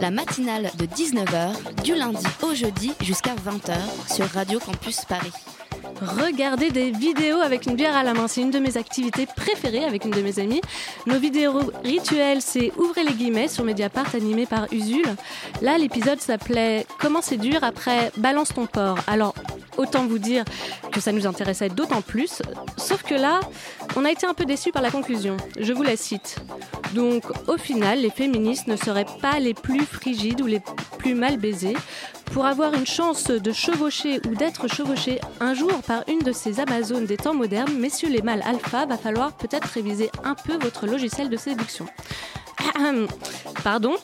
La 0.00 0.10
matinale 0.10 0.70
de 0.78 0.86
19h, 0.86 1.82
du 1.82 1.94
lundi 1.94 2.26
au 2.42 2.54
jeudi 2.54 2.92
jusqu'à 3.00 3.34
20h 3.34 3.76
sur 4.14 4.26
Radio 4.26 4.58
Campus 4.58 5.04
Paris. 5.04 5.32
Regarder 6.00 6.70
des 6.70 6.90
vidéos 6.90 7.40
avec 7.40 7.66
une 7.66 7.76
bière 7.76 7.96
à 7.96 8.02
la 8.02 8.12
main, 8.12 8.28
c'est 8.28 8.42
une 8.42 8.50
de 8.50 8.58
mes 8.58 8.76
activités 8.76 9.26
préférées 9.26 9.84
avec 9.84 10.04
une 10.04 10.10
de 10.10 10.20
mes 10.20 10.38
amies. 10.38 10.60
Nos 11.06 11.18
vidéos 11.18 11.72
rituelles, 11.82 12.42
c'est 12.42 12.72
Ouvrez 12.76 13.04
les 13.04 13.14
guillemets 13.14 13.48
sur 13.48 13.64
Mediapart 13.64 14.14
animé 14.14 14.44
par 14.44 14.70
Usul. 14.72 15.06
Là, 15.62 15.78
l'épisode 15.78 16.20
s'appelait 16.20 16.86
Comment 16.98 17.22
c'est 17.22 17.38
dur 17.38 17.62
après 17.62 18.12
Balance 18.18 18.50
ton 18.54 18.66
porc. 18.66 18.98
Alors, 19.06 19.34
autant 19.78 20.06
vous 20.06 20.18
dire 20.18 20.44
que 20.92 21.00
ça 21.00 21.12
nous 21.12 21.26
intéressait 21.26 21.70
d'autant 21.70 22.02
plus. 22.02 22.42
Sauf 22.76 23.02
que 23.02 23.14
là, 23.14 23.40
on 23.96 24.04
a 24.04 24.10
été 24.10 24.26
un 24.26 24.34
peu 24.34 24.44
déçus 24.44 24.72
par 24.72 24.82
la 24.82 24.90
conclusion. 24.90 25.36
Je 25.58 25.72
vous 25.72 25.82
la 25.82 25.96
cite. 25.96 26.36
Donc, 26.94 27.24
au 27.48 27.56
final, 27.56 28.00
les 28.00 28.10
féministes 28.10 28.66
ne 28.66 28.76
seraient 28.76 29.06
pas 29.20 29.38
les 29.38 29.54
plus 29.54 29.84
frigides 29.84 30.40
ou 30.40 30.46
les 30.46 30.60
plus 30.98 31.14
mal 31.14 31.36
baisés. 31.36 31.76
Pour 32.32 32.46
avoir 32.46 32.74
une 32.74 32.86
chance 32.86 33.24
de 33.24 33.52
chevaucher 33.52 34.20
ou 34.28 34.34
d'être 34.34 34.68
chevauché 34.68 35.20
un 35.40 35.54
jour 35.54 35.82
par 35.86 36.04
une 36.08 36.18
de 36.18 36.32
ces 36.32 36.60
Amazones 36.60 37.06
des 37.06 37.16
temps 37.16 37.34
modernes, 37.34 37.72
messieurs 37.78 38.10
les 38.10 38.22
mâles 38.22 38.42
alpha, 38.44 38.86
va 38.86 38.98
falloir 38.98 39.32
peut-être 39.32 39.66
réviser 39.66 40.10
un 40.24 40.34
peu 40.34 40.58
votre 40.58 40.86
logiciel 40.86 41.28
de 41.28 41.36
séduction. 41.36 41.86
Pardon, 43.64 43.94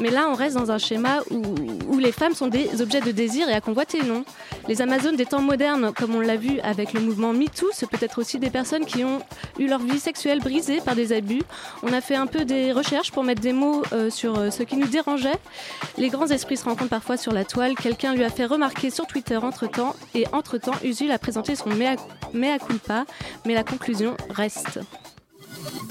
mais 0.00 0.10
là 0.10 0.28
on 0.30 0.34
reste 0.34 0.56
dans 0.56 0.70
un 0.70 0.78
schéma 0.78 1.20
où, 1.30 1.98
les 1.98 2.12
femmes 2.12 2.34
sont 2.34 2.46
des 2.46 2.80
objets 2.80 3.00
de 3.00 3.10
désir 3.10 3.48
et 3.48 3.52
à 3.52 3.60
convoiter, 3.60 4.02
non 4.02 4.24
Les 4.68 4.80
Amazones 4.80 5.16
des 5.16 5.26
temps 5.26 5.42
modernes, 5.42 5.92
comme 5.92 6.14
on 6.14 6.20
l'a 6.20 6.36
vu 6.36 6.60
avec 6.60 6.92
le 6.92 7.00
mouvement 7.00 7.32
MeToo, 7.32 7.68
c'est 7.72 7.88
peut-être 7.88 8.20
aussi 8.20 8.38
des 8.38 8.50
personnes 8.50 8.84
qui 8.84 9.02
ont 9.02 9.20
eu 9.58 9.66
leur 9.66 9.80
vie 9.80 9.98
sexuelle 9.98 10.38
brisée 10.38 10.80
par 10.80 10.94
des 10.94 11.12
abus. 11.12 11.42
On 11.82 11.92
a 11.92 12.00
fait 12.00 12.14
un 12.14 12.26
peu 12.26 12.44
des 12.44 12.72
recherches 12.72 13.10
pour 13.10 13.24
mettre 13.24 13.40
des 13.40 13.52
mots 13.52 13.82
euh, 13.92 14.10
sur 14.10 14.38
euh, 14.38 14.50
ce 14.50 14.62
qui 14.62 14.76
nous 14.76 14.86
dérangeait. 14.86 15.38
Les 15.96 16.08
grands 16.08 16.28
esprits 16.28 16.56
se 16.56 16.64
rencontrent 16.64 16.90
parfois 16.90 17.16
sur 17.16 17.32
la 17.32 17.44
toile. 17.44 17.74
Quelqu'un 17.74 18.14
lui 18.14 18.24
a 18.24 18.30
fait 18.30 18.46
remarquer 18.46 18.90
sur 18.90 19.06
Twitter 19.06 19.36
entre-temps, 19.36 19.96
et 20.14 20.26
entre-temps, 20.32 20.74
Usul 20.84 21.10
a 21.10 21.18
présenté 21.18 21.56
son 21.56 21.70
mea 21.70 22.58
culpa, 22.58 23.04
mais 23.44 23.54
la 23.54 23.64
conclusion 23.64 24.16
reste. 24.30 24.78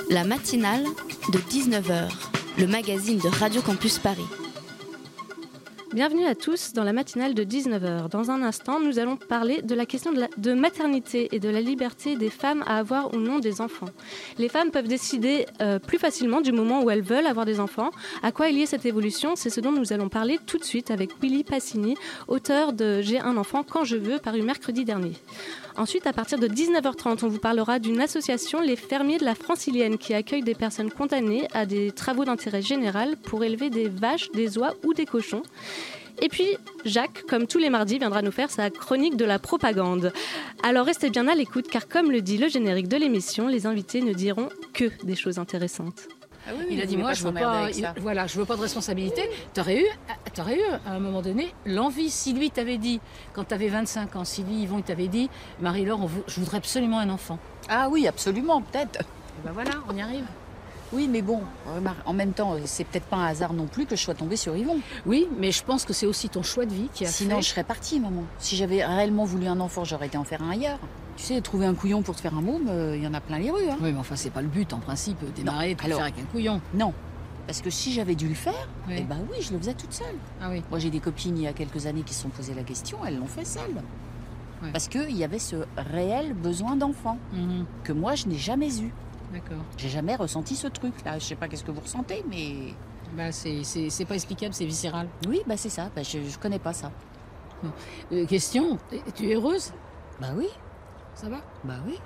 La 0.10 0.24
matinale 0.24 0.84
de 1.34 1.40
19h, 1.40 2.10
le 2.58 2.68
magazine 2.68 3.20
de 3.20 3.28
Radio 3.28 3.62
Campus 3.62 4.00
Paris. 4.00 4.26
Bienvenue 5.94 6.26
à 6.26 6.36
tous 6.36 6.74
dans 6.74 6.84
la 6.84 6.94
matinale 6.94 7.34
de 7.34 7.44
19h. 7.44 8.10
Dans 8.10 8.30
un 8.30 8.44
instant, 8.44 8.80
nous 8.80 9.00
allons 9.00 9.16
parler 9.16 9.62
de 9.62 9.74
la 9.74 9.86
question 9.86 10.12
de, 10.12 10.54
maternité 10.54 11.30
et 11.32 11.40
de 11.40 11.50
la 11.50 11.62
liberté 11.62 12.16
des 12.16 12.30
femmes 12.30 12.64
à 12.68 12.78
avoir 12.78 13.14
ou 13.14 13.18
non 13.18 13.40
des 13.40 13.62
enfants. 13.62 13.90
Les 14.38 14.50
femmes 14.50 14.70
peuvent 14.70 14.88
décider 14.88 15.46
euh, 15.62 15.80
plus 15.80 15.98
facilement 15.98 16.42
du 16.42 16.52
moment 16.52 16.84
où 16.84 16.90
elles 16.90 17.02
veulent 17.02 17.26
avoir 17.26 17.46
des 17.46 17.60
enfants. 17.60 17.92
À 18.22 18.32
quoi 18.32 18.50
est 18.50 18.52
liée 18.52 18.66
cette 18.66 18.86
évolution? 18.86 19.36
C'est 19.36 19.50
ce 19.50 19.62
dont 19.62 19.72
nous 19.72 19.92
allons 19.92 20.10
parler 20.10 20.40
tout 20.46 20.58
de 20.58 20.64
suite 20.64 20.92
avec 20.92 21.12
Willy 21.22 21.44
Passini, 21.44 21.96
auteur 22.28 22.74
de 22.74 23.02
J'ai 23.02 23.20
un 23.20 23.38
enfant 23.38 23.64
quand 23.64 23.84
je 23.84 23.96
veux, 23.96 24.20
paru 24.20 24.42
mercredi 24.42 24.86
dernier. 24.86 25.14
Ensuite, 25.78 26.08
à 26.08 26.14
partir 26.14 26.40
de 26.40 26.48
19h30, 26.48 27.24
on 27.24 27.28
vous 27.28 27.38
parlera 27.38 27.78
d'une 27.78 28.02
association, 28.02 28.62
les 28.62 28.76
fermiers 28.76 29.20
de 29.20 29.26
la 29.26 29.36
Francilienne, 29.36 30.00
qui 30.00 30.16
accueille 30.16 30.42
des 30.42 30.56
personnes 30.56 30.90
condamnées 30.90 31.48
à 31.54 31.68
des 31.68 31.92
travaux 31.92 32.26
d'intérêt 32.26 32.64
général 32.64 33.16
pour 33.16 33.44
élever 33.44 33.70
des 33.70 33.88
vaches, 33.88 34.32
des 34.32 34.58
oies 34.58 34.74
ou 34.84 34.96
des 34.96 35.06
cochons. 35.06 35.44
Et 36.20 36.30
puis, 36.30 36.48
Jacques, 36.84 37.24
comme 37.30 37.46
tous 37.46 37.60
les 37.60 37.70
mardis, 37.70 38.00
viendra 38.00 38.24
nous 38.24 38.32
faire 38.32 38.50
sa 38.50 38.72
chronique 38.72 39.18
de 39.18 39.26
la 39.26 39.38
propagande. 39.38 40.12
Alors 40.64 40.88
restez 40.88 41.12
bien 41.12 41.28
à 41.28 41.36
l'écoute, 41.36 41.68
car 41.70 41.88
comme 41.88 42.12
le 42.12 42.22
dit 42.22 42.40
le 42.40 42.48
générique 42.48 42.88
de 42.88 42.98
l'émission, 42.98 43.48
les 43.48 43.68
invités 43.68 44.02
ne 44.02 44.14
diront 44.14 44.50
que 44.74 44.90
des 45.04 45.16
choses 45.16 45.38
intéressantes. 45.38 46.08
Il 46.70 46.82
a 46.82 46.86
dit 46.86 46.98
moi 46.98 47.14
je 47.14 47.24
veux 47.24 47.34
pas, 47.34 47.70
il- 47.72 47.88
voilà, 48.02 48.28
je 48.28 48.38
veux 48.40 48.46
pas 48.46 48.56
de 48.56 48.62
responsabilité. 48.62 49.22
T'aurais 49.54 49.80
eu, 49.82 49.86
t'aurais 50.34 50.58
eu 50.58 50.64
à 50.86 50.92
un 50.94 51.00
moment 51.00 51.22
donné 51.22 51.54
l'envie. 51.66 52.10
Si 52.10 52.34
lui 52.34 52.50
t'avait 52.52 52.78
dit 52.78 53.00
quand 53.34 53.44
t'avais 53.46 53.68
25 53.70 54.16
ans, 54.16 54.26
si 54.26 54.44
lui 54.44 54.62
Yvon 54.64 54.78
il 54.80 54.84
t'avait 54.84 55.08
dit 55.08 55.30
Marie-Laure, 55.62 56.08
vou- 56.08 56.24
je 56.28 56.40
voudrais 56.40 56.58
absolument 56.58 57.00
un 57.00 57.10
enfant. 57.10 57.40
Ah 57.70 57.90
oui, 57.90 58.08
absolument, 58.08 58.62
peut-être. 58.62 59.02
Et 59.02 59.46
ben 59.46 59.52
voilà, 59.52 59.72
on 59.90 59.96
y 59.96 60.02
arrive. 60.02 60.26
Oui, 60.94 61.10
mais 61.12 61.22
bon, 61.22 61.42
remarque, 61.76 61.98
en 62.06 62.14
même 62.14 62.32
temps, 62.32 62.56
c'est 62.64 62.86
peut-être 62.86 63.08
pas 63.08 63.18
un 63.18 63.26
hasard 63.26 63.52
non 63.52 63.66
plus 63.66 63.86
que 63.86 63.98
je 63.98 64.02
sois 64.02 64.14
tombée 64.14 64.38
sur 64.38 64.56
Yvon. 64.56 64.80
Oui, 65.06 65.28
mais 65.38 65.52
je 65.52 65.62
pense 65.66 65.84
que 65.84 65.92
c'est 65.92 66.06
aussi 66.06 66.30
ton 66.30 66.44
choix 66.44 66.66
de 66.66 66.74
vie 66.74 66.88
qui 66.94 67.04
a 67.06 67.10
Sinon, 67.10 67.36
fait. 67.36 67.42
je 67.42 67.50
serais 67.50 67.66
partie, 67.66 68.00
maman. 68.00 68.24
Si 68.40 68.56
j'avais 68.56 68.86
réellement 68.86 69.26
voulu 69.26 69.48
un 69.48 69.60
enfant, 69.60 69.84
j'aurais 69.84 70.08
été 70.08 70.18
en 70.18 70.24
faire 70.24 70.42
un 70.42 70.52
ailleurs. 70.52 70.80
Tu 71.18 71.24
sais, 71.24 71.42
trouver 71.42 71.66
un 71.66 71.74
couillon 71.74 72.02
pour 72.04 72.16
te 72.16 72.22
faire 72.22 72.36
un 72.38 72.42
môme, 72.42 72.68
euh, 72.70 72.96
il 72.96 73.04
y 73.04 73.08
en 73.08 73.14
a 73.14 73.20
plein 73.20 73.40
les 73.40 73.50
rues. 73.52 73.70
Hein. 73.70 73.78
Oui, 73.82 73.92
mais 73.92 74.00
enfin 74.00 74.16
c'est 74.16 74.30
pas 74.30 74.42
le 74.42 74.48
but 74.48 74.72
en 74.72 74.80
principe. 74.80 75.18
Démarrer, 75.36 75.76
alors- 75.84 75.98
faire 75.98 76.06
avec 76.08 76.20
un 76.20 76.26
couillon. 76.32 76.62
Non. 76.76 76.94
Parce 77.48 77.62
que 77.62 77.70
si 77.70 77.92
j'avais 77.94 78.14
dû 78.16 78.28
le 78.28 78.36
faire, 78.36 78.68
Oui. 78.88 78.96
eh 79.00 79.02
ben 79.04 79.18
oui, 79.32 79.38
je 79.42 79.52
le 79.54 79.58
faisais 79.60 79.74
toute 79.74 79.94
seule. 79.94 80.16
Ah 80.42 80.50
oui. 80.52 80.62
Moi, 80.70 80.80
j'ai 80.80 80.90
des 80.90 81.00
copines 81.00 81.38
il 81.38 81.44
y 81.44 81.48
a 81.48 81.54
quelques 81.54 81.86
années 81.88 82.04
qui 82.04 82.14
se 82.14 82.22
sont 82.22 82.30
posées 82.30 82.54
la 82.54 82.64
question, 82.64 83.00
elles 83.06 83.18
l'ont 83.18 83.26
fait 83.26 83.46
seules. 83.46 83.82
Ouais. 84.62 84.72
Parce 84.72 84.88
qu'il 84.88 85.16
y 85.16 85.24
avait 85.24 85.40
ce 85.40 85.56
réel 85.78 86.34
besoin 86.34 86.76
d'enfant 86.76 87.18
Mhm, 87.34 87.66
que 87.84 87.94
moi, 87.94 88.16
je 88.16 88.28
n'ai 88.28 88.36
jamais 88.38 88.80
eu. 88.82 88.94
D'accord. 89.34 89.64
J'ai 89.78 89.90
jamais 89.90 90.16
ressenti 90.16 90.56
ce 90.56 90.68
truc. 90.68 90.94
Là, 91.06 91.20
je 91.20 91.26
sais 91.26 91.36
pas 91.36 91.48
qu'est-ce 91.48 91.64
que 91.64 91.72
vous 91.72 91.82
ressentez, 91.82 92.24
mais 92.30 92.74
Bah 93.16 93.32
c'est 93.32 94.06
pas 94.06 94.16
explicable, 94.16 94.54
c'est 94.54 94.66
viscéral. 94.66 95.08
oui, 95.28 95.42
bah 95.48 95.58
c'est 95.58 95.70
ça. 95.70 95.90
Bah, 95.96 96.04
je, 96.04 96.20
je 96.30 96.38
connais 96.38 96.60
pas 96.60 96.74
ça. 96.74 96.92
Euh, 98.12 98.26
question, 98.26 98.78
tu 99.16 99.30
es 99.32 99.36
heureuse? 99.36 99.72
Bah 100.22 100.28
oui, 100.36 100.48
Ça 101.20 101.30
va 101.30 101.38
bah 101.64 101.74
oui. 101.88 102.00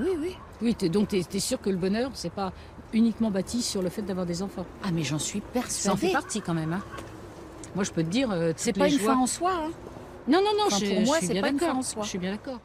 Oui, 0.00 0.10
oui. 0.18 0.36
Oui, 0.60 0.74
t'es- 0.74 0.88
donc 0.88 1.08
tu 1.08 1.16
es, 1.16 1.40
sûr 1.40 1.60
que 1.60 1.70
le 1.70 1.76
bonheur, 1.76 2.10
c'est 2.14 2.32
pas 2.32 2.52
uniquement 2.92 3.30
bâti 3.30 3.62
sur 3.62 3.80
le 3.80 3.88
fait 3.88 4.02
d'avoir 4.02 4.26
des 4.26 4.42
enfants? 4.42 4.66
Ah, 4.82 4.88
mais 4.92 5.04
j'en 5.04 5.18
suis 5.18 5.40
Ça 5.40 5.92
en 5.92 5.96
fait 5.96 6.08
persuadée. 6.08 6.12
partie 6.12 6.40
quand 6.42 6.54
même. 6.54 6.72
Hein. 6.72 6.82
Moi, 7.74 7.84
je 7.84 7.92
peux 7.92 8.02
te 8.02 8.08
dire. 8.08 8.30
euh, 8.32 8.52
C'est 8.56 8.72
pas 8.72 8.88
une 8.88 8.98
fin 8.98 9.16
en 9.16 9.26
soi. 9.26 9.52
Hein. 9.52 9.70
Non, 10.26 10.38
non, 10.38 10.50
non. 10.58 10.64
Enfin, 10.66 10.78
je, 10.80 10.86
pour 10.86 11.00
moi, 11.02 11.18
c'est 11.20 11.40
pas 11.40 11.48
une 11.48 11.58
fin 11.60 11.74
en 11.74 11.82
soi. 11.82 12.02
Je 12.02 12.08
suis 12.08 12.18
bien 12.18 12.32
d'accord. 12.32 12.60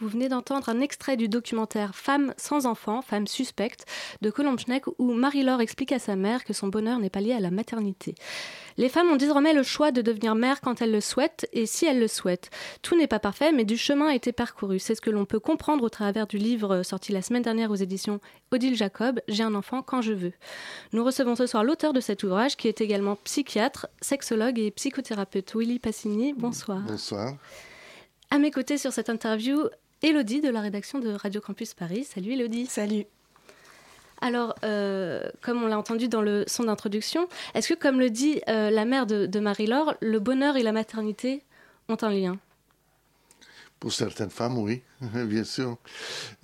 Vous 0.00 0.08
venez 0.08 0.30
d'entendre 0.30 0.70
un 0.70 0.80
extrait 0.80 1.18
du 1.18 1.28
documentaire 1.28 1.94
Femmes 1.94 2.32
sans 2.38 2.64
enfants, 2.64 3.02
femmes 3.02 3.26
suspectes 3.26 3.84
de 4.22 4.32
Schneck 4.56 4.84
où 4.98 5.12
Marie-Laure 5.12 5.60
explique 5.60 5.92
à 5.92 5.98
sa 5.98 6.16
mère 6.16 6.44
que 6.44 6.54
son 6.54 6.68
bonheur 6.68 6.98
n'est 6.98 7.10
pas 7.10 7.20
lié 7.20 7.34
à 7.34 7.40
la 7.40 7.50
maternité. 7.50 8.14
Les 8.78 8.88
femmes 8.88 9.10
ont 9.10 9.16
désormais 9.16 9.52
le 9.52 9.62
choix 9.62 9.92
de 9.92 10.00
devenir 10.00 10.34
mères 10.34 10.62
quand 10.62 10.80
elles 10.80 10.90
le 10.90 11.02
souhaitent 11.02 11.46
et 11.52 11.66
si 11.66 11.84
elles 11.84 12.00
le 12.00 12.08
souhaitent. 12.08 12.48
Tout 12.80 12.96
n'est 12.96 13.08
pas 13.08 13.18
parfait, 13.18 13.52
mais 13.52 13.66
du 13.66 13.76
chemin 13.76 14.08
a 14.08 14.14
été 14.14 14.32
parcouru. 14.32 14.78
C'est 14.78 14.94
ce 14.94 15.02
que 15.02 15.10
l'on 15.10 15.26
peut 15.26 15.38
comprendre 15.38 15.84
au 15.84 15.90
travers 15.90 16.26
du 16.26 16.38
livre 16.38 16.82
sorti 16.82 17.12
la 17.12 17.20
semaine 17.20 17.42
dernière 17.42 17.70
aux 17.70 17.74
éditions 17.74 18.20
Odile 18.52 18.76
Jacob, 18.76 19.20
J'ai 19.28 19.42
un 19.42 19.54
enfant 19.54 19.82
quand 19.82 20.00
je 20.00 20.14
veux. 20.14 20.32
Nous 20.94 21.04
recevons 21.04 21.36
ce 21.36 21.46
soir 21.46 21.62
l'auteur 21.62 21.92
de 21.92 22.00
cet 22.00 22.22
ouvrage 22.22 22.56
qui 22.56 22.68
est 22.68 22.80
également 22.80 23.16
psychiatre, 23.16 23.86
sexologue 24.00 24.58
et 24.58 24.70
psychothérapeute, 24.70 25.54
Willy 25.54 25.78
Passini. 25.78 26.32
Bonsoir. 26.32 26.80
Bonsoir. 26.88 27.34
À 28.30 28.38
mes 28.38 28.50
côtés 28.50 28.78
sur 28.78 28.92
cette 28.92 29.10
interview, 29.10 29.68
Elodie 30.02 30.40
de 30.40 30.48
la 30.48 30.62
rédaction 30.62 30.98
de 30.98 31.10
Radio 31.10 31.42
Campus 31.42 31.74
Paris. 31.74 32.04
Salut 32.04 32.32
Elodie. 32.32 32.64
Salut. 32.66 33.04
Alors, 34.22 34.54
euh, 34.64 35.28
comme 35.42 35.62
on 35.62 35.66
l'a 35.66 35.78
entendu 35.78 36.08
dans 36.08 36.22
le 36.22 36.44
son 36.46 36.64
d'introduction, 36.64 37.28
est-ce 37.54 37.68
que, 37.68 37.78
comme 37.78 38.00
le 38.00 38.08
dit 38.08 38.40
euh, 38.48 38.70
la 38.70 38.86
mère 38.86 39.04
de, 39.06 39.26
de 39.26 39.40
Marie-Laure, 39.40 39.94
le 40.00 40.18
bonheur 40.18 40.56
et 40.56 40.62
la 40.62 40.72
maternité 40.72 41.42
ont 41.88 41.98
un 42.00 42.10
lien? 42.10 42.38
Pour 43.78 43.92
certaines 43.92 44.30
femmes, 44.30 44.56
oui, 44.58 44.82
bien 45.14 45.44
sûr. 45.44 45.76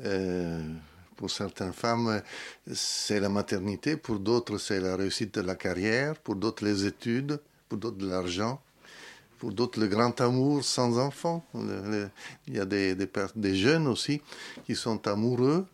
Euh, 0.05 0.63
pour 1.17 1.31
certaines 1.31 1.73
femmes, 1.73 2.23
c'est 2.71 3.21
la 3.21 3.31
maternité. 3.31 3.97
Pour 3.97 4.19
d'autres, 4.19 4.59
c'est 4.59 4.81
la 4.81 4.97
réussite 4.97 5.35
de 5.35 5.41
la 5.41 5.55
carrière. 5.55 6.17
Pour 6.17 6.37
d'autres, 6.37 6.63
les 6.63 6.85
études. 6.85 7.41
Pour 7.71 7.79
d'autres, 7.79 7.97
de 7.97 8.09
l'argent. 8.09 8.61
Pour 9.39 9.53
d'autres, 9.53 9.79
le 9.81 9.87
grand 9.87 10.21
amour 10.21 10.65
sans 10.65 10.99
enfant. 10.99 11.45
Il 11.55 12.11
y 12.49 12.59
a 12.59 12.65
des, 12.65 12.95
des, 12.95 13.55
jeunes 13.55 13.87
aussi 13.87 14.21
qui 14.65 14.75
sont 14.75 15.07
amoureux, 15.07 15.67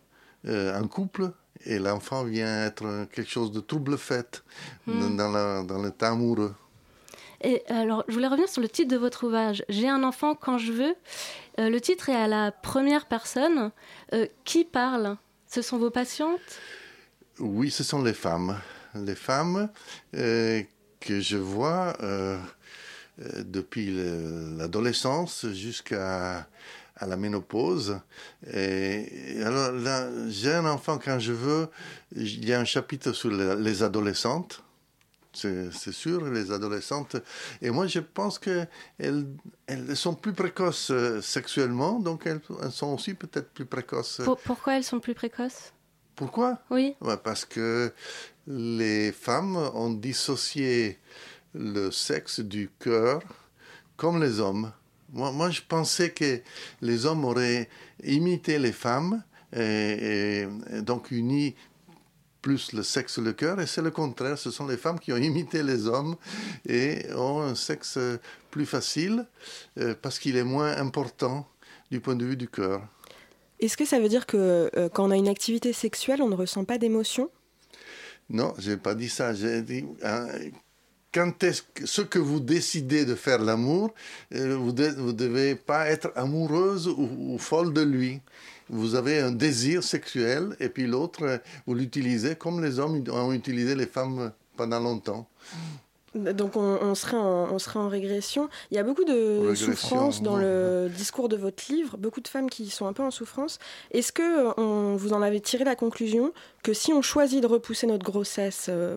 euh, 0.47 0.79
en 0.79 0.87
couple, 0.87 1.31
et 1.65 1.79
l'enfant 1.79 2.23
vient 2.23 2.65
être 2.65 3.07
quelque 3.11 3.29
chose 3.29 3.51
de 3.51 3.61
trouble 3.61 3.97
fait 3.97 4.43
Hmm. 4.85 5.15
dans, 5.15 5.31
la- 5.31 5.63
dans 5.63 5.89
temps 5.91 6.07
amoureux. 6.13 6.53
Et 7.41 7.61
alors, 7.67 8.05
je 8.07 8.13
voulais 8.13 8.27
revenir 8.27 8.47
sur 8.47 8.61
le 8.61 8.69
titre 8.69 8.89
de 8.89 8.97
votre 8.97 9.25
ouvrage. 9.25 9.65
J'ai 9.67 9.89
un 9.89 10.03
enfant 10.03 10.33
quand 10.33 10.57
je 10.57 10.71
veux. 10.71 10.95
Euh, 11.59 11.69
le 11.69 11.81
titre 11.81 12.09
est 12.09 12.15
à 12.15 12.27
la 12.27 12.51
première 12.51 13.05
personne. 13.05 13.71
Euh, 14.13 14.27
qui 14.45 14.63
parle? 14.63 15.17
Ce 15.47 15.61
sont 15.61 15.77
vos 15.77 15.89
patientes? 15.89 16.39
Oui, 17.39 17.69
ce 17.69 17.83
sont 17.83 18.01
les 18.01 18.13
femmes. 18.13 18.57
Les 18.95 19.15
femmes, 19.15 19.69
euh, 20.15 20.61
que 21.01 21.19
je 21.19 21.37
vois 21.37 21.95
depuis 23.17 23.93
l'adolescence 24.57 25.45
jusqu'à 25.51 26.47
à 26.97 27.07
la 27.07 27.17
ménopause. 27.17 27.99
Et 28.51 29.41
alors 29.43 29.71
là, 29.71 30.09
j'ai 30.29 30.53
un 30.53 30.65
enfant 30.65 30.99
quand 31.03 31.19
je 31.19 31.33
veux. 31.33 31.67
Il 32.15 32.47
y 32.47 32.53
a 32.53 32.59
un 32.59 32.65
chapitre 32.65 33.11
sur 33.13 33.29
les 33.29 33.83
adolescentes. 33.83 34.63
C'est 35.33 35.91
sûr, 35.91 36.23
les 36.25 36.51
adolescentes. 36.51 37.15
Et 37.61 37.71
moi, 37.71 37.87
je 37.87 37.99
pense 37.99 38.37
qu'elles 38.37 38.67
elles 39.65 39.97
sont 39.97 40.13
plus 40.13 40.33
précoces 40.33 40.91
euh, 40.91 41.21
sexuellement, 41.21 41.99
donc 41.99 42.27
elles, 42.27 42.39
sont 42.69 42.93
aussi 42.93 43.15
peut-être 43.15 43.49
plus 43.49 43.65
précoces. 43.65 44.21
pourquoi 44.45 44.77
elles 44.77 44.83
sont 44.83 44.99
plus 44.99 45.15
précoces? 45.15 45.73
Pourquoi? 46.15 46.59
Oui. 46.69 46.95
parce 47.23 47.45
que 47.45 47.91
les 48.45 49.11
femmes 49.11 49.55
ont 49.55 49.89
dissocié 49.89 50.99
le 51.53 51.91
sexe 51.91 52.39
du 52.39 52.69
cœur 52.79 53.21
comme 53.97 54.21
les 54.21 54.39
hommes. 54.39 54.71
Moi, 55.13 55.51
je 55.51 55.61
pensais 55.67 56.09
que 56.09 56.41
les 56.81 57.05
hommes 57.05 57.23
auraient 57.23 57.69
imité 58.03 58.57
les 58.57 58.71
femmes 58.71 59.23
et, 59.55 60.47
donc 60.81 61.11
uni 61.11 61.55
plus 62.41 62.73
le 62.73 62.83
sexe 62.83 63.19
le 63.19 63.31
cœur, 63.31 63.61
et 63.61 63.67
c'est 63.67 63.81
le 63.81 63.91
contraire. 63.91 64.37
Ce 64.37 64.51
sont 64.51 64.67
les 64.67 64.75
femmes 64.75 64.99
qui 64.99 65.13
ont 65.13 65.17
imité 65.17 65.63
les 65.63 65.87
hommes 65.87 66.15
et 66.67 67.05
ont 67.15 67.41
un 67.41 67.55
sexe 67.55 67.97
plus 68.51 68.65
facile 68.65 69.25
euh, 69.79 69.95
parce 70.01 70.19
qu'il 70.19 70.35
est 70.35 70.43
moins 70.43 70.75
important 70.75 71.47
du 71.89 72.01
point 72.01 72.15
de 72.15 72.25
vue 72.25 72.35
du 72.35 72.49
cœur. 72.49 72.81
Est-ce 73.59 73.77
que 73.77 73.85
ça 73.85 73.99
veut 73.99 74.09
dire 74.09 74.25
que 74.25 74.69
euh, 74.75 74.89
quand 74.89 75.05
on 75.05 75.11
a 75.11 75.15
une 75.15 75.29
activité 75.29 75.71
sexuelle, 75.71 76.21
on 76.21 76.27
ne 76.27 76.35
ressent 76.35 76.65
pas 76.65 76.77
d'émotion? 76.77 77.29
Non, 78.29 78.53
je 78.57 78.71
n'ai 78.71 78.77
pas 78.77 78.95
dit 78.95 79.09
ça. 79.09 79.33
J'ai 79.33 79.61
dit 79.61 79.85
hein, 80.03 80.27
quand 81.13 81.43
est-ce 81.43 81.61
que, 81.61 81.85
ce 81.85 82.01
que 82.01 82.19
vous 82.19 82.39
décidez 82.39 83.05
de 83.05 83.15
faire 83.15 83.39
l'amour, 83.39 83.93
euh, 84.33 84.55
vous 84.55 84.71
ne 84.71 85.11
devez 85.11 85.55
pas 85.55 85.87
être 85.87 86.11
amoureuse 86.15 86.87
ou, 86.87 87.37
folle 87.37 87.73
de 87.73 87.81
lui. 87.81 88.21
Vous 88.69 88.95
avez 88.95 89.19
un 89.19 89.31
désir 89.31 89.83
sexuel 89.83 90.55
et 90.59 90.69
puis 90.69 90.87
l'autre, 90.87 91.23
euh, 91.23 91.37
vous 91.67 91.75
l'utilisez 91.75 92.35
comme 92.35 92.63
les 92.63 92.79
hommes 92.79 93.03
ont 93.11 93.33
utilisé 93.33 93.75
les 93.75 93.85
femmes 93.85 94.31
pendant 94.55 94.79
longtemps. 94.79 95.27
Donc 96.15 96.55
on, 96.55 96.93
serait 96.93 97.17
en, 97.17 97.51
on 97.51 97.57
serait 97.57 97.79
en 97.79 97.89
régression. 97.89 98.47
Il 98.69 98.75
y 98.75 98.77
a 98.77 98.83
beaucoup 98.83 99.03
de 99.03 99.55
souffrance 99.55 100.21
dans 100.21 100.37
le 100.37 100.87
discours 100.95 101.27
de 101.27 101.35
votre 101.35 101.63
livre, 101.71 101.97
beaucoup 101.97 102.21
de 102.21 102.27
femmes 102.27 102.51
qui 102.51 102.69
sont 102.69 102.85
un 102.85 102.93
peu 102.93 103.01
en 103.01 103.09
souffrance. 103.09 103.57
Est-ce 103.91 104.11
que 104.11 104.59
on, 104.59 104.95
vous 104.95 105.13
en 105.13 105.23
avez 105.23 105.41
tiré 105.41 105.63
la 105.63 105.75
conclusion 105.75 106.31
que 106.61 106.73
si 106.73 106.93
on 106.93 107.01
choisit 107.01 107.41
de 107.41 107.47
repousser 107.47 107.87
notre 107.87 108.05
grossesse 108.05 108.67
euh, 108.69 108.95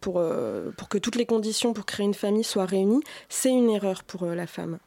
pour, 0.00 0.18
euh, 0.18 0.70
pour 0.76 0.88
que 0.88 0.98
toutes 0.98 1.16
les 1.16 1.26
conditions 1.26 1.72
pour 1.72 1.86
créer 1.86 2.06
une 2.06 2.14
famille 2.14 2.44
soient 2.44 2.66
réunies, 2.66 3.02
c'est 3.28 3.50
une 3.50 3.70
erreur 3.70 4.04
pour 4.04 4.24
euh, 4.24 4.34
la 4.34 4.46
femme 4.46 4.78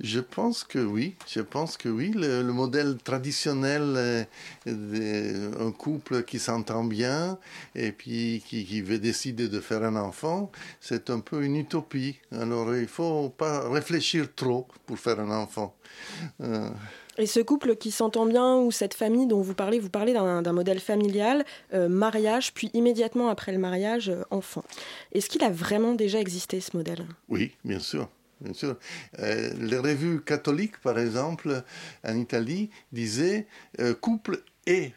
je 0.00 0.18
pense 0.18 0.64
que 0.64 0.80
oui, 0.80 1.14
je 1.28 1.40
pense 1.40 1.76
que 1.76 1.88
oui. 1.88 2.10
Le, 2.16 2.42
modèle 2.42 2.96
traditionnel 2.96 3.94
euh, 3.96 4.24
d'un 4.66 5.70
couple 5.70 6.24
qui 6.24 6.40
s'entend 6.40 6.82
bien 6.82 7.38
et 7.76 7.92
puis 7.92 8.42
qui, 8.44 8.82
veut 8.82 8.98
décider 8.98 9.48
de 9.48 9.60
faire 9.60 9.84
un 9.84 9.94
enfant, 9.94 10.50
c'est 10.80 11.10
un 11.10 11.20
peu 11.20 11.44
une 11.44 11.54
utopie. 11.54 12.18
Alors 12.32 12.74
il 12.74 12.88
faut 12.88 13.28
pas 13.28 13.68
réfléchir 13.68 14.26
trop 14.34 14.66
pour 14.84 14.98
faire 14.98 15.20
un 15.20 15.30
enfant. 15.30 15.76
Et 17.18 17.26
ce 17.26 17.40
couple 17.40 17.76
qui 17.76 17.90
s'entend 17.90 18.26
bien, 18.26 18.56
ou 18.56 18.70
cette 18.70 18.94
famille 18.94 19.26
dont 19.26 19.40
vous 19.40 19.54
parlez, 19.54 19.78
vous 19.78 19.90
parlez 19.90 20.12
d'un 20.12 20.52
modèle 20.52 20.80
familial, 20.80 21.44
euh, 21.72 21.88
mariage, 21.88 22.52
puis 22.54 22.70
immédiatement 22.74 23.28
après 23.28 23.52
le 23.52 23.58
mariage, 23.58 24.08
euh, 24.08 24.22
enfant. 24.30 24.64
Est-ce 25.12 25.28
qu'il 25.28 25.44
a 25.44 25.50
vraiment 25.50 25.94
déjà 25.94 26.18
existé 26.20 26.60
ce 26.60 26.76
modèle? 26.76 27.06
Oui, 27.28 27.52
bien 27.64 27.78
sûr. 27.78 28.08
Bien 28.40 28.52
sûr. 28.52 28.76
Euh, 29.20 29.50
les 29.58 29.78
revues 29.78 30.20
catholiques, 30.20 30.78
par 30.80 30.98
exemple, 30.98 31.62
en 32.06 32.16
Italie, 32.16 32.68
disaient 32.92 33.46
couple 34.00 34.42
et 34.66 34.92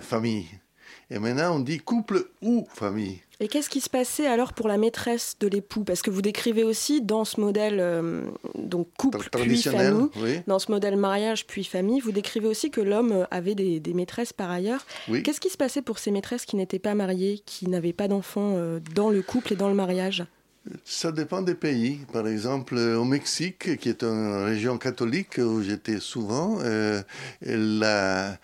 famille. 0.00 0.46
Et 1.10 1.18
maintenant, 1.18 1.56
on 1.56 1.60
dit 1.60 1.78
couple 1.78 2.26
ou 2.42 2.66
famille. 2.74 3.20
Et 3.40 3.46
qu'est-ce 3.46 3.70
qui 3.70 3.80
se 3.80 3.88
passait 3.88 4.26
alors 4.26 4.52
pour 4.52 4.66
la 4.66 4.78
maîtresse 4.78 5.36
de 5.38 5.46
l'époux? 5.46 5.84
Parce 5.84 6.02
que 6.02 6.10
vous 6.10 6.22
décrivez 6.22 6.64
aussi 6.64 7.00
dans 7.00 7.24
ce 7.24 7.40
modèle 7.40 7.78
euh, 7.78 8.24
donc 8.56 8.88
couple 8.98 9.28
puis 9.30 9.62
famille, 9.62 10.42
dans 10.48 10.58
ce 10.58 10.72
modèle 10.72 10.96
mariage 10.96 11.46
puis 11.46 11.62
famille, 11.62 12.00
vous 12.00 12.10
décrivez 12.10 12.48
aussi 12.48 12.70
que 12.70 12.80
l'homme 12.80 13.26
avait 13.30 13.54
des, 13.54 13.80
maîtresses 13.94 14.32
par 14.32 14.50
ailleurs. 14.50 14.84
Qu'est-ce 15.22 15.40
qui 15.40 15.50
se 15.50 15.56
passait 15.56 15.82
pour 15.82 15.98
ces 15.98 16.10
maîtresses 16.10 16.46
qui 16.46 16.56
n'étaient 16.56 16.80
pas 16.80 16.94
mariées, 16.94 17.40
qui 17.46 17.68
n'avaient 17.68 17.92
pas 17.92 18.08
d'enfants 18.08 18.54
euh, 18.56 18.80
dans 18.94 19.08
le 19.08 19.22
couple 19.22 19.52
et 19.52 19.56
dans 19.56 19.68
le 19.68 19.74
mariage? 19.74 20.24
Ça 20.84 21.12
dépend 21.12 21.42
des 21.42 21.54
pays. 21.54 22.00
Par 22.12 22.26
exemple, 22.26 22.76
au 22.76 23.04
Mexique, 23.04 23.76
qui 23.78 23.88
est 23.88 24.02
une 24.02 24.44
région 24.44 24.78
catholique 24.78 25.38
où 25.38 25.62
j'étais 25.62 26.00
souvent, 26.00 26.58
euh, 26.62 27.02
la, 27.42 28.38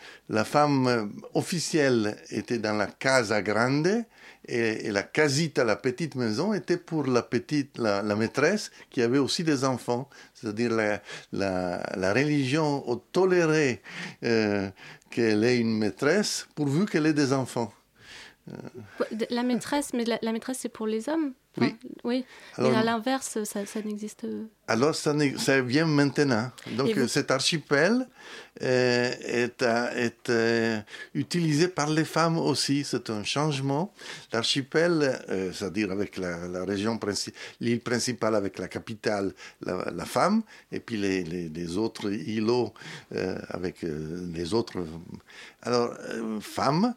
femme 0.44 1.12
officielle 1.34 2.16
était 2.30 2.58
dans 2.58 2.74
la 2.74 2.86
Casa 2.86 3.42
Grande 3.42 4.04
et, 4.46 4.90
la 4.90 5.02
casita, 5.02 5.64
la 5.64 5.76
petite 5.76 6.14
maison, 6.14 6.52
était 6.52 6.76
pour 6.76 7.06
la 7.06 7.22
petite, 7.22 7.78
la, 7.78 8.02
maîtresse 8.16 8.70
qui 8.90 9.02
avait 9.02 9.18
aussi 9.18 9.44
des 9.44 9.64
enfants. 9.64 10.08
C'est-à-dire 10.34 10.70
la, 10.72 11.00
la, 11.32 12.12
religion 12.12 12.84
a 12.90 12.96
toléré 13.12 13.80
euh, 14.22 14.68
qu'elle 15.10 15.44
ait 15.44 15.58
une 15.58 15.78
maîtresse 15.78 16.46
pourvu 16.54 16.86
qu'elle 16.86 17.06
ait 17.06 17.12
des 17.12 17.32
enfants. 17.32 17.72
La 19.30 19.42
maîtresse, 19.42 19.92
mais 19.94 20.04
la, 20.04 20.32
maîtresse 20.32 20.58
c'est 20.60 20.68
pour 20.68 20.86
les 20.86 21.08
hommes? 21.08 21.32
Oui. 21.56 21.76
oui. 22.02 22.24
Mais 22.58 22.74
à 22.74 22.82
l'inverse, 22.82 23.38
ça, 23.44 23.64
ça 23.64 23.80
n'existe 23.80 24.26
Alors 24.66 24.94
ça, 24.94 25.14
ça, 25.38 25.60
vient 25.60 25.86
maintenant. 25.86 26.50
Donc 26.76 26.90
cet 27.08 27.30
archipel 27.30 28.08
euh, 28.62 29.12
est, 29.20 29.62
est 29.62 30.30
euh, 30.30 30.80
utilisé 31.14 31.68
par 31.68 31.90
les 31.90 32.04
femmes 32.04 32.38
aussi. 32.38 32.84
C'est 32.84 33.10
un 33.10 33.24
changement. 33.24 33.92
L'archipel, 34.32 35.20
euh, 35.28 35.52
c'est-à-dire 35.52 35.90
avec 35.90 36.16
la, 36.16 36.64
région, 36.64 36.98
l'île 37.60 37.80
principale 37.80 38.34
avec 38.34 38.58
la 38.58 38.68
capitale, 38.68 39.32
la, 39.64 40.04
femme, 40.04 40.42
et 40.70 40.80
puis 40.80 40.96
les, 40.96 41.24
les, 41.24 41.48
les 41.48 41.76
autres 41.76 42.10
îlots 42.12 42.72
avec 43.48 43.82
les 43.82 44.54
autres. 44.54 44.84
Alors, 45.62 45.94
femmes, 46.40 46.94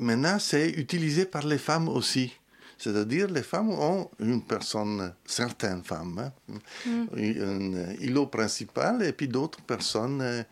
maintenant, 0.00 0.38
c'est 0.38 0.70
utilisé 0.70 1.24
par 1.26 1.46
les 1.46 1.58
femmes 1.58 1.88
aussi. 1.88 2.32
C'est-à-dire, 2.78 3.28
les 3.28 3.42
femmes 3.42 3.70
ont 3.70 4.10
une 4.18 4.42
personne, 4.42 5.12
certaines 5.26 5.84
femmes, 5.84 6.32
hein, 6.48 6.58
mm. 6.86 7.06
un 7.14 7.94
îlot 8.00 8.26
principal 8.26 9.02
et 9.02 9.12
puis 9.12 9.28
d'autres 9.28 9.60
personnes 9.60 10.22
euh, 10.22 10.42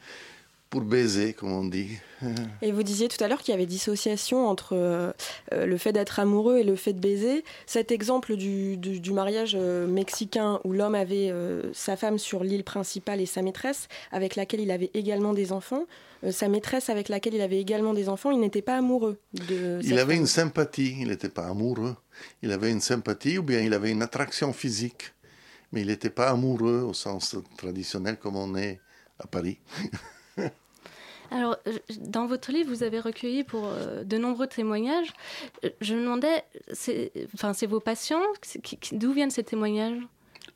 pour 0.71 0.83
baiser, 0.83 1.33
comme 1.33 1.53
on 1.53 1.65
dit. 1.65 1.99
Et 2.63 2.73
vous 2.73 2.83
disiez 2.83 3.09
tout 3.09 3.23
à 3.23 3.29
l'heure 3.29 3.41
qu'il 3.43 3.53
y 3.53 3.55
avait 3.55 3.67
dissociation 3.67 4.47
entre 4.47 4.75
euh, 4.75 5.13
euh, 5.53 5.67
le 5.67 5.79
fait 5.79 5.93
d'être 5.93 6.19
amoureux 6.19 6.59
et 6.59 6.65
le 6.65 6.77
fait 6.77 6.93
de 6.93 7.01
baiser. 7.01 7.45
Cet 7.67 7.91
exemple 7.91 8.37
du, 8.37 8.77
du, 8.77 9.13
mariage 9.13 9.57
mexicain 9.57 10.61
où 10.65 10.73
l'homme 10.73 10.95
avait 10.95 11.33
sa 11.73 11.97
femme 11.97 12.19
sur 12.19 12.45
l'île 12.45 12.65
principale 12.65 13.21
et 13.21 13.27
sa 13.27 13.43
maîtresse, 13.43 13.89
avec 14.13 14.37
laquelle 14.37 14.61
il 14.61 14.71
avait 14.71 14.91
également 14.95 15.33
des 15.33 15.53
enfants, 15.53 15.87
euh, 16.25 16.33
sa 16.33 16.49
maîtresse 16.49 16.91
avec 16.91 17.09
laquelle 17.09 17.35
il 17.35 17.41
avait 17.41 17.61
également 17.61 17.95
des 17.95 18.09
enfants, 18.09 18.31
il 18.31 18.41
n'était 18.41 18.63
pas 18.63 18.77
amoureux 18.77 19.21
de 19.33 19.81
Il 19.83 19.99
avait 19.99 20.17
une 20.17 20.27
sympathie, 20.27 20.97
il 21.01 21.09
n'était 21.09 21.29
pas 21.29 21.47
amoureux. 21.47 21.97
Il 22.43 22.51
avait 22.53 22.71
une 22.71 22.81
sympathie 22.81 23.39
ou 23.39 23.43
bien 23.43 23.61
il 23.61 23.73
avait 23.73 23.91
une 23.91 24.03
attraction 24.03 24.53
physique, 24.53 25.13
mais 25.73 25.83
il 25.83 25.87
n'était 25.89 26.11
pas 26.11 26.31
amoureux 26.31 26.81
au 26.81 26.95
sens 26.95 27.37
traditionnel 27.57 28.19
comme 28.19 28.37
on 28.37 28.57
est 28.57 28.81
à 29.19 29.27
Paris. 29.27 29.61
Alors, 31.31 31.57
dans 32.01 32.27
votre 32.27 32.53
livre, 32.53 32.71
vous 32.71 32.83
avez 32.83 33.01
recueilli 33.01 33.45
euh, 33.55 34.05
de 34.05 34.17
nombreux 34.19 34.47
témoignages. 34.47 35.13
Je 35.81 35.95
me 35.95 36.03
demandais, 36.03 36.45
c'est, 36.73 37.13
enfin, 37.35 37.53
vos 37.67 37.81
patients 37.81 38.23
D'où 38.93 39.13
viennent 39.13 39.31
ces 39.31 39.45
témoignages? 39.45 40.01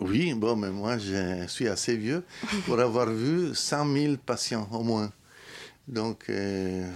Oui, 0.00 0.34
bon, 0.34 0.56
mais 0.56 0.70
moi, 0.70 0.98
je 0.98 1.46
suis 1.46 1.68
assez 1.68 1.96
vieux 1.96 2.24
pour 2.66 2.80
avoir 2.80 3.08
vu 3.10 3.54
100 3.54 3.92
000 3.94 4.14
patients 4.24 4.68
au 4.72 4.82
moins. 4.82 5.12
Donc, 5.86 6.24
euh, 6.28 6.88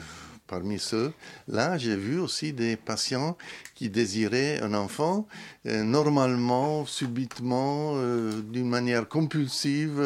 parmi 0.46 0.78
ceux, 0.78 1.12
là, 1.48 1.78
j'ai 1.78 1.96
vu 1.96 2.18
aussi 2.18 2.52
des 2.52 2.76
patients 2.76 3.36
qui 3.74 3.90
désiraient 3.90 4.60
un 4.60 4.74
enfant, 4.74 5.26
euh, 5.66 5.82
normalement, 5.82 6.86
subitement, 6.86 7.92
euh, 7.96 8.40
d'une 8.40 8.68
manière 8.68 9.08
compulsive, 9.08 10.00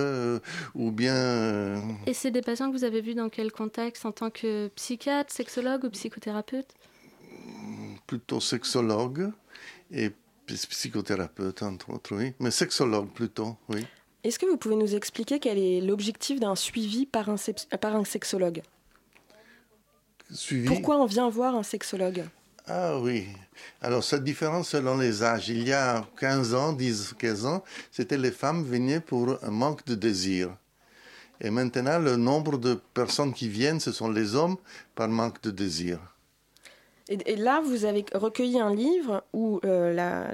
ou 0.75 0.91
bien... 0.91 1.83
Et 2.07 2.15
c'est 2.15 2.31
des 2.31 2.43
patients 2.43 2.71
que 2.71 2.77
vous 2.77 2.85
avez 2.85 3.01
vus 3.01 3.15
dans 3.15 3.29
quel 3.29 3.53
contexte? 3.53 4.05
En 4.07 4.13
tant 4.13 4.31
que 4.31 4.69
psychiatre, 4.69 5.33
sexologue 5.33 5.85
ou 5.85 5.91
psychothérapeute? 5.91 6.69
Plutôt 8.07 8.41
sexologue 8.41 9.31
et 9.93 10.11
psychothérapeute, 10.47 11.63
entre 11.63 11.91
autres, 11.91 12.17
oui. 12.17 12.33
Mais 12.41 12.51
sexologue 12.51 13.09
plutôt, 13.09 13.57
oui. 13.69 13.87
Est-ce 14.23 14.39
que 14.39 14.47
vous 14.47 14.57
pouvez 14.57 14.77
nous 14.77 14.95
expliquer 14.95 15.39
quel 15.39 15.59
est 15.59 15.81
l'objectif 15.81 16.41
d'un 16.41 16.55
suivi 16.55 17.07
par 17.07 17.31
un, 17.31 17.37
par 17.81 17.97
un 17.97 18.05
sexologue? 18.05 18.63
Suivi. 20.33 20.67
Pourquoi 20.67 20.99
on 20.99 21.07
vient 21.07 21.29
voir 21.29 21.55
un 21.55 21.63
sexologue? 21.63 22.25
Ah 22.67 22.99
oui. 22.99 23.27
Alors, 23.83 24.05
cette 24.05 24.25
différence 24.25 24.69
selon 24.69 24.97
les 24.97 25.23
âges. 25.23 25.49
Il 25.49 25.67
y 25.67 25.73
a 25.73 26.07
15 26.19 26.55
ans, 26.55 26.73
10, 26.73 27.15
15 27.19 27.47
ans, 27.47 27.65
c'était 27.91 28.19
les 28.19 28.31
femmes 28.31 28.63
venaient 28.65 29.01
pour 29.01 29.39
un 29.43 29.51
manque 29.51 29.85
de 29.87 29.95
désir. 29.95 30.51
Et 31.41 31.51
maintenant, 31.51 31.99
le 31.99 32.17
nombre 32.17 32.59
de 32.59 32.75
personnes 32.95 33.33
qui 33.33 33.49
viennent, 33.49 33.81
ce 33.81 33.93
sont 33.93 34.11
les 34.11 34.35
hommes 34.35 34.57
par 34.95 35.09
manque 35.09 35.43
de 35.43 35.51
désir. 35.51 35.99
Et, 37.11 37.35
là, 37.35 37.61
vous 37.61 37.85
avez 37.85 38.05
recueilli 38.14 38.61
un 38.61 38.73
livre 38.73 39.25
où 39.33 39.61
euh, 39.64 40.33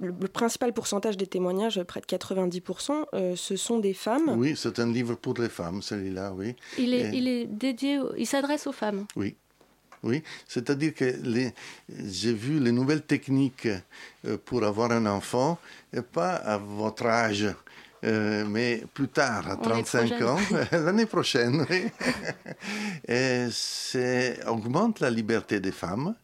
le, 0.00 0.28
principal 0.28 0.74
pourcentage 0.74 1.16
des 1.16 1.26
témoignages, 1.26 1.82
près 1.84 2.00
de 2.00 2.06
90%, 2.06 3.06
euh, 3.14 3.34
ce 3.36 3.56
sont 3.56 3.78
des 3.78 3.94
femmes. 3.94 4.34
Oui, 4.36 4.52
c'est 4.54 4.78
un 4.80 4.92
livre 4.92 5.14
pour 5.14 5.34
les 5.38 5.48
femmes, 5.48 5.80
celui-là, 5.80 6.32
oui. 6.34 6.54
Il 6.78 6.92
est, 6.92 7.10
il 7.14 7.26
est 7.26 7.46
dédié, 7.46 8.00
il 8.18 8.26
s'adresse 8.26 8.66
aux 8.66 8.72
femmes. 8.72 9.06
Oui. 9.16 9.34
Oui, 10.02 10.22
c'est-à-dire 10.48 10.94
que 10.94 11.14
j'ai 11.88 12.32
vu 12.32 12.58
les 12.58 12.72
nouvelles 12.72 13.02
techniques 13.02 13.68
euh, 14.24 14.38
pour 14.42 14.64
avoir 14.64 14.92
un 14.92 15.04
enfant, 15.04 15.58
et 15.92 16.00
pas 16.00 16.36
à 16.36 16.56
votre 16.56 17.04
âge, 17.04 17.46
mais 18.02 18.84
plus 18.94 19.08
tard, 19.08 19.48
à 19.50 19.56
35 19.56 20.22
ans, 20.22 20.38
l'année 20.72 21.06
prochaine. 21.06 21.66
et 23.08 23.46
c'est 23.50 24.44
augmente 24.46 25.00
la 25.00 25.10
liberté 25.10 25.60
des 25.60 25.72
femmes. 25.72 26.14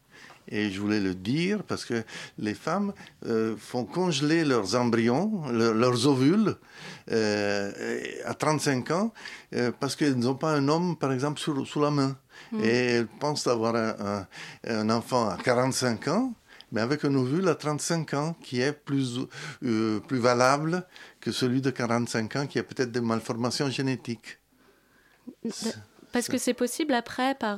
Et 0.49 0.71
je 0.71 0.79
voulais 0.79 1.01
le 1.01 1.13
dire 1.13 1.63
parce 1.63 1.83
que 1.83 2.03
les 2.37 2.53
femmes 2.53 2.93
euh, 3.25 3.57
font 3.57 3.83
congeler 3.83 4.45
leurs 4.45 4.75
embryons, 4.75 5.43
leurs 5.51 6.07
ovules, 6.07 6.55
euh, 7.11 7.99
à 8.23 8.33
35 8.33 8.91
ans 8.91 9.13
euh, 9.53 9.73
parce 9.77 9.97
qu'elles 9.97 10.17
n'ont 10.17 10.35
pas 10.35 10.53
un 10.53 10.69
homme, 10.69 10.95
par 10.95 11.11
exemple, 11.11 11.37
sous, 11.37 11.81
la 11.81 11.91
main. 11.91 12.15
Hmm. 12.53 12.63
Et 12.63 12.67
elles 12.67 13.07
pensent 13.07 13.45
avoir 13.45 13.75
un, 13.75 14.25
un, 14.65 14.89
enfant 14.89 15.27
à 15.27 15.35
45 15.35 16.07
ans, 16.07 16.33
mais 16.71 16.79
avec 16.79 17.03
un 17.03 17.13
ovule 17.15 17.49
à 17.49 17.55
35 17.55 18.13
ans 18.13 18.35
qui 18.41 18.61
est 18.61 18.71
plus, 18.71 19.19
plus 19.59 20.19
valable 20.19 20.87
que 21.27 21.33
celui 21.33 21.59
de 21.59 21.71
45 21.71 22.35
ans 22.37 22.47
qui 22.47 22.57
a 22.57 22.63
peut-être 22.63 22.89
des 22.89 23.01
malformations 23.01 23.69
génétiques. 23.69 24.39
Parce 26.13 26.29
que 26.29 26.37
c'est 26.37 26.53
possible 26.53 26.93
après 26.93 27.35
par 27.35 27.57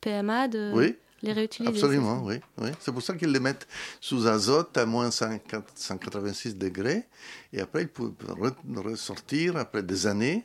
PMA 0.00 0.46
de... 0.46 0.72
Oui 0.72 0.96
les 1.20 1.32
réutiliser. 1.32 1.74
Absolument, 1.74 2.22
oui. 2.22 2.36
oui. 2.58 2.70
C'est 2.78 2.92
pour 2.92 3.02
ça 3.02 3.14
qu'ils 3.14 3.32
les 3.32 3.40
mettent 3.40 3.66
sous 4.00 4.28
azote 4.28 4.76
à 4.76 4.86
moins 4.86 5.10
186 5.10 6.56
degrés. 6.56 7.08
Et 7.52 7.60
après, 7.60 7.82
ils 7.82 7.88
peuvent 7.88 8.12
ressortir 8.76 9.56
après 9.56 9.82
des 9.82 10.06
années 10.06 10.44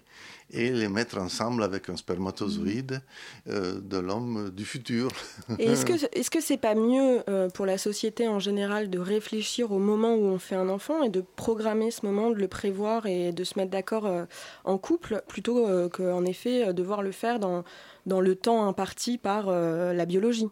et 0.53 0.69
les 0.69 0.87
mettre 0.87 1.17
ensemble 1.17 1.63
avec 1.63 1.89
un 1.89 1.97
spermatozoïde 1.97 3.01
euh, 3.49 3.81
de 3.81 3.97
l'homme 3.97 4.51
du 4.51 4.65
futur. 4.65 5.09
est-ce 5.59 5.85
que 5.85 5.93
est-ce 6.17 6.29
que 6.29 6.41
c'est 6.41 6.57
pas 6.57 6.75
mieux 6.75 7.23
euh, 7.27 7.49
pour 7.49 7.65
la 7.65 7.77
société 7.77 8.27
en 8.27 8.39
général 8.39 8.89
de 8.89 8.99
réfléchir 8.99 9.71
au 9.71 9.79
moment 9.79 10.13
où 10.13 10.25
on 10.25 10.39
fait 10.39 10.55
un 10.55 10.69
enfant 10.69 11.03
et 11.03 11.09
de 11.09 11.23
programmer 11.35 11.91
ce 11.91 12.05
moment, 12.05 12.29
de 12.29 12.35
le 12.35 12.47
prévoir 12.47 13.07
et 13.07 13.31
de 13.31 13.43
se 13.43 13.57
mettre 13.57 13.71
d'accord 13.71 14.05
euh, 14.05 14.25
en 14.63 14.77
couple 14.77 15.23
plutôt 15.27 15.67
qu'en 15.89 16.25
effet 16.25 16.73
devoir 16.73 17.01
le 17.01 17.11
faire 17.11 17.39
dans 17.39 17.63
dans 18.05 18.21
le 18.21 18.35
temps 18.35 18.67
imparti 18.67 19.17
par 19.17 19.49
la 19.49 20.05
biologie? 20.05 20.49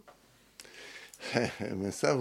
Mais 1.76 1.90
ça, 1.90 2.16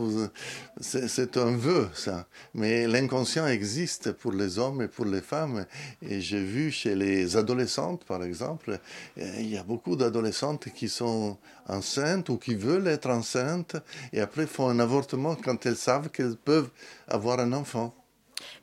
c'est 0.80 1.38
un 1.38 1.56
vœu, 1.56 1.90
ça. 1.94 2.28
Mais 2.54 2.88
l'inconscient 2.88 3.48
existe 3.48 4.12
pour 4.12 4.32
les 4.32 4.60
hommes 4.60 4.82
et 4.84 4.88
pour 4.88 5.06
les 5.06 5.22
femmes. 5.22 5.66
Et 6.02 6.22
j'ai 6.22 6.44
vu 6.44 6.72
chez 6.72 6.96
les 6.96 7.36
adolescentes, 7.36 8.06
par 8.06 8.24
exemple, 8.24 8.80
il 9.18 9.50
y 9.50 9.58
a 9.58 9.64
beaucoup 9.64 9.96
d'adolescentes 9.96 10.70
qui 10.74 10.88
sont 10.90 11.38
enceintes 11.68 12.30
ou 12.30 12.38
qui 12.38 12.56
veulent 12.56 12.88
être 12.88 13.10
enceintes 13.10 13.78
et 14.14 14.22
après 14.22 14.46
font 14.46 14.70
un 14.70 14.80
avortement 14.80 15.36
quand 15.36 15.66
elles 15.66 15.76
savent 15.76 16.10
qu'elles 16.10 16.38
peuvent 16.38 16.70
avoir 17.08 17.40
un 17.40 17.54
enfant. 17.54 17.94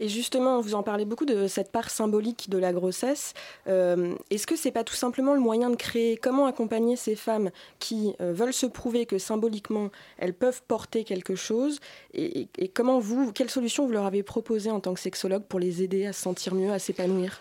Et 0.00 0.08
justement, 0.08 0.60
vous 0.60 0.74
en 0.74 0.82
parlez 0.82 1.04
beaucoup 1.04 1.24
de 1.24 1.46
cette 1.46 1.72
part 1.72 1.90
symbolique 1.90 2.50
de 2.50 2.58
la 2.58 2.72
grossesse. 2.72 3.34
Euh, 3.66 4.14
est-ce 4.30 4.46
que 4.46 4.56
c'est 4.56 4.70
pas 4.70 4.84
tout 4.84 4.94
simplement 4.94 5.34
le 5.34 5.40
moyen 5.40 5.70
de 5.70 5.76
créer 5.76 6.16
Comment 6.16 6.46
accompagner 6.46 6.96
ces 6.96 7.16
femmes 7.16 7.50
qui 7.78 8.14
euh, 8.20 8.32
veulent 8.32 8.52
se 8.52 8.66
prouver 8.66 9.06
que 9.06 9.18
symboliquement 9.18 9.90
elles 10.18 10.34
peuvent 10.34 10.62
porter 10.66 11.04
quelque 11.04 11.34
chose 11.34 11.80
et, 12.14 12.48
comment 12.74 12.98
vous, 12.98 13.32
quelle 13.32 13.50
solution 13.50 13.86
vous 13.86 13.92
leur 13.92 14.06
avez 14.06 14.22
proposé 14.22 14.70
en 14.70 14.80
tant 14.80 14.94
que 14.94 15.00
sexologue 15.00 15.44
pour 15.44 15.60
les 15.60 15.82
aider 15.82 16.06
à 16.06 16.12
se 16.12 16.22
sentir 16.22 16.54
mieux, 16.54 16.72
à 16.72 16.78
s'épanouir? 16.78 17.40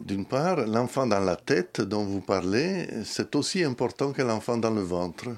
D'une 0.00 0.26
part, 0.26 0.66
l'enfant 0.66 1.06
dans 1.06 1.20
la 1.20 1.36
tête 1.36 1.80
dont 1.80 2.04
vous 2.04 2.20
parlez, 2.20 2.86
c'est 3.04 3.34
aussi 3.34 3.64
important 3.64 4.12
que 4.12 4.20
l'enfant 4.20 4.58
dans 4.58 4.70
le 4.70 4.82
ventre. 4.82 5.30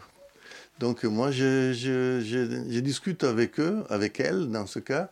Donc 0.80 1.04
moi, 1.04 1.30
je, 1.30 2.80
discute 2.80 3.24
avec 3.24 3.60
eux, 3.60 3.84
avec 3.90 4.18
elles 4.20 4.50
dans 4.50 4.66
ce 4.66 4.80
cas, 4.80 5.10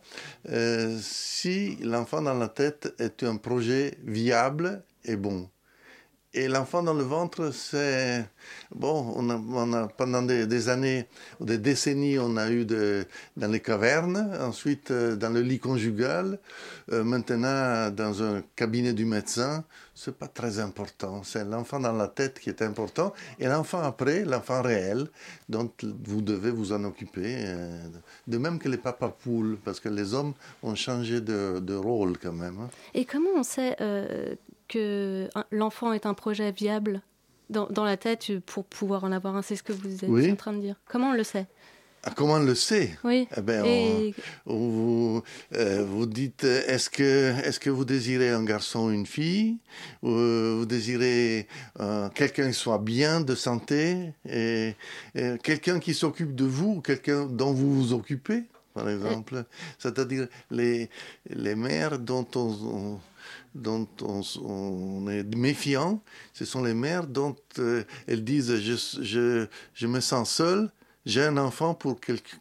euh, 0.49 0.97
si 1.01 1.77
l'enfant 1.81 2.21
dans 2.21 2.33
la 2.33 2.49
tête 2.49 2.93
est 2.99 3.23
un 3.23 3.37
projet 3.37 3.97
viable 4.03 4.83
et 5.05 5.15
bon. 5.15 5.49
Et 6.35 6.47
l'enfant 6.47 6.81
dans 6.81 6.95
le 6.95 7.03
ventre, 7.03 7.51
c'est... 7.53 8.25
Bon, 8.73 9.13
on 9.15 9.73
a, 9.73 9.87
pendant 9.87 10.23
des, 10.23 10.69
années 10.69 11.05
des 11.39 11.59
décennies, 11.59 12.17
on 12.17 12.37
a 12.37 12.49
eu 12.49 12.65
dans 12.65 13.51
les 13.51 13.59
cavernes, 13.59 14.35
ensuite 14.41 14.89
euh, 14.89 15.15
dans 15.15 15.29
le 15.29 15.41
lit 15.41 15.59
conjugal, 15.59 16.39
euh, 16.91 17.03
maintenant 17.03 17.91
dans 17.91 18.23
un 18.23 18.43
cabinet 18.55 18.93
du 18.93 19.05
médecin. 19.05 19.63
C'est 20.03 20.17
pas 20.17 20.27
très 20.27 20.59
important. 20.59 21.23
C'est 21.23 21.45
l'enfant 21.45 21.79
dans 21.79 21.93
la 21.93 22.09
tête 22.09 22.37
qui 22.37 22.49
est 22.49 22.61
important. 22.61 23.13
Et 23.39 23.47
l'enfant 23.47 23.79
après, 23.79 24.25
l'enfant 24.25 24.61
réel, 24.61 25.07
dont 25.47 25.71
vous 25.81 26.21
devez 26.21 26.51
vous 26.51 26.73
en 26.73 26.83
occuper. 26.83 27.35
Euh, 27.37 27.87
de 28.27 28.37
même 28.37 28.59
que 28.59 28.67
les 28.67 28.77
papas 28.77 29.07
poules, 29.07 29.57
parce 29.63 29.79
que 29.79 29.87
les 29.87 30.13
hommes 30.13 30.33
ont 30.61 30.75
changé 30.75 31.21
de, 31.21 31.73
rôle 31.73 32.17
quand 32.17 32.33
même. 32.33 32.57
Hein. 32.59 32.69
Et 32.93 33.05
comment 33.05 33.29
on 33.37 33.43
sait 33.43 33.77
que 34.67 35.29
l'enfant 35.51 35.93
est 35.93 36.05
un 36.05 36.13
projet 36.13 36.51
viable 36.51 37.01
dans, 37.49 37.85
la 37.85 37.95
tête 37.95 38.39
pour 38.39 38.65
pouvoir 38.65 39.05
en 39.05 39.11
avoir 39.13 39.37
un? 39.37 39.41
C'est 39.41 39.55
ce 39.55 39.63
que 39.63 39.71
vous 39.71 40.03
êtes 40.03 40.31
en 40.33 40.35
train 40.35 40.53
de 40.53 40.59
dire. 40.59 40.75
Comment 40.85 41.11
on 41.11 41.13
le 41.13 41.23
sait? 41.23 41.47
Ah, 42.05 42.11
comment 42.13 42.33
on 42.33 42.43
le 42.43 42.53
sait? 42.53 42.97
Oui. 43.05 43.29
Eh 43.37 43.41
ben, 43.41 44.13
vous, 44.45 45.23
euh, 45.55 45.85
vous, 45.85 46.05
dites, 46.05 46.43
est-ce 46.43 46.89
que, 46.89 47.33
est 47.45 47.57
que 47.59 47.69
vous 47.69 47.85
désirez 47.85 48.29
un 48.29 48.43
garçon 48.43 48.87
ou 48.87 48.91
une 48.91 49.05
fille? 49.05 49.59
Ou 50.01 50.09
euh, 50.09 50.55
Vous 50.59 50.65
désirez 50.65 51.47
euh, 51.79 52.09
quelqu'un 52.09 52.49
qui 52.49 52.53
soit 52.55 52.79
bien 52.79 53.21
de 53.21 53.35
santé 53.35 54.13
et, 54.29 54.75
quelqu'un 55.43 55.79
qui 55.79 55.93
s'occupe 55.93 56.35
de 56.35 56.43
vous, 56.43 56.81
quelqu'un 56.81 57.25
dont 57.25 57.53
vous 57.53 57.73
vous 57.73 57.93
occupez, 57.93 58.43
par 58.73 58.89
exemple? 58.89 59.45
C'est-à-dire 59.79 60.27
les, 60.51 60.89
les 61.29 61.55
mères 61.55 61.99
dont 61.99 62.27
on 62.35 62.99
dont 63.55 63.87
on, 64.01 65.07
est 65.09 65.23
méfiant, 65.35 66.01
ce 66.33 66.43
sont 66.43 66.63
les 66.63 66.73
mères 66.73 67.05
dont 67.05 67.35
euh, 67.59 67.83
elles 68.07 68.23
disent 68.23 68.55
je, 68.59 69.01
je, 69.03 69.47
je, 69.73 69.87
me 69.87 69.99
sens 69.99 70.31
seule, 70.31 70.71
j'ai 71.05 71.23
un 71.23 71.37
enfant 71.37 71.73
pour 71.73 71.99
quelqu'un 71.99 72.37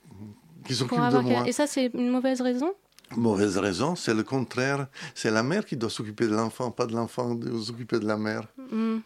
qui 0.66 0.74
s'occupe 0.74 0.98
de 0.98 1.18
moi. 1.18 1.46
Et 1.46 1.52
ça, 1.52 1.66
c'est 1.66 1.90
une 1.94 2.10
mauvaise 2.10 2.40
raison? 2.40 2.72
Mauvaise 3.16 3.58
raison, 3.58 3.94
c'est 3.94 4.14
le 4.14 4.22
contraire. 4.22 4.86
C'est 5.14 5.30
la 5.30 5.42
mère 5.42 5.64
qui 5.64 5.76
doit 5.76 5.90
s'occuper 5.90 6.26
de 6.26 6.34
l'enfant, 6.34 6.70
pas 6.70 6.86
de 6.86 6.94
l'enfant 6.94 7.36
qui 7.36 7.48
doit 7.48 7.62
s'occuper 7.62 7.98
de 7.98 8.06
la 8.06 8.16
mère. 8.16 8.46
Hmm. 8.70 8.98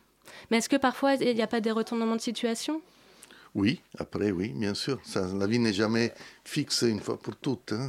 Mais 0.51 0.59
est-ce 0.59 0.69
que 0.69 0.77
parfois 0.77 1.15
il 1.15 1.35
n'y 1.35 1.43
a 1.43 1.47
pas 1.47 1.61
des 1.61 1.71
retournements 1.73 2.17
de 2.17 2.21
situation? 2.21 2.81
Oui, 3.55 3.81
après 3.99 4.31
oui, 4.31 4.49
bien 4.55 4.75
sûr. 4.75 5.01
Ça, 5.03 5.27
la 5.35 5.47
vie 5.47 5.59
n'est 5.59 5.73
jamais 5.73 6.13
fixe 6.45 6.83
une 6.83 7.01
fois 7.01 7.19
pour 7.19 7.37
toutes. 7.37 7.73
Hein. 7.73 7.89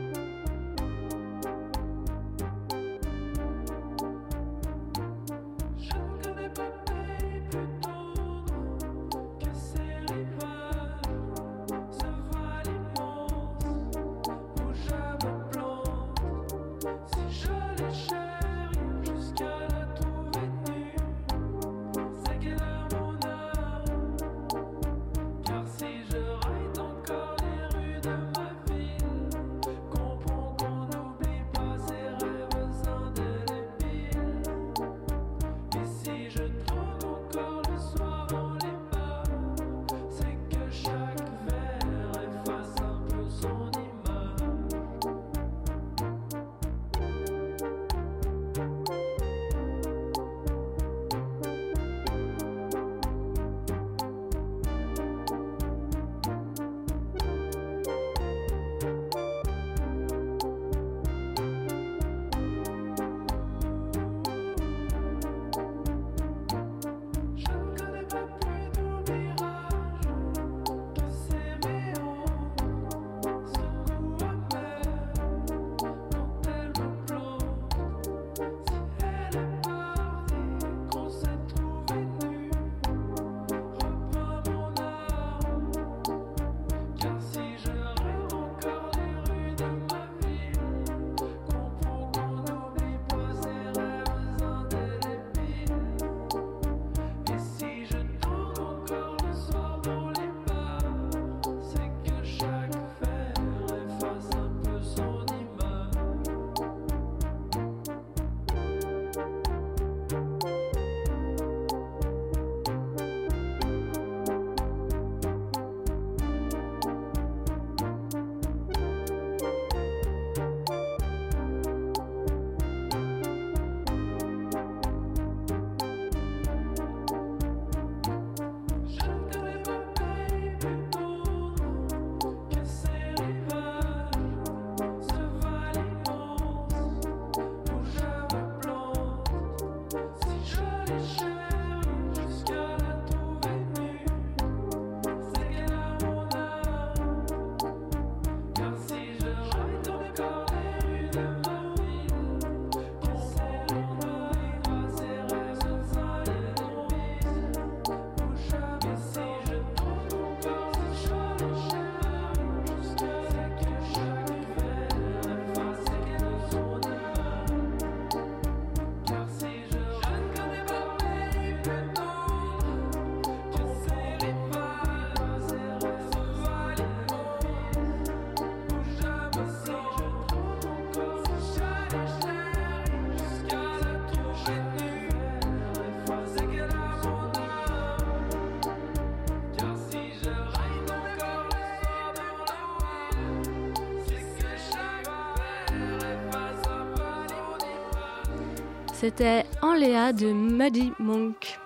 C'était 199.01 199.47
Enléa 199.63 200.13
de 200.13 200.31
Muddy 200.31 200.91
Monk. 200.99 201.59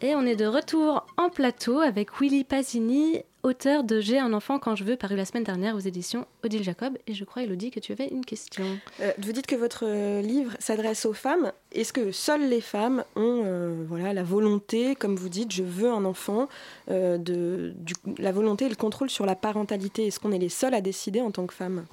Et 0.00 0.14
on 0.14 0.22
est 0.22 0.34
de 0.34 0.46
retour 0.46 1.04
en 1.18 1.28
plateau 1.28 1.80
avec 1.80 2.18
Willy 2.18 2.44
Pasini, 2.44 3.20
auteur 3.42 3.84
de 3.84 4.00
J'ai 4.00 4.18
un 4.18 4.32
enfant 4.32 4.58
quand 4.58 4.76
je 4.76 4.84
veux, 4.84 4.96
paru 4.96 5.16
la 5.16 5.24
semaine 5.24 5.44
dernière 5.44 5.74
aux 5.74 5.80
éditions 5.80 6.26
Odile 6.44 6.62
Jacob. 6.62 6.96
Et 7.06 7.14
je 7.14 7.24
crois, 7.24 7.42
Elodie, 7.42 7.70
que 7.70 7.80
tu 7.80 7.92
avais 7.92 8.08
une 8.08 8.24
question. 8.24 8.64
Euh, 9.00 9.12
vous 9.18 9.32
dites 9.32 9.46
que 9.46 9.56
votre 9.56 10.20
livre 10.20 10.52
s'adresse 10.58 11.06
aux 11.06 11.12
femmes. 11.12 11.52
Est-ce 11.72 11.92
que 11.92 12.12
seules 12.12 12.48
les 12.48 12.60
femmes 12.60 13.04
ont 13.16 13.42
euh, 13.44 13.84
voilà, 13.88 14.12
la 14.12 14.22
volonté, 14.22 14.94
comme 14.94 15.16
vous 15.16 15.28
dites, 15.28 15.52
je 15.52 15.62
veux 15.62 15.90
un 15.90 16.04
enfant, 16.04 16.48
euh, 16.90 17.18
de, 17.18 17.74
la 18.18 18.32
volonté 18.32 18.66
et 18.66 18.68
le 18.68 18.76
contrôle 18.76 19.10
sur 19.10 19.26
la 19.26 19.34
parentalité 19.34 20.06
Est-ce 20.06 20.20
qu'on 20.20 20.32
est 20.32 20.38
les 20.38 20.48
seules 20.48 20.74
à 20.74 20.80
décider 20.80 21.20
en 21.20 21.30
tant 21.30 21.46
que 21.46 21.54
femmes? 21.54 21.84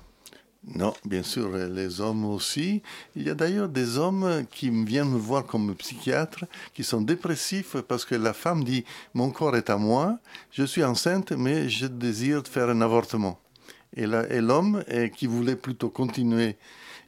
Non, 0.67 0.93
bien 1.05 1.23
sûr, 1.23 1.49
les 1.55 2.01
hommes 2.01 2.25
aussi. 2.25 2.81
Il 3.15 3.23
y 3.23 3.29
a 3.29 3.33
d'ailleurs 3.33 3.69
des 3.69 3.97
hommes 3.97 4.45
qui 4.51 4.69
viennent 4.69 5.09
me 5.09 5.17
voir 5.17 5.45
comme 5.45 5.73
psychiatre, 5.75 6.45
qui 6.73 6.83
sont 6.83 7.01
dépressifs 7.01 7.77
parce 7.87 8.03
que 8.03 8.15
la 8.15 8.33
femme 8.33 8.63
dit 8.65 8.83
Mon 9.13 9.29
corps 9.29 9.55
est 9.55 9.69
à 9.69 9.77
moi, 9.77 10.19
je 10.51 10.63
suis 10.63 10.83
enceinte, 10.83 11.31
mais 11.31 11.69
je 11.69 11.85
désire 11.87 12.43
faire 12.45 12.69
un 12.69 12.81
avortement. 12.81 13.39
Et 13.95 14.05
l'homme, 14.05 14.83
qui 15.15 15.27
voulait 15.27 15.55
plutôt 15.55 15.89
continuer 15.89 16.57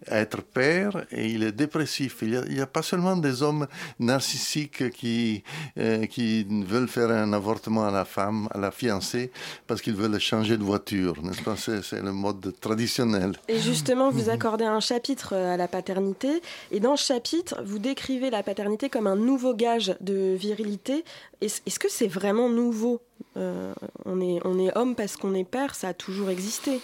être 0.08 0.42
père 0.42 1.06
et 1.12 1.28
il 1.28 1.44
est 1.44 1.52
dépressif. 1.52 2.20
Il 2.22 2.42
n'y 2.50 2.60
a, 2.60 2.66
pas 2.66 2.82
seulement 2.82 3.16
des 3.16 3.44
hommes 3.44 3.68
narcissiques 4.00 4.90
qui, 4.92 5.44
euh, 5.78 6.06
qui 6.06 6.44
veulent 6.44 6.88
faire 6.88 7.10
un 7.12 7.34
avortement 7.34 7.86
à 7.86 7.92
la 7.92 8.06
femme, 8.06 8.48
à 8.52 8.58
la 8.58 8.72
fiancée, 8.72 9.32
parce 9.68 9.82
qu'ils 9.82 9.96
veulent 9.96 10.20
changer 10.20 10.58
de 10.58 10.64
voiture, 10.64 11.22
n'est-ce 11.24 11.42
pas? 11.42 11.56
C'est, 11.56 12.02
le 12.02 12.12
mode 12.12 12.54
traditionnel. 12.60 13.34
Et 13.48 13.60
justement, 13.60 14.10
vous 14.10 14.30
accordez 14.30 14.66
un 14.66 14.80
chapitre 14.80 15.34
à 15.34 15.58
la 15.58 15.68
paternité, 15.68 16.42
et 16.72 16.80
dans 16.80 16.96
ce 16.96 17.06
chapitre, 17.14 17.62
vous 17.64 17.80
décrivez 17.80 18.30
la 18.30 18.44
paternité 18.44 18.90
comme 18.90 19.08
un 19.08 19.16
nouveau 19.16 19.54
gage 19.54 19.96
de 20.02 20.36
virilité. 20.36 21.04
Est-ce, 21.42 21.80
que 21.80 21.90
c'est 21.90 22.08
vraiment 22.08 22.50
nouveau 22.50 23.02
euh, 23.38 23.74
on, 24.06 24.20
est, 24.22 24.40
on 24.46 24.60
est 24.60 24.76
homme 24.78 24.96
parce 24.96 25.16
qu'on 25.16 25.34
est 25.34 25.44
père, 25.44 25.76
ça 25.76 25.90
a 25.90 25.94
toujours 25.94 26.30
existé. 26.30 26.82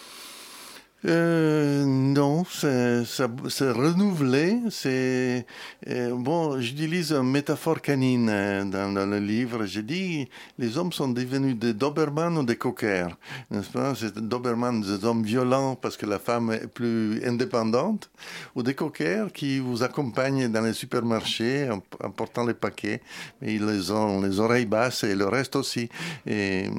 Euh, 1.07 1.85
non, 1.85 2.43
c'est 2.43 3.71
renouvelé. 3.71 4.59
C'est 4.69 5.45
euh, 5.87 6.13
bon. 6.13 6.59
J'utilise 6.59 7.13
une 7.13 7.31
métaphore 7.31 7.81
canine 7.81 8.27
euh, 8.29 8.65
dans, 8.65 9.05
le 9.09 9.19
livre. 9.19 9.65
Je 9.65 9.79
dis 9.79 10.27
les 10.59 10.77
hommes 10.77 10.91
sont 10.91 11.07
devenus 11.07 11.55
des 11.55 11.73
Doberman 11.73 12.37
ou 12.37 12.43
des 12.43 12.57
coquers, 12.57 13.15
n'est-ce 13.51 13.69
pas? 13.69 13.95
C'est 13.95 14.17
Doberman 14.17 14.81
des 14.81 15.05
hommes 15.05 15.23
violents 15.23 15.75
parce 15.75 15.95
que 15.95 16.05
la 16.05 16.19
femme 16.19 16.51
est 16.51 16.67
plus 16.67 17.23
indépendante, 17.25 18.09
ou 18.55 18.63
des 18.63 18.73
coquers 18.73 19.31
qui 19.33 19.59
vous 19.59 19.83
accompagnent 19.83 20.49
dans 20.51 20.61
les 20.61 20.73
supermarchés 20.73 21.69
en, 21.69 22.09
portant 22.09 22.45
les 22.45 22.53
paquets, 22.53 23.01
mais 23.41 23.53
ils 23.53 23.93
ont 23.93 24.21
les 24.21 24.39
oreilles 24.41 24.65
basses 24.65 25.05
et 25.05 25.15
le 25.15 25.27
reste 25.27 25.55
aussi. 25.55 25.89
Et, 26.25 26.69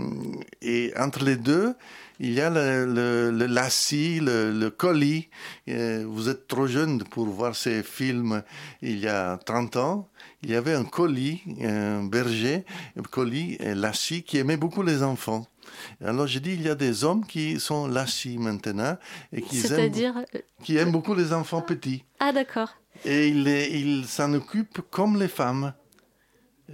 et 0.61 0.93
entre 0.99 1.25
les 1.25 1.37
deux 1.37 1.75
il 2.21 2.33
y 2.33 2.41
a 2.41 2.51
le, 2.51 3.31
le, 3.31 3.47
lacis, 3.47 4.21
le, 4.21 4.69
colis. 4.71 5.29
Euh, 5.69 6.05
vous 6.07 6.29
êtes 6.29 6.49
trop 6.49 6.67
jeune 6.67 7.03
pour 7.05 7.27
voir 7.27 7.55
ces 7.55 7.83
films 7.83 8.43
il 8.83 8.99
y 8.99 9.09
a 9.09 9.39
30 9.39 9.77
ans. 9.77 10.09
Il 10.43 10.51
y 10.51 10.55
avait 10.55 10.75
un 10.75 10.85
colis, 10.85 11.43
un 11.63 12.05
berger, 12.05 12.65
un 12.97 13.03
colis, 13.03 13.57
un 13.61 13.75
lacis, 13.75 14.23
qui 14.23 14.39
aimait 14.39 14.57
beaucoup 14.57 14.83
les 14.83 15.03
enfants. 15.03 15.47
Alors 16.05 16.27
j'ai 16.27 16.41
dit, 16.41 16.55
il 16.55 16.63
y 16.63 16.69
a 16.69 16.75
des 16.75 17.05
hommes 17.05 17.27
qui 17.27 17.61
sont 17.61 17.87
lacis 17.87 18.39
maintenant 18.39 18.97
et 19.33 19.43
qui 19.43 19.61
aiment, 19.67 20.25
qui 20.63 20.77
aiment 20.77 20.93
beaucoup 20.93 21.15
les 21.15 21.33
enfants 21.33 21.61
petits. 21.61 22.05
Ah 22.21 22.33
d'accord. 22.33 22.75
Et 23.05 23.29
ils 23.29 23.47
il 23.47 24.07
s'en 24.07 24.33
occupent 24.35 24.81
comme 24.91 25.19
les 25.19 25.29
femmes. 25.29 25.73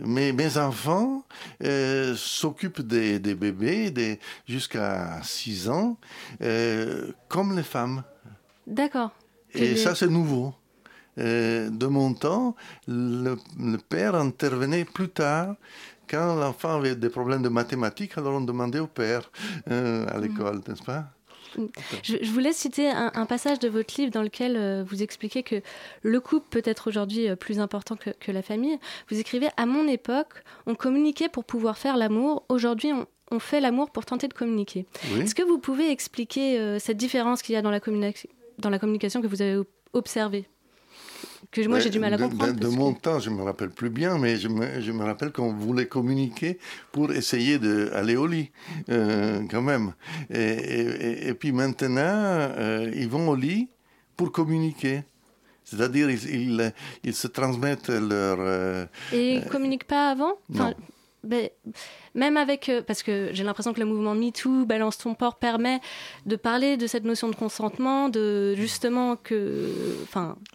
Mais 0.01 0.33
mes 0.33 0.59
enfants 0.59 1.25
euh, 1.63 2.15
s'occupent 2.17 2.81
des, 2.81 3.19
des, 3.19 3.35
bébés 3.35 3.91
des, 3.91 4.19
jusqu'à 4.47 5.21
6 5.23 5.69
ans, 5.69 5.97
euh, 6.43 7.13
comme 7.29 7.57
les 7.57 7.63
femmes. 7.63 8.03
D'accord. 8.67 9.13
Et 9.55 9.77
ça, 9.77 9.95
c'est 9.95 10.09
nouveau. 10.09 10.53
Euh, 11.19 11.71
de 11.71 11.87
mon 11.87 12.13
temps, 12.13 12.57
le, 12.89 13.37
le, 13.57 13.79
père 13.79 14.17
intervenait 14.17 14.85
plus 14.85 15.11
tard. 15.11 15.55
Quand 16.09 16.35
l'enfant 16.35 16.77
avait 16.79 16.97
des 16.97 17.09
problèmes 17.09 17.43
de 17.43 17.49
mathématiques, 17.49 18.19
alors 18.19 18.35
on 18.35 18.41
demandait 18.41 18.81
au 18.81 18.89
père 18.89 19.31
à 19.67 20.19
l'école, 20.19 20.61
n'est-ce 20.67 20.83
pas? 20.83 21.14
Je, 22.03 22.31
voulais 22.31 22.53
citer 22.53 22.89
un, 22.89 23.27
passage 23.27 23.59
de 23.59 23.69
votre 23.69 23.95
livre 23.99 24.13
dans 24.13 24.23
lequel 24.23 24.57
euh, 24.57 24.85
vous 24.87 25.03
expliquez 25.03 25.43
que 25.43 25.57
le 26.03 26.21
couple 26.21 26.47
peut 26.51 26.63
être 26.65 26.89
aujourd'hui 26.89 27.29
euh, 27.29 27.37
plus 27.37 27.61
important 27.61 27.97
que, 27.97 28.33
la 28.33 28.43
famille. 28.43 28.79
Vous 29.11 29.19
écrivez 29.19 29.49
À 29.57 29.67
mon 29.67 29.87
époque, 29.87 30.43
on 30.67 30.75
communiquait 30.75 31.29
pour 31.29 31.45
pouvoir 31.45 31.79
faire 31.79 31.97
l'amour. 31.97 32.45
Aujourd'hui, 32.49 32.93
on, 32.93 33.39
fait 33.39 33.61
l'amour 33.61 33.91
pour 33.91 34.05
tenter 34.05 34.29
de 34.29 34.35
communiquer. 34.35 34.87
Est-ce 35.21 35.35
que 35.35 35.43
vous 35.43 35.59
pouvez 35.59 35.91
expliquer 35.91 36.59
euh, 36.59 36.79
cette 36.79 36.97
différence 36.97 37.43
qu'il 37.43 37.55
y 37.55 37.57
a 37.57 37.63
dans 37.63 37.71
la, 37.71 37.81
dans 38.59 38.71
la 38.71 38.79
communication 38.79 39.21
que 39.21 39.27
vous 39.27 39.43
avez 39.43 39.61
observée? 39.93 40.47
Que 41.63 41.69
moi 41.69 41.79
j'ai 41.79 41.91
du 41.91 41.99
mal 41.99 42.15
à 42.15 42.19
comprendre. 42.19 42.53
De, 42.53 42.69
mon 42.69 42.93
temps, 42.93 43.21
je 43.21 43.31
me 43.31 43.43
rappelle 43.43 43.71
plus 43.71 43.91
bien, 43.91 44.19
mais 44.19 44.37
je 44.37 44.49
me, 44.49 44.81
je 44.81 44.93
me 44.93 45.05
rappelle 45.05 45.33
qu'on 45.33 45.53
voulait 45.53 45.87
communiquer 45.87 46.59
pour 46.93 47.13
essayer 47.13 47.59
d'aller 47.59 48.17
au 48.17 48.27
lit, 48.27 48.51
euh, 48.89 49.43
quand 49.51 49.63
même. 49.63 49.95
Et, 50.31 51.29
et, 51.29 51.35
puis 51.35 51.53
maintenant, 51.53 51.93
euh, 51.99 52.91
ils 52.95 53.09
vont 53.09 53.29
au 53.29 53.37
lit 53.37 53.69
pour 54.17 54.33
communiquer. 54.33 55.05
C'est-à-dire, 55.65 56.11
ils, 56.11 56.73
ils, 57.05 57.15
se 57.15 57.27
transmettent 57.27 57.89
leur... 57.89 58.37
Euh, 58.41 58.85
et 59.13 59.37
ils 59.37 59.45
ne 59.45 59.49
communiquent 59.49 59.87
pas 59.87 60.11
avant? 60.11 60.35
Enfin, 60.53 60.75
ben, 61.25 61.49
même 62.15 62.37
avec, 62.37 62.69
euh, 62.69 62.83
parce 62.87 63.03
que 63.03 63.31
j'ai 63.33 63.43
l'impression 63.45 63.73
que 63.73 63.81
le 63.81 63.87
mouvement 63.87 64.15
MeToo, 64.15 64.67
Balance 64.67 64.99
ton 64.99 65.15
port, 65.15 65.37
permet 65.37 65.81
de 66.27 66.37
parler 66.37 66.77
de 66.77 66.87
cette 66.87 67.05
notion 67.05 67.29
de 67.29 67.35
consentement, 67.35 68.09
de 68.09 68.55
justement 68.55 69.17
que. 69.17 69.69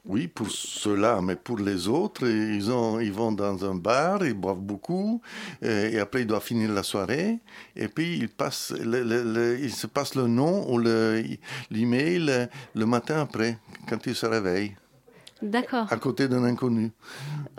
Oui, 0.06 0.28
pour 0.28 0.50
ceux-là, 0.50 1.22
mais 1.22 1.36
pour 1.36 1.60
les 1.60 1.88
autres, 1.88 2.28
ils 2.28 2.72
ont, 2.72 3.00
ils 3.00 3.12
vont 3.12 3.32
dans 3.32 3.70
un 3.70 3.76
bar, 3.76 4.26
ils 4.26 4.34
boivent 4.34 4.62
beaucoup, 4.62 5.22
et, 5.62 6.00
après 6.00 6.22
ils 6.22 6.28
doivent 6.28 6.44
finir 6.44 6.72
la 6.72 6.84
soirée, 6.84 7.40
et 7.76 7.88
puis 7.88 8.18
ils 8.18 8.30
passent, 8.30 8.74
ils 8.80 9.74
se 9.74 9.88
passent 9.88 10.16
le 10.16 10.28
nom 10.28 10.72
ou 10.72 10.80
l'email 10.80 12.48
le 12.74 12.86
matin 12.86 13.22
après, 13.22 13.58
quand 13.88 14.06
ils 14.06 14.16
se 14.16 14.26
réveillent. 14.26 14.76
D'accord. 15.42 15.92
À 15.92 15.98
côté 15.98 16.28
d'un 16.28 16.44
inconnu. 16.44 16.92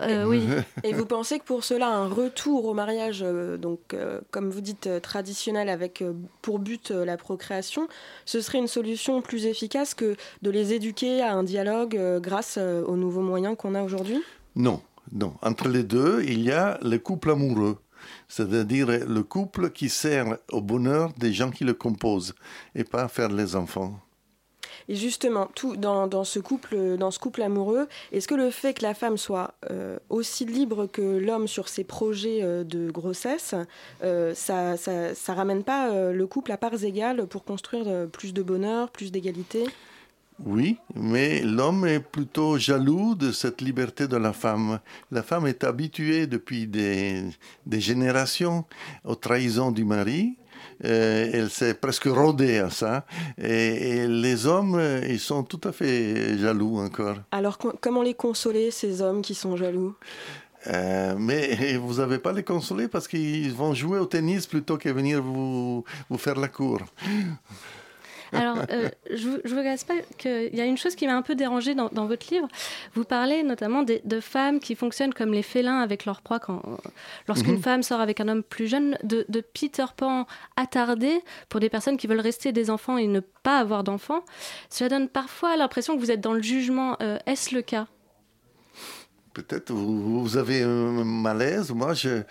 Euh, 0.01 0.25
oui. 0.25 0.47
Et 0.83 0.93
vous 0.93 1.05
pensez 1.05 1.39
que 1.39 1.43
pour 1.43 1.63
cela, 1.63 1.89
un 1.89 2.07
retour 2.07 2.65
au 2.65 2.73
mariage, 2.73 3.21
euh, 3.23 3.57
donc 3.57 3.93
euh, 3.93 4.21
comme 4.29 4.49
vous 4.49 4.61
dites 4.61 4.89
traditionnel, 5.01 5.69
avec 5.69 6.03
pour 6.41 6.59
but 6.59 6.91
la 6.91 7.17
procréation, 7.17 7.87
ce 8.25 8.41
serait 8.41 8.59
une 8.59 8.67
solution 8.67 9.21
plus 9.21 9.45
efficace 9.45 9.93
que 9.93 10.15
de 10.41 10.51
les 10.51 10.73
éduquer 10.73 11.21
à 11.21 11.33
un 11.33 11.43
dialogue 11.43 11.99
grâce 12.19 12.57
aux 12.57 12.95
nouveaux 12.95 13.21
moyens 13.21 13.55
qu'on 13.57 13.75
a 13.75 13.83
aujourd'hui? 13.83 14.21
Non, 14.55 14.81
non. 15.11 15.33
Entre 15.41 15.67
les 15.67 15.83
deux, 15.83 16.23
il 16.23 16.41
y 16.41 16.51
a 16.51 16.77
le 16.81 16.97
couple 16.97 17.31
amoureux 17.31 17.77
c'est-à-dire 18.27 18.87
le 18.87 19.21
couple 19.21 19.69
qui 19.69 19.87
sert 19.87 20.37
au 20.51 20.61
bonheur 20.61 21.11
des 21.17 21.33
gens 21.33 21.51
qui 21.51 21.63
le 21.63 21.75
composent 21.75 22.33
et 22.73 22.83
pas 22.83 23.07
faire 23.07 23.29
les 23.29 23.55
enfants. 23.55 23.99
Et 24.91 24.95
justement, 24.97 25.49
tout 25.55 25.77
dans, 25.77 26.25
ce 26.25 26.39
couple, 26.39 26.97
dans 26.97 27.11
ce 27.11 27.19
couple 27.19 27.43
amoureux, 27.43 27.87
est-ce 28.11 28.27
que 28.27 28.35
le 28.35 28.51
fait 28.51 28.73
que 28.73 28.83
la 28.83 28.93
femme 28.93 29.15
soit 29.15 29.53
euh, 29.69 29.97
aussi 30.09 30.43
libre 30.43 30.85
que 30.85 31.17
l'homme 31.17 31.47
sur 31.47 31.69
ses 31.69 31.85
projets 31.85 32.43
euh, 32.43 32.65
de 32.65 32.91
grossesse, 32.91 33.55
euh, 34.03 34.33
ça, 34.35 34.75
ça, 34.75 35.33
ramène 35.33 35.63
pas 35.63 36.11
le 36.11 36.27
couple 36.27 36.51
à 36.51 36.57
parts 36.57 36.83
égales 36.83 37.25
pour 37.25 37.45
construire 37.45 38.09
plus 38.09 38.33
de 38.33 38.43
bonheur, 38.43 38.91
plus 38.91 39.13
d'égalité? 39.13 39.63
Oui, 40.43 40.77
mais 40.93 41.41
l'homme 41.41 41.85
est 41.85 42.01
plutôt 42.01 42.57
jaloux 42.57 43.15
de 43.15 43.31
cette 43.31 43.61
liberté 43.61 44.09
de 44.09 44.17
la 44.17 44.33
femme. 44.33 44.81
La 45.09 45.23
femme 45.23 45.47
est 45.47 45.63
habituée 45.63 46.27
depuis 46.27 46.67
des, 46.67 47.23
générations 47.71 48.65
aux 49.05 49.15
trahisons 49.15 49.71
du 49.71 49.85
mari 49.85 50.35
elle 50.83 51.49
s'est 51.49 51.73
presque 51.73 52.05
rodée 52.05 52.59
à 52.59 52.69
ça. 52.69 53.05
Et, 53.37 54.07
les 54.07 54.45
hommes, 54.45 54.75
euh, 54.75 55.01
ils 55.07 55.19
sont 55.19 55.43
tout 55.43 55.61
à 55.63 55.71
fait 55.71 56.37
jaloux 56.37 56.79
encore. 56.79 57.17
Alors, 57.31 57.57
comment 57.57 58.01
les 58.01 58.13
consoler, 58.13 58.71
ces 58.71 59.01
hommes 59.01 59.21
qui 59.21 59.35
sont 59.35 59.57
jaloux? 59.57 59.95
Euh, 60.67 61.15
mais 61.17 61.77
vous 61.81 61.95
n'avez 61.95 62.19
pas 62.19 62.31
les 62.33 62.43
consoler 62.43 62.87
parce 62.87 63.07
qu'ils 63.07 63.53
vont 63.53 63.73
jouer 63.73 63.99
au 63.99 64.05
tennis 64.05 64.47
plutôt 64.47 64.77
que 64.77 64.89
venir 64.89 65.21
vous, 65.21 65.83
vous 66.09 66.17
faire 66.17 66.39
la 66.39 66.47
cour. 66.47 66.79
Alors, 68.33 68.57
euh, 68.71 68.89
je 69.09 69.27
ne 69.29 69.55
vous 69.55 69.63
casse 69.63 69.83
pas 69.83 69.95
qu'il 70.17 70.55
y 70.55 70.61
a 70.61 70.65
une 70.65 70.77
chose 70.77 70.95
qui 70.95 71.05
m'a 71.05 71.15
un 71.15 71.21
peu 71.21 71.35
dérangée 71.35 71.75
dans, 71.75 72.05
votre 72.05 72.33
livre. 72.33 72.47
Vous 72.93 73.03
parlez 73.03 73.43
notamment 73.43 73.83
de 73.83 74.19
femmes 74.19 74.59
qui 74.59 74.75
fonctionnent 74.75 75.13
comme 75.13 75.33
les 75.33 75.43
félins 75.43 75.79
avec 75.79 76.05
leur 76.05 76.21
proie 76.21 76.39
quand, 76.39 76.61
lorsqu'une 77.27 77.55
mhm. 77.55 77.61
femme 77.61 77.83
sort 77.83 77.99
avec 77.99 78.19
un 78.19 78.27
homme 78.27 78.43
plus 78.43 78.67
jeune, 78.67 78.97
de, 79.03 79.25
Peter 79.53 79.85
Pan 79.95 80.27
attardé 80.55 81.21
pour 81.49 81.59
des 81.59 81.69
personnes 81.69 81.97
qui 81.97 82.07
veulent 82.07 82.19
rester 82.19 82.51
des 82.51 82.69
enfants 82.69 82.97
et 82.97 83.07
ne 83.07 83.19
pas 83.19 83.59
avoir 83.59 83.83
d'enfants. 83.83 84.23
Cela 84.69 84.89
donne 84.89 85.09
parfois 85.09 85.57
l'impression 85.57 85.95
que 85.95 85.99
vous 85.99 86.11
êtes 86.11 86.21
dans 86.21 86.33
le 86.33 86.41
jugement. 86.41 86.97
Euh, 87.01 87.17
est-ce 87.25 87.53
le 87.53 87.61
cas? 87.61 87.87
Peut-être 89.33 89.71
vous, 89.71 90.21
vous, 90.21 90.37
avez 90.37 90.61
un 90.61 91.03
malaise. 91.03 91.71
Moi, 91.71 91.93
je 91.93 92.23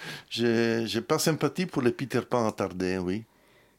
n'ai 0.83 1.01
pas 1.01 1.19
sympathie 1.19 1.67
pour 1.67 1.83
les 1.83 1.93
Peter 1.93 2.21
Pan 2.29 2.47
attardés, 2.47 2.99
oui. 2.99 3.25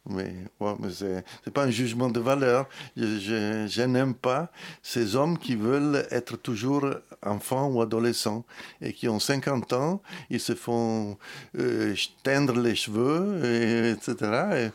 Mais, 0.10 0.34
ouais, 0.60 0.74
mais 0.80 0.90
c'est 0.92 1.54
pas 1.54 1.64
un 1.64 1.70
jugement 1.70 2.10
de 2.10 2.20
valeur. 2.20 2.68
Je, 2.98 3.68
je, 3.70 3.82
n'aime 3.84 4.16
pas 4.16 4.52
ces 4.82 5.16
hommes 5.16 5.38
qui 5.38 5.56
veulent 5.56 6.08
être 6.10 6.38
toujours 6.38 6.86
enfants 7.24 7.68
ou 7.68 7.82
adolescents 7.82 8.44
et 8.82 8.94
qui 8.94 9.08
ont 9.08 9.20
50 9.20 9.74
ans, 9.74 10.02
ils 10.32 10.40
se 10.40 10.56
font 10.56 11.18
euh, 11.58 11.96
teindre 12.24 12.60
les 12.60 12.74
cheveux, 12.74 13.46
et, 13.46 13.92
etc. 13.92 14.16
Euh, 14.22 14.70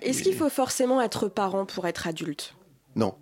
Est-ce 0.00 0.22
qu'il 0.22 0.36
faut 0.36 0.48
forcément 0.48 1.02
être 1.02 1.26
parent 1.26 1.66
pour 1.66 1.88
être 1.88 2.06
adulte? 2.06 2.54
Non. 2.94 3.16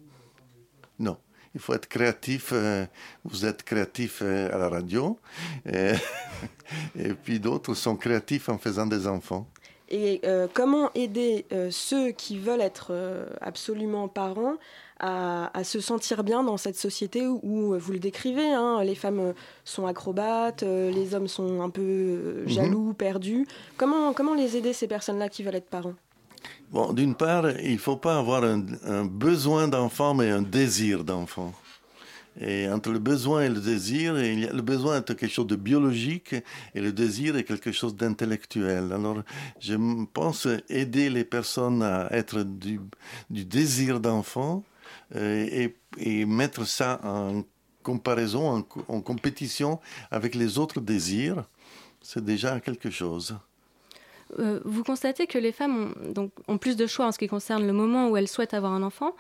Non 0.99 1.17
il 1.55 1.61
faut 1.61 1.75
être 1.75 1.87
créatif. 1.87 2.51
Euh, 2.53 2.87
vous 3.25 3.45
êtes 3.45 3.63
créatif 3.63 4.23
à 4.23 4.57
la 4.57 4.69
radio. 4.71 5.19
Et, 5.67 5.93
et 6.99 7.13
puis 7.13 7.41
d'autres 7.41 7.75
sont 7.75 7.97
créatifs 7.97 8.49
en 8.49 8.57
faisant 8.57 8.87
des 8.87 9.07
enfants. 9.07 9.47
Et 9.93 10.23
euh, 10.25 10.49
comment 10.53 10.91
aider 10.95 11.45
euh, 11.53 11.69
ceux 11.71 12.13
qui 12.13 12.39
veulent 12.39 12.63
être 12.63 12.89
euh, 12.91 13.27
absolument 13.43 14.09
parents 14.09 14.55
à, 15.05 15.65
se 15.65 15.81
sentir 15.81 16.23
bien 16.23 16.45
dans 16.45 16.57
cette 16.57 16.77
société 16.77 17.27
où, 17.27 17.77
vous 17.77 17.93
le 17.93 17.99
décrivez, 17.99 18.53
hein, 18.53 18.85
les 18.85 18.95
femmes 18.95 19.35
sont 19.65 19.85
acrobates, 19.85 20.63
les 20.63 21.17
hommes 21.17 21.27
sont 21.27 21.61
un 21.61 21.71
peu 21.71 22.45
mhm. 22.45 22.49
jaloux, 22.49 22.93
perdus. 22.93 23.49
Comment, 23.77 24.13
comment 24.13 24.35
les 24.35 24.57
aider, 24.57 24.73
ces 24.73 24.87
personnes-là 24.87 25.29
qui 25.29 25.43
veulent 25.43 25.57
être 25.57 25.69
parents? 25.69 25.95
Bon, 26.71 26.93
d'une 26.93 27.17
part, 27.17 27.51
il 27.51 27.73
ne 27.73 27.79
faut 27.79 27.97
pas 27.97 28.17
avoir 28.17 28.45
un, 28.45 28.63
un 28.87 29.05
besoin 29.05 29.67
d'enfant, 29.67 30.15
mais 30.15 30.31
un 30.31 30.43
désir 30.43 31.03
d'enfant. 31.03 31.53
Et 32.41 32.69
entre 32.69 32.91
le 32.91 32.99
besoin 32.99 33.43
et 33.43 33.49
le 33.51 33.61
désir, 33.61 34.15
le 34.15 34.61
besoin 34.63 34.99
est 34.99 35.15
quelque 35.15 35.29
chose 35.29 35.47
de 35.47 35.57
biologique 35.57 36.35
et 36.75 36.81
le 36.81 36.93
désir 36.93 37.37
est 37.37 37.45
quelque 37.45 37.73
chose 37.73 37.95
d'intellectuel. 37.95 38.93
Alors, 38.93 39.23
je 39.61 39.75
pense 40.13 40.49
aider 40.71 41.11
les 41.11 41.25
personnes 41.25 41.83
à 41.83 42.09
être 42.11 42.43
du, 42.43 42.81
désir 43.29 44.01
d'enfant 44.01 44.65
euh, 45.15 45.47
et, 45.51 45.77
et, 45.99 46.25
mettre 46.25 46.67
ça 46.67 47.01
en 47.05 47.43
comparaison, 47.83 48.65
en, 48.89 49.01
compétition 49.03 49.79
avec 50.11 50.35
les 50.35 50.59
autres 50.59 50.81
désirs, 50.81 51.45
c'est 52.01 52.25
déjà 52.25 52.61
quelque 52.61 52.91
chose. 52.91 53.37
Euh, 54.39 54.61
vous 54.65 54.83
constatez 54.85 55.27
que 55.27 55.37
les 55.37 55.53
femmes 55.53 55.93
ont, 56.17 56.31
ont 56.49 56.57
plus 56.57 56.77
de 56.77 56.87
choix 56.87 57.07
en 57.07 57.13
ce 57.13 57.19
qui 57.19 57.29
concerne 57.29 57.67
le 57.67 57.75
moment 57.75 58.09
où 58.09 58.17
elles 58.17 58.29
souhaitent 58.29 58.55
avoir 58.55 58.73
un 58.73 58.83
enfant, 58.83 59.15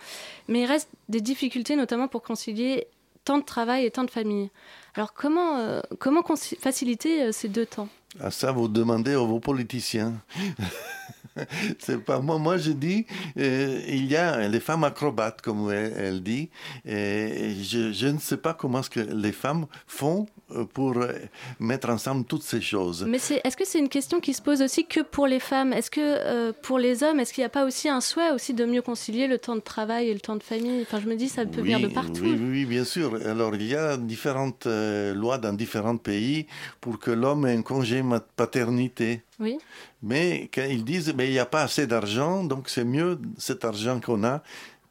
mais 0.48 0.62
il 0.62 0.66
reste 0.66 0.88
des 1.10 1.20
difficultés 1.20 1.76
notamment 1.76 2.08
pour 2.08 2.22
concilier 2.22 2.86
temps 3.24 3.38
de 3.38 3.44
travail 3.44 3.84
et 3.84 3.90
temps 3.90 4.04
de 4.04 4.10
famille. 4.10 4.50
Alors 4.94 5.14
comment, 5.14 5.58
euh, 5.58 5.80
comment 5.98 6.22
faciliter 6.58 7.22
euh, 7.22 7.32
ces 7.32 7.48
deux 7.48 7.66
temps? 7.66 7.88
À 8.20 8.30
ça, 8.30 8.52
vous 8.52 8.68
demandez 8.68 9.12
à 9.12 9.18
vos 9.18 9.40
politiciens. 9.40 10.14
c'est 11.78 12.02
pas 12.02 12.20
moi. 12.20 12.38
Moi, 12.38 12.56
je 12.56 12.72
dis, 12.72 13.06
euh, 13.38 13.80
il 13.88 14.06
y 14.06 14.16
a 14.16 14.48
les 14.48 14.60
femmes 14.60 14.84
acrobates, 14.84 15.42
comme 15.42 15.70
elle, 15.70 16.22
dit. 16.22 16.50
Et 16.84 17.54
je, 17.62 17.92
je, 17.92 18.06
ne 18.06 18.18
sais 18.18 18.36
pas 18.36 18.54
comment 18.54 18.82
ce 18.82 18.90
que 18.90 19.00
les 19.00 19.32
femmes 19.32 19.66
font 19.86 20.26
euh, 20.52 20.64
pour 20.64 20.96
euh, 20.98 21.12
mettre 21.58 21.90
ensemble 21.90 22.24
toutes 22.24 22.42
ces 22.42 22.60
choses. 22.60 23.04
Mais 23.08 23.18
est, 23.18 23.40
est-ce 23.44 23.56
que 23.56 23.66
c'est 23.66 23.78
une 23.78 23.88
question 23.88 24.20
qui 24.20 24.34
se 24.34 24.42
pose 24.42 24.62
aussi 24.62 24.86
que 24.86 25.00
pour 25.00 25.26
les 25.26 25.40
femmes? 25.40 25.72
Est-ce 25.72 25.90
que 25.90 26.52
pour 26.62 26.78
les 26.78 27.02
hommes, 27.02 27.20
est-ce 27.20 27.32
qu'il 27.32 27.42
n'y 27.42 27.46
a 27.46 27.50
pas 27.50 27.64
aussi 27.64 27.88
un 27.88 28.00
souhait 28.00 28.30
aussi 28.30 28.54
de 28.54 28.64
mieux 28.64 28.82
concilier 28.82 29.26
le 29.26 29.38
temps 29.38 29.56
de 29.56 29.60
travail 29.60 30.08
et 30.08 30.14
le 30.14 30.20
temps 30.20 30.36
de 30.36 30.42
famille? 30.42 30.82
Enfin, 30.82 31.00
je 31.00 31.08
me 31.08 31.16
dis, 31.16 31.28
ça 31.28 31.44
peut 31.46 31.60
venir 31.60 31.80
de 31.80 31.88
partout. 31.88 32.22
Oui, 32.22 32.38
oui, 32.40 32.64
bien 32.64 32.84
sûr. 32.84 33.14
Alors, 33.26 33.54
il 33.54 33.66
y 33.66 33.74
a 33.74 33.96
différentes 33.96 34.66
lois 34.66 35.38
dans 35.38 35.52
différents 35.52 35.96
pays 35.96 36.46
pour 36.80 36.98
que 36.98 37.10
l'homme 37.10 37.46
ait 37.46 37.56
un 37.56 37.62
congé 37.62 38.02
paternité. 38.36 39.22
Oui. 39.40 39.58
Mais 40.02 40.50
quand 40.52 40.66
ils 40.68 40.84
disent 40.84 41.14
mais 41.16 41.28
il 41.28 41.32
n'y 41.32 41.38
a 41.38 41.46
pas 41.46 41.62
assez 41.62 41.86
d'argent, 41.86 42.44
donc 42.44 42.68
c'est 42.68 42.84
mieux 42.84 43.18
cet 43.38 43.64
argent 43.64 44.00
qu'on 44.00 44.24
a 44.24 44.42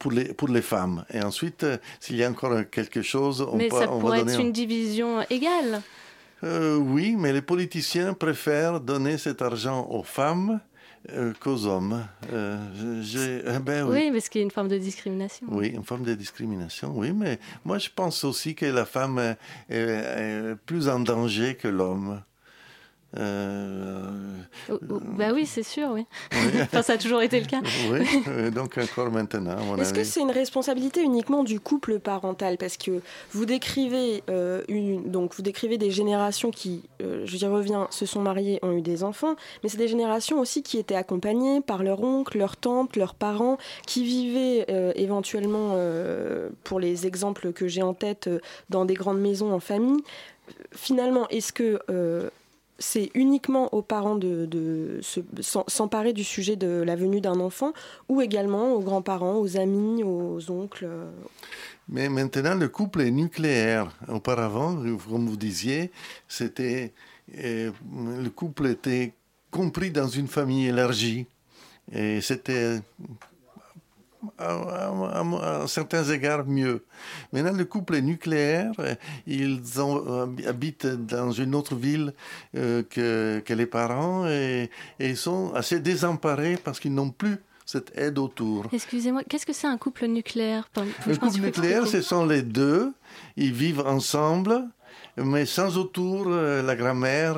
pour 0.02 0.12
les, 0.12 0.34
pour 0.34 0.48
les 0.48 0.62
femmes. 0.62 1.06
Et 1.14 1.22
ensuite, 1.22 1.64
euh, 1.64 1.78
s'il 2.00 2.16
y 2.16 2.24
a 2.24 2.30
encore 2.30 2.70
quelque 2.72 3.02
chose, 3.02 3.42
on, 3.42 3.56
mais 3.56 3.70
ça 3.70 3.88
pourrait 3.88 4.22
être 4.22 4.40
une 4.40 4.52
division 4.52 5.22
égale. 5.30 5.82
Euh, 6.44 6.76
oui, 6.76 7.16
mais 7.18 7.34
les 7.34 7.44
politiciens 7.44 8.14
préfèrent 8.14 8.80
donner 8.80 9.20
cet 9.20 9.44
argent 9.44 9.88
aux 9.92 10.02
femmes 10.02 10.60
euh, 11.12 11.34
qu'aux 11.40 11.68
hommes. 11.68 12.04
Eh 12.24 13.60
ben 13.60 13.88
oui. 13.88 14.06
oui, 14.06 14.12
parce 14.12 14.28
qu'il 14.28 14.40
y 14.40 14.44
a 14.44 14.46
une 14.46 14.52
forme 14.52 14.70
de 14.70 14.78
discrimination. 14.80 15.46
Oui, 15.52 15.68
une 15.68 15.84
forme 15.84 16.04
de 16.04 16.16
discrimination, 16.16 16.94
oui, 16.96 17.12
mais 17.14 17.38
moi 17.64 17.78
je 17.78 17.90
pense 17.96 18.24
aussi 18.24 18.56
que 18.56 18.66
la 18.66 18.86
femme 18.86 19.36
est 19.70 20.56
plus 20.66 20.90
en 20.90 21.00
danger 21.00 21.56
que 21.56 21.68
l'homme. 21.68 22.22
Euh, 23.18 24.06
bah 24.80 25.32
oui, 25.34 25.46
c'est 25.46 25.64
sûr, 25.64 25.90
oui. 25.92 26.06
enfin, 26.62 26.82
ça 26.82 26.94
a 26.94 26.98
toujours 26.98 27.22
été 27.22 27.40
le 27.40 27.46
cas. 27.46 27.62
oui, 27.92 28.52
donc 28.52 28.78
encore 28.78 29.12
maintenant. 29.12 29.76
Est-ce 29.78 29.94
que 29.94 30.04
c'est 30.04 30.22
une 30.22 30.32
responsabilité 30.32 31.02
uniquement 31.02 31.44
du 31.44 31.60
couple 31.60 32.00
parental? 32.00 32.58
Parce 32.58 32.78
que 32.78 33.02
vous 33.32 33.46
décrivez, 33.46 34.24
euh, 34.30 34.62
une, 34.70 35.12
donc 35.12 35.36
vous 35.36 35.42
décrivez 35.42 35.78
des 35.78 35.92
générations 35.92 36.52
qui, 36.52 36.84
euh, 37.02 37.24
je 37.26 37.38
y 37.38 37.46
reviens, 37.46 37.88
se 37.90 38.06
sont 38.06 38.22
mariées, 38.22 38.60
ont 38.62 38.72
eu 38.72 38.82
des 38.82 39.04
enfants, 39.04 39.36
mais 39.64 39.70
c'est 39.70 39.78
des 39.78 39.88
générations 39.88 40.40
aussi 40.40 40.64
qui 40.64 40.78
étaient 40.78 40.96
accompagnées 40.96 41.62
par 41.62 41.84
leur 41.84 42.02
oncle, 42.02 42.38
leur 42.38 42.56
tante, 42.56 42.96
leurs 42.96 43.16
parents, 43.16 43.58
qui 43.86 44.04
vivaient 44.04 44.66
éventuellement, 44.96 45.76
pour 46.64 46.80
les 46.80 47.08
exemples 47.08 47.52
que 47.52 47.68
j'ai 47.68 47.82
en 47.82 47.94
tête, 47.94 48.30
dans 48.70 48.86
des 48.86 48.94
grandes 48.94 49.20
maisons 49.20 49.52
en 49.52 49.60
famille. 49.60 50.02
Finalement, 50.74 51.28
est-ce 51.30 51.52
que 51.54 51.80
c'est 52.82 53.12
uniquement 53.14 53.74
aux 53.74 53.82
parents 53.82 54.16
de, 54.16 55.00
s'emparer 55.68 56.12
du 56.12 56.24
sujet 56.24 56.56
de 56.58 56.82
la 56.82 56.96
venue 56.96 57.22
d'un 57.22 57.40
enfant 57.40 57.72
ou 58.10 58.22
également 58.22 58.74
aux 58.74 58.82
grands-parents, 58.82 59.40
aux 59.40 59.56
amis, 59.58 60.04
aux 60.04 60.52
oncles 60.52 60.88
Mais 61.88 62.10
maintenant, 62.10 62.56
le 62.56 62.68
couple 62.68 63.02
est 63.02 63.12
nucléaire. 63.12 63.96
Auparavant, 64.10 64.76
comme 65.08 65.30
vous 65.30 65.38
disiez, 65.38 65.92
c'était 66.28 66.92
euh, 67.38 67.72
le 68.22 68.30
couple 68.30 68.68
était 68.68 69.14
compris 69.52 69.92
dans 69.92 70.08
une 70.08 70.28
famille 70.28 70.68
élargie. 70.68 71.28
Et 71.94 72.22
c'était 72.22 72.80
à, 74.38 75.66
certains 75.68 76.04
égards 76.04 76.46
mieux. 76.46 76.86
Maintenant, 77.32 77.54
le 77.54 77.66
couple 77.66 77.96
est 77.96 78.02
nucléaire. 78.02 78.72
Ils 79.28 79.82
ont, 79.82 80.04
euh, 80.08 80.28
habitent 80.48 80.88
dans 80.88 81.32
une 81.32 81.56
autre 81.56 81.76
ville 81.76 82.14
euh, 82.56 82.84
que, 82.84 83.42
que, 83.46 83.54
les 83.54 83.66
parents 83.66 84.28
et, 84.28 84.70
ils 85.00 85.18
sont 85.18 85.54
assez 85.54 85.80
désemparés 85.80 86.58
parce 86.64 86.80
qu'ils 86.80 86.94
n'ont 86.94 87.10
plus 87.10 87.38
cette 87.66 87.98
aide 87.98 88.18
autour. 88.18 88.68
Excusez-moi, 88.72 89.24
qu'est-ce 89.28 89.46
que 89.46 89.54
c'est 89.54 89.68
un 89.68 89.78
couple 89.78 90.06
nucléaire? 90.08 90.70
Le 91.08 91.16
couple 91.16 91.40
nucléaire, 91.40 91.88
ce 91.88 92.02
sont 92.02 92.26
les 92.26 92.42
deux. 92.42 92.94
Ils 93.38 93.54
vivent 93.54 93.82
ensemble 93.86 94.64
mais 95.18 95.46
sans 95.46 95.78
autour 95.78 96.28
euh, 96.28 96.62
la 96.64 96.76
grand-mère, 96.76 97.36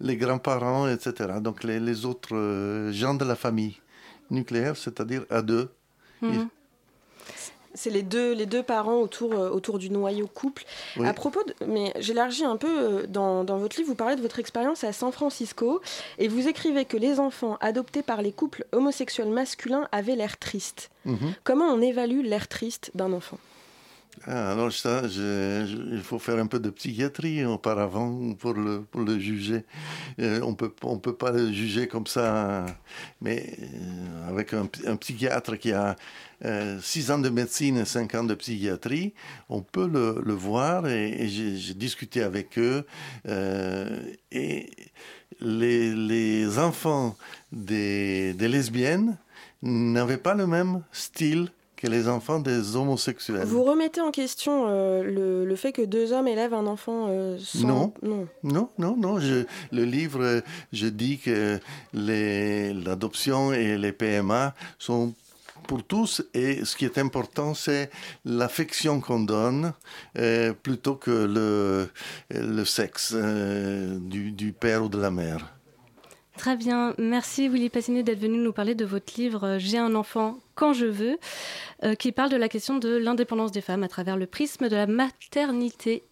les 0.00 0.16
grands-parents, 0.16 0.88
etc. 0.88 1.34
Donc 1.40 1.64
les, 1.64 1.78
les 1.78 2.06
autres 2.06 2.90
gens 2.92 3.12
de 3.14 3.26
la 3.26 3.36
famille 3.36 3.76
nucléaire, 4.32 4.76
c'est-à-dire 4.76 5.24
à 5.30 5.42
deux. 5.42 5.70
Mhm. 6.20 6.48
C'est 7.74 7.90
les 7.90 8.02
deux, 8.02 8.32
les 8.32 8.44
deux 8.44 8.62
parents 8.62 9.00
autour, 9.00 9.32
euh, 9.32 9.48
autour 9.48 9.78
du 9.78 9.88
noyau 9.88 10.26
couple. 10.26 10.64
À 11.02 11.14
propos, 11.14 11.42
de, 11.42 11.54
mais 11.66 11.92
j'élargis 11.98 12.44
un 12.44 12.56
peu, 12.58 12.68
euh, 12.68 13.06
dans, 13.06 13.44
dans, 13.44 13.56
votre 13.56 13.76
livre, 13.78 13.88
vous 13.88 13.94
parlez 13.94 14.16
de 14.16 14.20
votre 14.20 14.38
expérience 14.38 14.84
à 14.84 14.92
San 14.92 15.10
Francisco 15.10 15.80
et 16.18 16.28
vous 16.28 16.48
écrivez 16.48 16.84
que 16.84 16.98
les 16.98 17.18
enfants 17.18 17.56
adoptés 17.60 18.02
par 18.02 18.20
les 18.20 18.32
couples 18.32 18.66
homosexuels 18.72 19.30
masculins 19.30 19.88
avaient 19.90 20.16
l'air 20.16 20.38
triste. 20.38 20.90
Mhm. 21.06 21.34
Comment 21.44 21.66
on 21.66 21.80
évalue 21.80 22.22
l'air 22.22 22.46
triste 22.46 22.90
d'un 22.94 23.12
enfant? 23.12 23.38
Ah, 24.26 24.52
alors 24.52 24.72
ça, 24.72 25.02
il 25.04 26.02
faut 26.04 26.18
faire 26.18 26.38
un 26.38 26.46
peu 26.46 26.60
de 26.60 26.70
psychiatrie 26.70 27.44
auparavant 27.44 28.34
pour 28.34 28.54
le, 28.54 29.18
juger. 29.18 29.64
Euh, 30.20 30.40
on 30.42 30.54
peut, 30.54 30.72
on 30.82 30.98
peut 30.98 31.14
pas 31.14 31.32
le 31.32 31.50
juger 31.50 31.88
comme 31.88 32.06
ça, 32.06 32.66
mais 33.20 33.56
euh, 33.60 34.28
avec 34.28 34.54
un, 34.54 34.96
psychiatre 34.96 35.56
qui 35.56 35.72
a 35.72 35.96
euh, 36.44 36.78
six 36.80 37.10
ans 37.10 37.18
de 37.18 37.30
médecine 37.30 37.78
et 37.78 37.84
cinq 37.84 38.14
ans 38.14 38.24
de 38.24 38.34
psychiatrie, 38.34 39.14
on 39.48 39.60
peut 39.62 39.88
le, 39.88 40.34
voir 40.34 40.86
et, 40.88 41.28
j'ai 41.28 41.74
discuté 41.74 42.22
avec 42.22 42.58
eux. 42.58 42.86
et 44.30 44.70
les, 45.40 46.58
enfants 46.58 47.16
des 47.50 48.34
lesbiennes 48.38 49.16
n'avaient 49.62 50.16
pas 50.16 50.34
le 50.34 50.46
même 50.46 50.82
style 50.92 51.50
que 51.82 51.88
les 51.88 52.08
enfants 52.08 52.38
des 52.38 52.76
homosexuels. 52.76 53.44
Vous 53.44 53.64
remettez 53.64 54.00
en 54.00 54.12
question 54.12 54.66
euh, 54.68 55.02
le, 55.02 55.56
fait 55.56 55.72
que 55.72 55.82
deux 55.82 56.12
hommes 56.12 56.28
élèvent 56.28 56.54
un 56.54 56.68
enfant 56.68 57.08
euh, 57.08 57.36
non. 57.56 57.92
non. 58.02 58.28
non, 58.44 58.68
non, 58.78 58.96
non, 58.96 59.16
le 59.16 59.84
livre, 59.84 60.42
je 60.72 60.86
dis 60.86 61.18
que 61.18 61.58
l'adoption 61.92 63.52
et 63.52 63.76
les 63.76 63.90
PMA 63.90 64.54
sont 64.78 65.12
pour 65.66 65.82
tous 65.82 66.22
et 66.34 66.64
ce 66.64 66.76
qui 66.76 66.84
est 66.84 66.98
important, 66.98 67.54
c'est 67.54 67.90
l'affection 68.24 69.00
qu'on 69.00 69.20
donne 69.20 69.72
euh, 70.18 70.52
plutôt 70.52 70.94
que 70.94 71.10
le, 71.10 71.88
le 72.30 72.64
sexe 72.64 73.12
du, 73.12 74.30
du 74.30 74.52
père 74.52 74.84
ou 74.84 74.88
de 74.88 75.00
la 75.00 75.10
mère. 75.10 75.52
Très 76.36 76.56
bien, 76.56 76.94
merci 76.98 77.48
Willy 77.48 77.68
Passiné 77.68 78.02
d'être 78.02 78.18
venu 78.20 78.38
nous 78.38 78.52
parler 78.52 78.74
de 78.74 78.86
votre 78.86 79.12
livre 79.18 79.58
J'ai 79.58 79.78
un 79.78 79.94
enfant 79.94 80.38
quand 80.54 80.72
je 80.72 80.86
veux, 80.86 81.18
euh, 81.84 81.94
qui 81.94 82.10
parle 82.10 82.30
de 82.30 82.36
la 82.36 82.48
question 82.48 82.78
de 82.78 82.96
l'indépendance 82.96 83.52
des 83.52 83.60
femmes 83.60 83.82
à 83.82 83.88
travers 83.88 84.16
le 84.16 84.26
prisme 84.26 84.68
de 84.68 84.76
la 84.76 84.86
maternité 84.86 86.02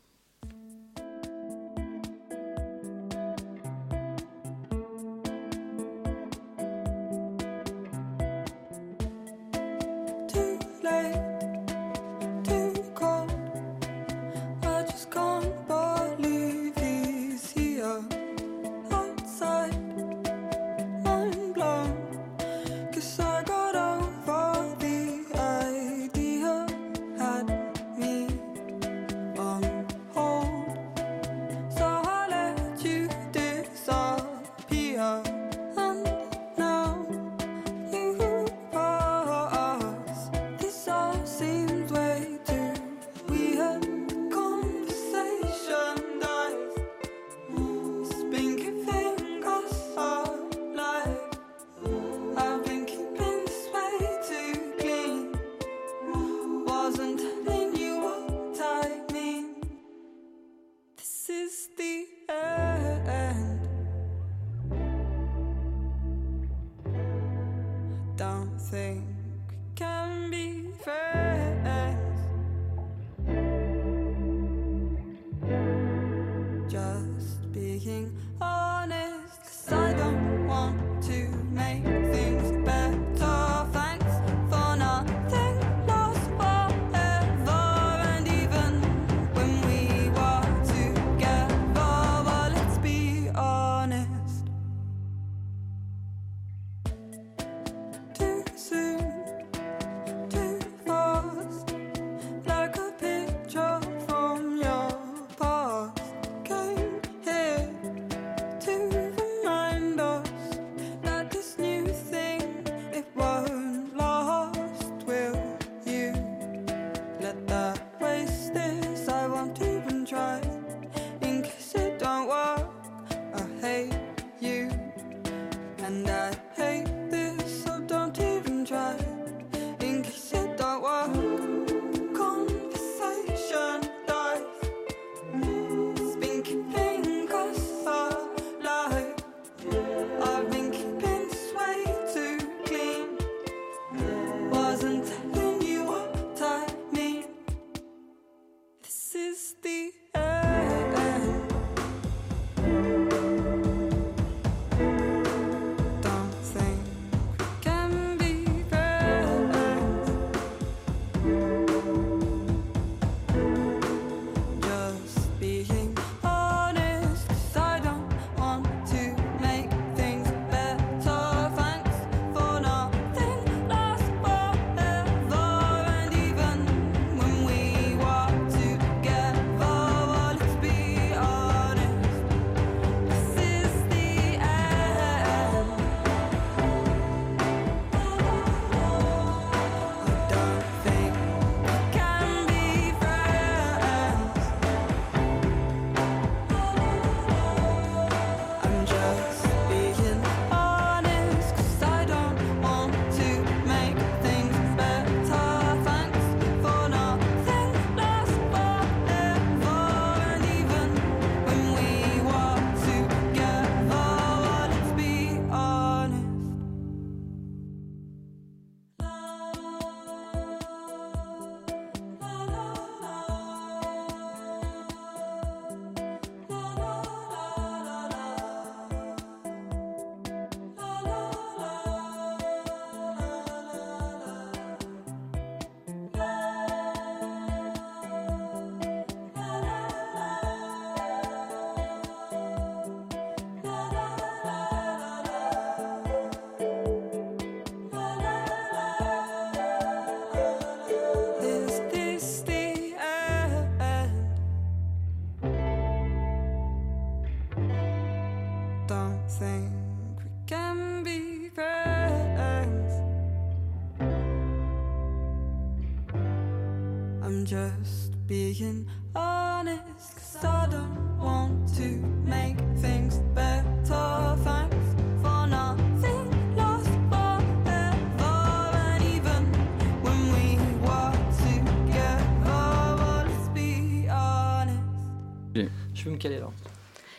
caler 286.20 286.38
là. 286.38 286.50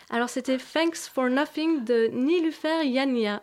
Alors 0.10 0.30
c'était 0.30 0.58
Thanks 0.58 1.10
for 1.14 1.30
Nothing 1.30 1.84
de 1.84 2.10
Nilufer 2.14 2.86
Yania. 2.86 3.42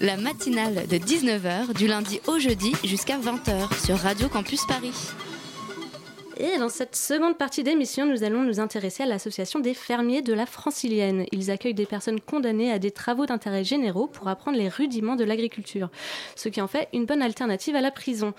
La 0.00 0.16
matinale 0.16 0.86
de 0.86 0.96
19h 0.96 1.74
du 1.74 1.86
lundi 1.86 2.20
au 2.26 2.38
jeudi 2.38 2.72
jusqu'à 2.84 3.18
20h 3.18 3.84
sur 3.84 3.98
Radio 3.98 4.28
Campus 4.28 4.64
Paris. 4.66 4.94
Et 6.40 6.56
dans 6.56 6.70
cette 6.70 6.96
seconde 6.96 7.36
partie 7.36 7.62
d'émission, 7.62 8.06
nous 8.06 8.24
allons 8.24 8.42
nous 8.42 8.60
intéresser 8.60 9.02
à 9.02 9.06
l'association 9.06 9.60
des 9.60 9.74
fermiers 9.74 10.22
de 10.22 10.32
la 10.32 10.46
Francilienne. 10.46 11.26
Ils 11.32 11.50
accueillent 11.50 11.74
des 11.74 11.84
personnes 11.84 12.18
condamnées 12.18 12.72
à 12.72 12.78
des 12.78 12.90
travaux 12.90 13.26
d'intérêt 13.26 13.62
généraux 13.62 14.06
pour 14.06 14.26
apprendre 14.26 14.56
les 14.56 14.70
rudiments 14.70 15.16
de 15.16 15.24
l'agriculture, 15.24 15.90
ce 16.36 16.48
qui 16.48 16.62
en 16.62 16.66
fait 16.66 16.88
une 16.94 17.04
bonne 17.04 17.20
alternative 17.20 17.76
à 17.76 17.82
la 17.82 17.90
prison. 17.90 18.32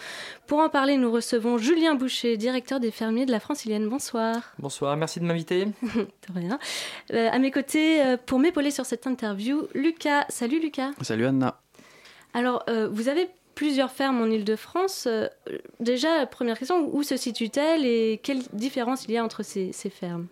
Pour 0.48 0.58
en 0.62 0.70
parler, 0.70 0.98
nous 0.98 1.12
recevons 1.12 1.60
Julien 1.60 1.94
Boucher, 1.94 2.38
directeur 2.38 2.80
des 2.80 2.90
fermiers 2.90 3.28
de 3.28 3.32
la 3.32 3.40
Francilienne. 3.40 3.88
Bonsoir. 3.88 4.56
Bonsoir, 4.58 4.98
merci 4.98 5.20
de 5.20 5.26
m'inviter. 5.26 5.66
de 5.84 6.34
rien. 6.34 6.58
Euh, 7.14 7.30
à 7.32 7.38
mes 7.38 7.52
côtés, 7.52 8.02
euh, 8.02 8.18
pour 8.18 8.40
m'épauler 8.40 8.72
sur 8.72 8.88
cette 8.88 9.06
interview, 9.06 9.68
Lucas. 9.76 10.26
Salut 10.30 10.60
Lucas. 10.60 10.90
Salut 11.02 11.28
Anna. 11.28 11.60
Alors, 12.34 12.64
euh, 12.68 12.90
vous 12.92 13.10
avez 13.10 13.30
plusieurs 13.62 13.92
fermes 13.92 14.20
en 14.20 14.26
Ile-de-France. 14.26 15.04
Euh, 15.06 15.28
déjà, 15.80 16.26
première 16.26 16.58
question, 16.58 16.90
où 16.92 17.04
se 17.04 17.16
situe-t-elle 17.16 17.86
et 17.86 18.20
quelle 18.24 18.42
différence 18.54 19.06
il 19.06 19.12
y 19.12 19.18
a 19.20 19.24
entre 19.24 19.44
ces, 19.44 19.72
fermes? 19.92 20.26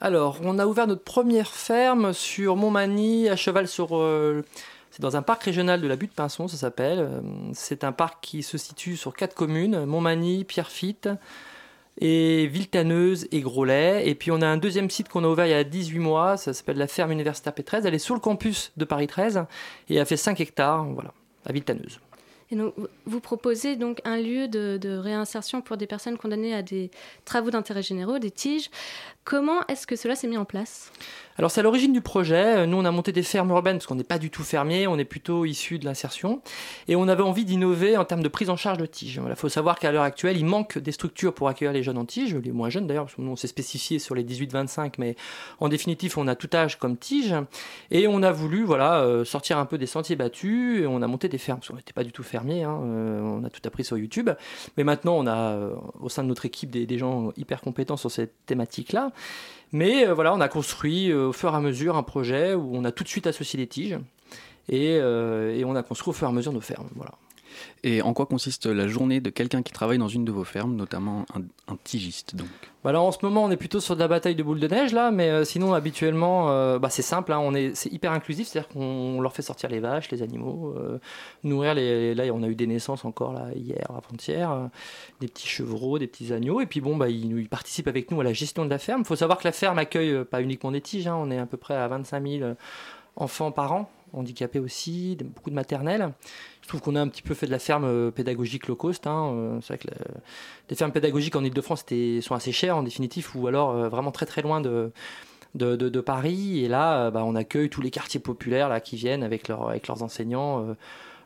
Alors, 0.00 0.38
on 0.44 0.60
a 0.60 0.66
ouvert 0.66 0.86
notre 0.86 1.02
première 1.02 1.50
ferme 1.50 2.12
sur 2.12 2.54
Montmagny, 2.54 3.28
à 3.28 3.34
cheval 3.34 3.66
sur... 3.66 3.96
Euh, 3.96 4.44
c'est 4.92 5.02
dans 5.02 5.16
un 5.16 5.22
parc 5.22 5.42
régional 5.42 5.80
de 5.80 5.88
la 5.88 5.96
Butte-Pinson, 5.96 6.46
ça 6.46 6.56
s'appelle. 6.56 7.00
Euh, 7.00 7.20
c'est 7.52 7.82
un 7.82 7.90
parc 7.90 8.22
qui 8.22 8.44
se 8.44 8.56
situe 8.58 8.96
sur 8.96 9.12
quatre 9.12 9.34
communes, 9.34 9.84
Montmagny, 9.84 10.44
Pierrefitte, 10.44 11.08
et 12.00 12.46
Viltaneuse 12.46 13.26
et 13.32 13.40
Groslay. 13.40 14.08
Et 14.08 14.14
puis 14.14 14.30
on 14.30 14.40
a 14.40 14.46
un 14.46 14.56
deuxième 14.56 14.88
site 14.88 15.08
qu'on 15.08 15.24
a 15.24 15.26
ouvert 15.26 15.46
il 15.46 15.50
y 15.50 15.54
a 15.54 15.64
18 15.64 15.98
mois, 15.98 16.36
ça 16.36 16.52
s'appelle 16.52 16.78
la 16.78 16.86
ferme 16.86 17.10
universitaire 17.10 17.54
P13. 17.54 17.86
Elle 17.86 17.94
est 17.94 17.98
sur 17.98 18.14
le 18.14 18.20
campus 18.20 18.70
de 18.76 18.84
Paris 18.84 19.08
13 19.08 19.46
et 19.88 19.96
elle 19.96 20.06
fait 20.06 20.16
5 20.16 20.40
hectares, 20.40 20.84
voilà, 20.84 21.12
à 21.44 21.52
Viltaneuse 21.52 21.98
vous 23.06 23.20
proposez 23.20 23.76
donc 23.76 24.00
un 24.04 24.16
lieu 24.16 24.48
de, 24.48 24.96
réinsertion 24.96 25.60
pour 25.60 25.76
des 25.76 25.86
personnes 25.86 26.18
condamnées 26.18 26.54
à 26.54 26.62
des 26.62 26.90
travaux 27.24 27.50
d'intérêt 27.50 27.82
généraux, 27.82 28.18
des 28.18 28.30
tiges. 28.30 28.70
Comment 29.24 29.66
est-ce 29.68 29.86
que 29.86 29.96
cela 29.96 30.14
s'est 30.14 30.28
mis 30.28 30.38
en 30.38 30.44
place? 30.44 30.92
Alors 31.38 31.50
c'est 31.50 31.60
à 31.60 31.62
l'origine 31.62 31.92
du 31.92 32.00
projet. 32.00 32.66
Nous 32.66 32.76
on 32.76 32.84
a 32.84 32.90
monté 32.90 33.12
des 33.12 33.22
fermes 33.22 33.50
urbaines 33.50 33.76
parce 33.76 33.86
qu'on 33.86 33.94
n'est 33.94 34.04
pas 34.04 34.18
du 34.18 34.30
tout 34.30 34.42
fermier, 34.42 34.86
on 34.86 34.98
est 34.98 35.04
plutôt 35.04 35.44
issu 35.44 35.78
de 35.78 35.84
l'insertion. 35.84 36.42
Et 36.88 36.96
on 36.96 37.08
avait 37.08 37.22
envie 37.22 37.44
d'innover 37.44 37.96
en 37.96 38.04
termes 38.04 38.22
de 38.22 38.28
prise 38.28 38.50
en 38.50 38.56
charge 38.56 38.78
de 38.78 38.86
tiges. 38.86 39.20
Il 39.26 39.36
faut 39.36 39.48
savoir 39.48 39.78
qu'à 39.78 39.92
l'heure 39.92 40.02
actuelle, 40.02 40.36
il 40.36 40.44
manque 40.44 40.78
des 40.78 40.92
structures 40.92 41.34
pour 41.34 41.48
accueillir 41.48 41.72
les 41.72 41.82
jeunes 41.82 41.98
en 41.98 42.04
tige, 42.04 42.34
les 42.34 42.52
moins 42.52 42.70
jeunes 42.70 42.86
d'ailleurs, 42.86 43.06
parce 43.06 43.18
nous 43.18 43.30
on 43.30 43.36
s'est 43.36 43.48
spécifié 43.48 43.98
sur 43.98 44.14
les 44.14 44.24
18-25, 44.24 44.94
mais 44.98 45.16
en 45.60 45.68
définitive 45.68 46.14
on 46.18 46.28
a 46.28 46.34
tout 46.34 46.50
âge 46.54 46.78
comme 46.78 46.96
tige. 46.96 47.34
Et 47.90 48.06
on 48.06 48.22
a 48.22 48.32
voulu 48.32 48.64
voilà, 48.64 49.00
euh, 49.00 49.24
sortir 49.24 49.58
un 49.58 49.66
peu 49.66 49.78
des 49.78 49.86
sentiers 49.86 50.16
battus, 50.16 50.82
et 50.82 50.86
on 50.86 51.02
a 51.02 51.06
monté 51.06 51.28
des 51.28 51.38
fermes, 51.38 51.58
parce 51.58 51.68
qu'on 51.68 51.76
n'était 51.76 51.92
pas 51.92 52.04
du 52.04 52.12
tout 52.12 52.22
fermier, 52.22 52.62
hein. 52.62 52.78
euh, 52.82 53.20
on 53.20 53.44
a 53.44 53.50
tout 53.50 53.62
appris 53.64 53.84
sur 53.84 53.96
YouTube. 53.96 54.30
Mais 54.76 54.84
maintenant 54.84 55.14
on 55.16 55.26
a 55.26 55.36
euh, 55.36 55.74
au 56.00 56.08
sein 56.08 56.22
de 56.22 56.28
notre 56.28 56.46
équipe 56.46 56.70
des, 56.70 56.86
des 56.86 56.98
gens 56.98 57.32
hyper 57.36 57.60
compétents 57.60 57.96
sur 57.96 58.10
cette 58.10 58.34
thématique-là. 58.46 59.12
Mais 59.72 60.06
euh, 60.06 60.14
voilà, 60.14 60.34
on 60.34 60.40
a 60.40 60.48
construit 60.48 61.10
euh, 61.10 61.28
au 61.28 61.32
fur 61.32 61.52
et 61.52 61.56
à 61.56 61.60
mesure 61.60 61.96
un 61.96 62.02
projet 62.02 62.54
où 62.54 62.76
on 62.76 62.84
a 62.84 62.92
tout 62.92 63.04
de 63.04 63.08
suite 63.08 63.26
associé 63.26 63.58
les 63.58 63.66
tiges 63.66 63.98
et, 64.68 64.98
euh, 65.00 65.56
et 65.56 65.64
on 65.64 65.74
a 65.74 65.82
construit 65.82 66.10
au 66.10 66.12
fur 66.12 66.26
et 66.26 66.30
à 66.30 66.32
mesure 66.32 66.52
nos 66.52 66.60
fermes. 66.60 66.90
Voilà. 66.94 67.12
Et 67.84 68.02
en 68.02 68.12
quoi 68.12 68.26
consiste 68.26 68.66
la 68.66 68.86
journée 68.86 69.20
de 69.20 69.30
quelqu'un 69.30 69.62
qui 69.62 69.72
travaille 69.72 69.98
dans 69.98 70.08
une 70.08 70.24
de 70.24 70.32
vos 70.32 70.44
fermes, 70.44 70.76
notamment 70.76 71.24
un, 71.34 71.76
tigiste 71.84 72.36
donc? 72.36 72.48
Bah 72.84 72.98
en 73.00 73.12
ce 73.12 73.18
moment 73.22 73.44
on 73.44 73.50
est 73.50 73.56
plutôt 73.56 73.78
sur 73.78 73.94
de 73.94 74.00
la 74.00 74.08
bataille 74.08 74.34
de 74.34 74.42
boules 74.42 74.58
de 74.58 74.66
neige 74.66 74.92
là, 74.92 75.10
mais 75.10 75.30
euh, 75.30 75.44
sinon 75.44 75.72
habituellement 75.72 76.50
euh, 76.50 76.78
bah, 76.80 76.90
c'est 76.90 77.02
simple, 77.02 77.32
hein, 77.32 77.38
on 77.40 77.54
est, 77.54 77.76
c'est 77.76 77.92
hyper 77.92 78.12
inclusif, 78.12 78.48
c'est-à-dire 78.48 78.68
qu'on 78.68 79.20
leur 79.20 79.32
fait 79.32 79.42
sortir 79.42 79.70
les 79.70 79.78
vaches, 79.78 80.10
les 80.10 80.22
animaux, 80.22 80.74
euh, 80.76 80.98
nourrir 81.44 81.74
les, 81.74 82.14
là 82.14 82.24
on 82.32 82.42
a 82.42 82.48
eu 82.48 82.56
des 82.56 82.66
naissances 82.66 83.04
encore 83.04 83.32
là 83.32 83.46
hier, 83.54 83.86
avant-hier, 83.88 84.68
des 85.20 85.28
petits 85.28 85.46
chevreaux, 85.46 85.98
des 85.98 86.08
petits 86.08 86.32
agneaux, 86.32 86.60
et 86.60 86.66
puis 86.66 86.80
bon 86.80 86.96
bah 86.96 87.08
ils, 87.08 87.38
ils, 87.38 87.48
participent 87.48 87.88
avec 87.88 88.10
nous 88.10 88.20
à 88.20 88.24
la 88.24 88.32
gestion 88.32 88.64
de 88.64 88.70
la 88.70 88.78
ferme. 88.78 89.02
Il 89.02 89.06
faut 89.06 89.16
savoir 89.16 89.38
que 89.38 89.44
la 89.44 89.52
ferme 89.52 89.78
accueille 89.78 90.24
pas 90.24 90.42
uniquement 90.42 90.72
des 90.72 90.80
tiges, 90.80 91.06
hein, 91.06 91.16
on 91.16 91.30
est 91.30 91.38
à 91.38 91.46
peu 91.46 91.56
près 91.56 91.74
à 91.74 91.86
25 91.86 92.26
000 92.26 92.54
enfants 93.16 93.52
par 93.52 93.72
an, 93.72 93.90
handicapés 94.12 94.58
aussi, 94.58 95.16
beaucoup 95.22 95.50
de 95.50 95.54
maternelles. 95.54 96.12
Je 96.62 96.68
trouve 96.68 96.80
qu'on 96.80 96.96
a 96.96 97.00
un 97.00 97.08
petit 97.08 97.22
peu 97.22 97.34
fait 97.34 97.46
de 97.46 97.50
la 97.50 97.58
ferme 97.58 97.84
euh, 97.84 98.10
pédagogique 98.10 98.68
low 98.68 98.76
cost. 98.76 99.06
Hein. 99.06 99.32
Euh, 99.32 99.58
c'est 99.60 99.74
vrai 99.74 99.78
que 99.78 99.88
les 100.70 100.76
fermes 100.76 100.92
pédagogiques 100.92 101.36
en 101.36 101.44
Ile-de-France 101.44 101.84
sont 102.20 102.34
assez 102.34 102.52
chères 102.52 102.76
en 102.76 102.82
définitive, 102.82 103.28
ou 103.34 103.46
alors 103.46 103.70
euh, 103.70 103.88
vraiment 103.88 104.12
très 104.12 104.26
très 104.26 104.42
loin 104.42 104.60
de, 104.60 104.92
Paris. 106.04 106.64
Et 106.64 106.68
là, 106.68 107.10
bah, 107.10 107.22
on 107.24 107.34
accueille 107.34 107.68
tous 107.68 107.82
les 107.82 107.90
quartiers 107.90 108.20
populaires 108.20 108.68
là, 108.68 108.80
qui 108.80 108.96
viennent 108.96 109.22
avec, 109.22 109.48
leurs 109.48 110.02
enseignants. 110.02 110.76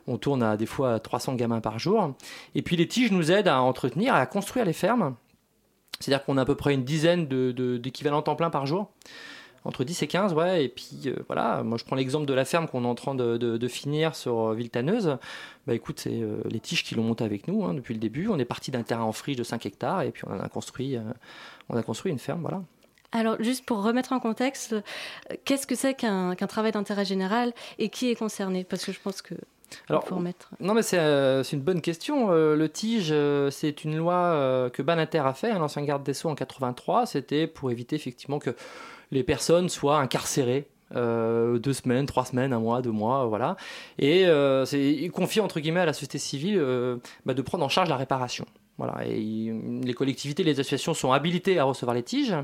on 0.07 0.17
tourne 0.17 0.43
à 0.43 0.57
des 0.57 0.65
fois 0.65 0.95
à 0.95 0.99
300 0.99 1.35
gamins 1.35 1.61
par 1.61 1.79
jour. 1.79 2.13
Et 2.55 2.61
puis 2.61 2.75
les 2.75 2.87
tiges 2.87 3.11
nous 3.11 3.31
aident 3.31 3.47
à 3.47 3.61
entretenir, 3.61 4.15
à 4.15 4.25
construire 4.25 4.65
les 4.65 4.73
fermes. 4.73 5.15
C'est-à-dire 5.99 6.25
qu'on 6.25 6.37
a 6.37 6.41
à 6.41 6.45
peu 6.45 6.55
près 6.55 6.73
une 6.73 6.83
dizaine 6.83 7.27
d'équivalents 7.27 8.21
temps 8.21 8.35
plein 8.35 8.49
par 8.49 8.65
jour 8.65 8.91
entre 9.65 9.83
10 9.83 10.03
et 10.03 10.07
15, 10.07 10.33
ouais. 10.33 10.65
Et 10.65 10.69
puis 10.69 11.03
euh, 11.07 11.15
voilà, 11.27 11.63
moi 11.63 11.77
je 11.77 11.83
prends 11.83 11.95
l'exemple 11.95 12.25
de 12.25 12.33
la 12.33 12.45
ferme 12.45 12.67
qu'on 12.67 12.83
est 12.83 12.87
en 12.87 12.95
train 12.95 13.15
de, 13.15 13.67
finir 13.67 14.15
sur 14.15 14.49
euh, 14.49 14.55
Viltaneuse. 14.55 15.17
Bah 15.65 15.73
écoute, 15.73 15.99
c'est 15.99 16.21
euh, 16.21 16.41
les 16.49 16.59
tiges 16.59 16.83
qui 16.83 16.95
l'ont 16.95 17.03
monté 17.03 17.23
avec 17.23 17.47
nous 17.47 17.65
hein, 17.65 17.73
depuis 17.73 17.93
le 17.93 17.99
début. 17.99 18.27
On 18.29 18.39
est 18.39 18.45
parti 18.45 18.71
d'un 18.71 18.83
terrain 18.83 19.03
en 19.03 19.11
friche 19.11 19.35
de 19.35 19.43
5 19.43 19.65
hectares 19.65 20.01
et 20.01 20.11
puis 20.11 20.23
on 20.27 20.39
a 20.39 20.49
construit, 20.49 20.97
on 21.69 21.75
a 21.75 21.83
construit 21.83 22.11
une 22.11 22.19
ferme, 22.19 22.41
voilà. 22.41 22.61
Alors, 23.13 23.41
juste 23.41 23.65
pour 23.65 23.83
remettre 23.83 24.11
en 24.11 24.19
contexte, 24.19 24.75
qu'est-ce 25.45 25.65
que 25.65 25.75
c'est 25.75 25.93
qu'un 25.93 26.35
travail 26.35 26.73
d'intérêt 26.73 27.05
général 27.05 27.53
et 27.79 27.87
qui 27.89 28.11
est 28.11 28.15
concerné? 28.15 28.65
Parce 28.65 28.85
que 28.85 28.91
je 28.91 28.99
pense 28.99 29.21
que. 29.21 29.33
Alors, 29.89 30.05
remettre... 30.09 30.51
non, 30.59 30.73
mais 30.73 30.81
c'est 30.81 30.97
une 30.97 31.61
bonne 31.61 31.81
question. 31.81 32.31
le 32.31 32.69
TIGE, 32.69 33.13
c'est 33.49 33.83
une 33.83 33.97
loi 33.97 34.69
que 34.71 34.81
Banater 34.81 35.25
a 35.25 35.33
fait, 35.33 35.51
un 35.51 35.61
ancien 35.61 35.83
garde 35.83 36.03
des 36.03 36.13
Sceaux 36.13 36.29
en 36.29 36.35
83. 36.35 37.05
C'était 37.05 37.47
pour 37.47 37.71
éviter 37.71 37.95
effectivement 37.95 38.39
que 38.39 38.55
les 39.11 39.23
personnes 39.23 39.69
soient 39.69 39.99
incarcérées 39.99 40.67
euh, 40.95 41.59
deux 41.59 41.73
semaines, 41.73 42.05
trois 42.05 42.25
semaines, 42.25 42.53
un 42.53 42.59
mois, 42.59 42.81
deux 42.81 42.91
mois, 42.91 43.25
voilà. 43.25 43.57
Et 43.99 44.25
euh, 44.25 44.65
c'est 44.65 45.09
confié 45.13 45.41
entre 45.41 45.59
guillemets 45.59 45.81
à 45.81 45.85
la 45.85 45.93
société 45.93 46.17
civile 46.17 46.57
euh, 46.59 46.97
bah, 47.25 47.33
de 47.33 47.41
prendre 47.41 47.65
en 47.65 47.69
charge 47.69 47.89
la 47.89 47.97
réparation. 47.97 48.45
Voilà. 48.77 49.03
Les 49.03 49.93
collectivités, 49.95 50.43
les 50.43 50.59
associations 50.59 50.93
sont 50.93 51.11
habilitées 51.11 51.57
à 51.57 51.63
recevoir 51.63 51.95
les 51.95 52.03
tiges. 52.03 52.35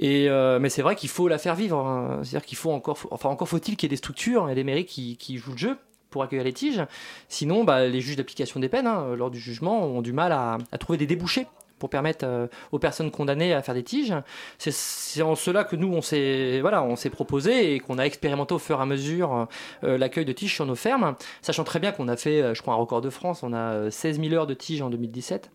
Mais 0.00 0.68
c'est 0.68 0.82
vrai 0.82 0.96
qu'il 0.96 1.08
faut 1.08 1.28
la 1.28 1.38
faire 1.38 1.54
vivre. 1.54 1.78
Hein. 1.78 2.20
C'est-à-dire 2.22 2.46
qu'il 2.46 2.58
faut 2.58 2.72
encore, 2.72 2.98
enfin 3.12 3.28
encore 3.28 3.48
faut-il 3.48 3.76
qu'il 3.76 3.86
y 3.86 3.88
ait 3.88 3.90
des 3.90 3.96
structures 3.96 4.50
et 4.50 4.54
des 4.54 4.64
mairies 4.64 4.84
qui, 4.84 5.38
jouent 5.38 5.52
le 5.52 5.58
jeu 5.58 5.78
pour 6.10 6.22
accueillir 6.24 6.44
les 6.44 6.52
tiges. 6.52 6.82
Sinon, 7.28 7.62
bah, 7.62 7.86
les 7.86 8.00
juges 8.00 8.16
d'application 8.16 8.58
des 8.58 8.68
peines, 8.68 8.86
hein, 8.86 9.14
lors 9.14 9.30
du 9.30 9.38
jugement, 9.38 9.84
ont 9.84 10.02
du 10.02 10.12
mal 10.12 10.32
à 10.32 10.78
trouver 10.78 10.98
des 10.98 11.06
débouchés 11.06 11.46
pour 11.78 11.90
permettre 11.90 12.24
euh, 12.26 12.46
aux 12.72 12.78
personnes 12.78 13.10
condamnées 13.10 13.52
à 13.52 13.62
faire 13.62 13.74
des 13.74 13.82
tiges. 13.82 14.14
C'est 14.58 15.22
en 15.22 15.34
cela 15.34 15.64
que 15.64 15.76
nous, 15.76 15.92
on 15.92 16.02
s'est 16.02 16.60
voilà, 16.60 16.82
on 16.82 16.96
proposé 17.10 17.74
et 17.74 17.80
qu'on 17.80 17.98
a 17.98 18.02
expérimenté 18.02 18.54
au 18.54 18.58
fur 18.58 18.78
et 18.78 18.82
à 18.82 18.86
mesure 18.86 19.48
euh, 19.84 19.96
l'accueil 19.96 20.24
de 20.24 20.32
tiges 20.32 20.54
sur 20.54 20.66
nos 20.66 20.74
fermes, 20.74 21.14
sachant 21.40 21.64
très 21.64 21.78
bien 21.78 21.92
qu'on 21.92 22.08
a 22.08 22.16
fait, 22.16 22.42
euh, 22.42 22.54
je 22.54 22.60
crois, 22.60 22.74
un 22.74 22.76
record 22.76 23.00
de 23.00 23.10
France, 23.10 23.42
on 23.42 23.52
a 23.52 23.90
16 23.90 24.20
000 24.20 24.34
heures 24.34 24.46
de 24.46 24.54
tiges 24.54 24.82
en 24.82 24.90
2017 24.90 25.50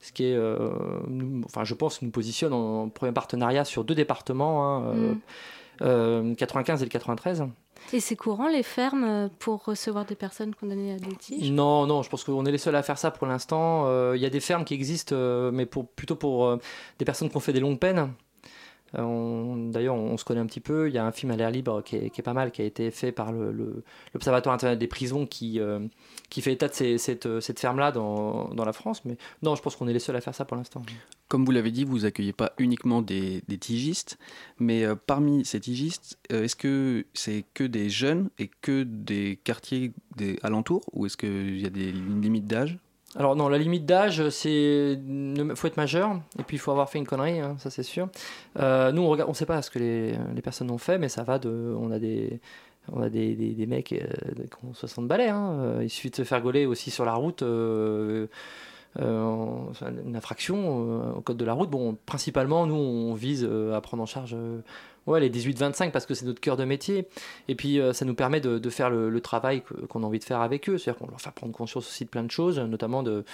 ce 0.00 0.12
qui 0.12 0.26
est, 0.26 0.38
enfin, 1.46 1.64
je 1.64 1.72
pense, 1.72 2.02
nous 2.02 2.10
positionne 2.10 2.52
en 2.52 2.90
premier 2.90 3.12
partenariat 3.12 3.64
sur 3.64 3.84
deux 3.84 3.94
départements, 3.94 4.92
95 5.78 5.80
hein, 5.80 6.74
mm. 6.74 6.82
et 6.82 6.84
le 6.84 6.90
93. 6.90 7.44
Et 7.92 8.00
c'est 8.00 8.16
courant 8.16 8.48
les 8.48 8.62
fermes 8.62 9.04
euh, 9.04 9.28
pour 9.38 9.64
recevoir 9.64 10.04
des 10.04 10.14
personnes 10.14 10.54
condamnées 10.54 10.92
à 10.92 10.98
des 10.98 11.14
tiges 11.16 11.50
Non, 11.50 11.86
non, 11.86 12.02
je 12.02 12.10
pense 12.10 12.24
qu'on 12.24 12.44
est 12.44 12.50
les 12.50 12.58
seuls 12.58 12.74
à 12.76 12.82
faire 12.82 12.98
ça 12.98 13.10
pour 13.10 13.26
l'instant. 13.26 13.84
Euh, 13.86 14.14
il 14.16 14.22
y 14.22 14.26
a 14.26 14.30
des 14.30 14.40
fermes 14.40 14.64
qui 14.64 14.74
existent, 14.74 15.14
euh, 15.16 15.50
mais 15.52 15.66
plutôt 15.66 16.16
pour 16.16 16.58
des 16.98 17.04
personnes 17.04 17.28
qui 17.28 17.36
ont 17.36 17.40
fait 17.40 17.52
des 17.52 17.60
longues 17.60 17.78
peines. 17.78 18.12
D'ailleurs, 18.94 19.94
on, 19.94 20.16
se 20.16 20.24
connaît 20.24 20.40
un 20.40 20.46
petit 20.46 20.60
peu. 20.60 20.88
Il 20.88 20.94
y 20.94 20.98
a 20.98 21.04
un 21.04 21.12
film 21.12 21.32
à 21.32 21.36
l'air 21.36 21.50
libre 21.50 21.82
qui 21.82 21.96
est, 21.96 22.22
pas 22.22 22.32
mal, 22.32 22.50
qui 22.50 22.62
a 22.62 22.64
été 22.64 22.90
fait 22.90 23.12
par 23.12 23.32
l'Observatoire 23.32 24.54
international 24.54 24.78
des 24.78 24.86
prisons, 24.86 25.26
qui, 25.26 25.60
qui 26.30 26.42
fait 26.42 26.52
état 26.52 26.68
de 26.68 26.96
cette, 26.96 27.40
cette 27.40 27.60
ferme-là 27.60 27.92
dans, 27.92 28.64
la 28.64 28.72
France. 28.72 29.04
Mais 29.04 29.16
non, 29.42 29.54
je 29.56 29.62
pense 29.62 29.76
qu'on 29.76 29.88
est 29.88 29.92
les 29.92 29.98
seuls 29.98 30.16
à 30.16 30.20
faire 30.20 30.34
ça 30.34 30.44
pour 30.44 30.56
l'instant. 30.56 30.82
Comme 31.28 31.44
vous 31.44 31.52
l'avez 31.52 31.70
dit, 31.70 31.84
vous 31.84 32.04
accueillez 32.04 32.32
pas 32.32 32.52
uniquement 32.58 33.02
des, 33.02 33.42
tigistes, 33.58 34.18
mais 34.58 34.84
euh, 34.84 34.94
parmi 34.94 35.44
ces 35.44 35.60
tigistes, 35.60 36.18
euh, 36.32 36.44
est-ce 36.44 36.56
que 36.56 37.06
c'est 37.14 37.44
que 37.54 37.64
des 37.64 37.88
jeunes 37.88 38.30
et 38.38 38.50
que 38.60 38.82
des 38.82 39.38
quartiers 39.42 39.92
alentours, 40.42 40.84
ou 40.92 41.06
est-ce 41.06 41.16
qu'il 41.16 41.60
y 41.60 41.66
a 41.66 41.70
des 41.70 41.92
limites 41.92 42.46
d'âge? 42.46 42.78
Alors 43.16 43.36
non, 43.36 43.48
la 43.48 43.58
limite 43.58 43.86
d'âge, 43.86 44.28
c'est 44.30 44.98
faut 45.54 45.68
être 45.68 45.76
majeur 45.76 46.20
et 46.38 46.42
puis 46.42 46.56
il 46.56 46.60
faut 46.60 46.72
avoir 46.72 46.90
fait 46.90 46.98
une 46.98 47.06
connerie, 47.06 47.38
hein, 47.38 47.54
ça 47.58 47.70
c'est 47.70 47.84
sûr. 47.84 48.08
Euh, 48.58 48.90
nous 48.90 49.02
on 49.02 49.08
regarde, 49.08 49.30
on 49.30 49.34
sait 49.34 49.46
pas 49.46 49.62
ce 49.62 49.70
que 49.70 49.78
les, 49.78 50.14
les, 50.34 50.42
personnes 50.42 50.70
ont 50.70 50.78
fait, 50.78 50.98
mais 50.98 51.08
ça 51.08 51.22
va 51.22 51.38
de, 51.38 51.74
on 51.78 51.92
a 51.92 52.00
des, 52.00 52.40
on 52.92 53.02
a 53.02 53.08
des, 53.08 53.34
des, 53.34 53.66
mecs 53.66 53.92
euh, 53.92 54.06
qui 54.34 54.64
ont 54.66 54.74
60 54.74 55.06
balais. 55.06 55.28
Hein. 55.28 55.52
Euh, 55.60 55.80
il 55.82 55.90
suffit 55.90 56.10
de 56.10 56.16
se 56.16 56.24
faire 56.24 56.40
gauler 56.40 56.66
aussi 56.66 56.90
sur 56.90 57.04
la 57.04 57.14
route. 57.14 57.42
une 57.42 58.28
infraction 60.16 61.14
au 61.16 61.20
code 61.20 61.36
de 61.36 61.44
la 61.44 61.52
route. 61.52 61.70
Bon, 61.70 61.96
principalement, 62.06 62.66
nous, 62.66 62.74
on 62.74 63.14
vise 63.14 63.48
à 63.72 63.80
prendre 63.80 64.02
en 64.02 64.06
charge 64.06 64.36
ouais, 65.06 65.20
les 65.20 65.30
18-25 65.30 65.90
parce 65.90 66.06
que 66.06 66.14
c'est 66.14 66.26
notre 66.26 66.40
cœur 66.40 66.56
de 66.56 66.64
métier. 66.64 67.06
Et 67.48 67.54
puis, 67.54 67.80
ça 67.92 68.04
nous 68.04 68.14
permet 68.14 68.40
de, 68.40 68.58
de 68.58 68.70
faire 68.70 68.90
le, 68.90 69.20
travail 69.20 69.62
qu'on 69.88 70.02
a 70.02 70.06
envie 70.06 70.18
de 70.18 70.24
faire 70.24 70.40
avec 70.40 70.68
eux. 70.68 70.78
C'est-à-dire 70.78 70.98
qu'on 70.98 71.10
leur 71.10 71.20
fait 71.20 71.30
prendre 71.32 71.52
conscience 71.52 71.86
aussi 71.86 72.04
de 72.04 72.10
plein 72.10 72.24
de 72.24 72.30
choses, 72.30 72.58
notamment 72.58 73.02
de 73.02 73.24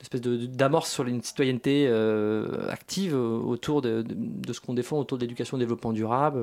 espèce 0.00 0.20
d'amorce 0.20 0.90
sur 0.90 1.06
une 1.06 1.22
citoyenneté 1.22 1.88
active 2.68 3.14
autour 3.14 3.80
de, 3.80 4.04
de, 4.06 4.52
ce 4.52 4.60
qu'on 4.60 4.74
défend 4.74 4.98
autour 4.98 5.18
de 5.18 5.22
l'éducation 5.22 5.56
développement 5.56 5.92
durable. 5.92 6.40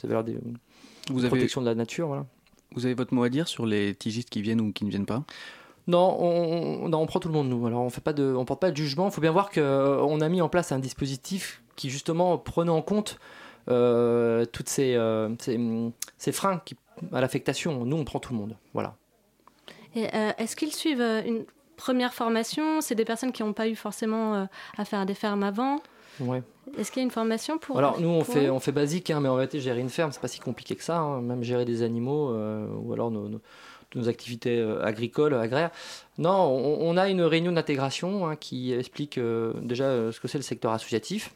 ça 0.00 0.06
veut 0.08 0.14
dire 0.14 0.24
des, 0.24 0.38
vous 1.10 1.20
avez, 1.20 1.28
protection 1.28 1.60
de 1.60 1.66
la 1.66 1.74
nature. 1.74 2.08
Voilà. 2.08 2.26
Vous 2.74 2.84
avez 2.86 2.94
votre 2.94 3.14
mot 3.14 3.22
à 3.22 3.28
dire 3.28 3.48
sur 3.48 3.66
les 3.66 3.94
tigistes 3.94 4.30
qui 4.30 4.42
viennent 4.42 4.60
ou 4.60 4.72
qui 4.72 4.84
ne 4.84 4.90
viennent 4.90 5.06
pas? 5.06 5.24
Non 5.86 6.16
on, 6.18 6.92
on, 6.92 7.06
prend 7.06 7.20
tout 7.20 7.28
le 7.28 7.34
monde 7.34 7.48
nous. 7.48 7.66
Alors 7.66 7.82
on 7.82 7.90
fait 7.90 8.00
pas 8.00 8.14
de, 8.14 8.34
on 8.34 8.44
porte 8.44 8.60
pas 8.60 8.70
de 8.70 8.76
jugement. 8.76 9.08
Il 9.08 9.12
faut 9.12 9.20
bien 9.20 9.32
voir 9.32 9.50
qu'on 9.50 9.60
euh, 9.60 10.20
a 10.20 10.28
mis 10.28 10.40
en 10.40 10.48
place 10.48 10.72
un 10.72 10.78
dispositif 10.78 11.62
qui 11.76 11.90
justement 11.90 12.38
prenait 12.38 12.70
en 12.70 12.82
compte 12.82 13.18
euh, 13.18 13.43
toutes 13.66 14.68
ces, 14.68 14.94
euh, 14.94 15.28
ces, 15.38 16.32
freins 16.32 16.60
qui, 16.64 16.76
à 17.12 17.20
l'affectation. 17.20 17.84
Nous 17.84 17.96
on 17.96 18.04
prend 18.04 18.20
tout 18.20 18.32
le 18.32 18.38
monde. 18.38 18.56
Voilà. 18.72 18.96
est-ce 19.94 20.56
qu'ils 20.56 20.72
suivent 20.72 21.22
une 21.26 21.44
première 21.76 22.14
formation? 22.14 22.80
C'est 22.80 22.94
des 22.94 23.04
personnes 23.04 23.32
qui 23.32 23.42
n'ont 23.42 23.52
pas 23.52 23.68
eu 23.68 23.76
forcément 23.76 24.48
à 24.76 24.84
faire 24.84 25.06
des 25.06 25.14
fermes 25.14 25.42
avant. 25.42 25.80
Ouais. 26.20 26.42
Est-ce 26.78 26.90
qu'il 26.90 27.00
y 27.00 27.04
a 27.04 27.04
une 27.04 27.10
formation 27.10 27.58
pour 27.58 27.78
Alors 27.78 28.00
nous 28.00 28.08
on 28.08 28.24
fait 28.24 28.50
on 28.50 28.60
fait 28.60 28.72
basique, 28.72 29.10
hein, 29.10 29.20
mais 29.20 29.28
en 29.28 29.34
réalité 29.34 29.60
gérer 29.60 29.80
une 29.80 29.90
ferme 29.90 30.12
c'est 30.12 30.20
pas 30.20 30.28
si 30.28 30.40
compliqué 30.40 30.74
que 30.74 30.82
ça. 30.82 30.98
Hein. 30.98 31.20
même 31.20 31.42
gérer 31.42 31.64
des 31.64 31.82
animaux 31.82 32.30
euh, 32.30 32.66
ou 32.82 32.92
alors 32.92 33.10
nos, 33.10 33.28
nos, 33.94 34.08
activités 34.08 34.58
euh, 34.58 34.84
agricoles, 34.84 35.34
agraires. 35.34 35.70
Non, 36.18 36.32
on, 36.32 36.96
a 36.96 37.08
une 37.08 37.22
réunion 37.22 37.52
d'intégration 37.52 38.26
hein, 38.26 38.36
qui 38.36 38.72
explique 38.72 39.18
euh, 39.18 39.52
déjà 39.62 40.10
ce 40.10 40.18
que 40.18 40.26
c'est 40.26 40.38
le 40.38 40.42
secteur 40.42 40.72
associatif, 40.72 41.34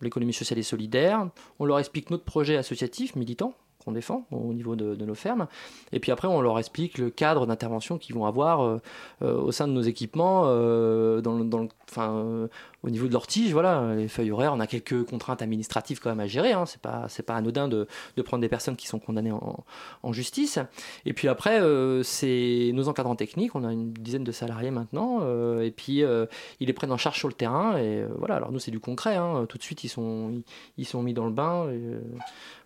l'économie 0.00 0.32
sociale 0.32 0.58
et 0.58 0.62
solidaire. 0.62 1.28
On 1.58 1.64
leur 1.64 1.78
explique 1.78 2.10
notre 2.10 2.24
projet 2.24 2.56
associatif 2.56 3.16
militant 3.16 3.54
qu'on 3.84 3.92
défend 3.92 4.26
au 4.32 4.52
niveau 4.52 4.74
de, 4.74 4.96
nos 4.96 5.14
fermes. 5.14 5.46
Et 5.92 6.00
puis 6.00 6.10
après, 6.10 6.26
on 6.26 6.40
leur 6.40 6.58
explique 6.58 6.98
le 6.98 7.10
cadre 7.10 7.46
d'intervention 7.46 7.96
qu'ils 7.96 8.14
vont 8.14 8.26
avoir 8.26 8.80
au 9.22 9.52
sein 9.52 9.68
de 9.68 9.72
nos 9.72 9.82
équipements 9.82 10.42
dans, 10.42 11.44
dans, 11.44 11.58
le, 11.60 12.48
au 12.84 12.90
niveau 12.90 13.08
de 13.08 13.12
leur 13.12 13.26
tige, 13.26 13.52
voilà, 13.52 13.94
les 13.96 14.06
feuilles 14.06 14.30
horaires, 14.30 14.52
on 14.54 14.60
a 14.60 14.68
quelques 14.68 15.04
contraintes 15.04 15.42
administratives 15.42 15.98
quand 16.00 16.10
même 16.10 16.20
à 16.20 16.28
gérer. 16.28 16.52
Hein. 16.52 16.64
C'est 16.64 16.80
pas, 16.80 17.06
c'est 17.08 17.24
pas 17.24 17.34
anodin 17.34 17.66
de, 17.66 17.88
de, 18.16 18.22
prendre 18.22 18.40
des 18.40 18.48
personnes 18.48 18.76
qui 18.76 18.86
sont 18.86 19.00
condamnées 19.00 19.32
en, 19.32 19.64
en 20.02 20.12
justice. 20.12 20.60
Et 21.04 21.12
puis 21.12 21.26
après, 21.26 21.60
euh, 21.60 22.04
c'est 22.04 22.70
nos 22.74 22.88
encadrants 22.88 23.16
techniques. 23.16 23.56
On 23.56 23.64
a 23.64 23.72
une 23.72 23.92
dizaine 23.92 24.22
de 24.22 24.30
salariés 24.30 24.70
maintenant. 24.70 25.20
Euh, 25.22 25.62
et 25.62 25.72
puis 25.72 26.04
euh, 26.04 26.26
ils 26.60 26.68
les 26.68 26.72
prennent 26.72 26.92
en 26.92 26.96
charge 26.98 27.18
sur 27.18 27.28
le 27.28 27.34
terrain. 27.34 27.76
Et 27.78 28.04
voilà. 28.16 28.36
Alors 28.36 28.52
nous, 28.52 28.60
c'est 28.60 28.70
du 28.70 28.80
concret. 28.80 29.16
Hein. 29.16 29.46
Tout 29.48 29.58
de 29.58 29.62
suite, 29.62 29.82
ils 29.82 29.88
sont, 29.88 30.42
ils, 30.76 30.86
sont 30.86 31.02
mis 31.02 31.14
dans 31.14 31.26
le 31.26 31.32
bain. 31.32 31.68
Et, 31.70 31.80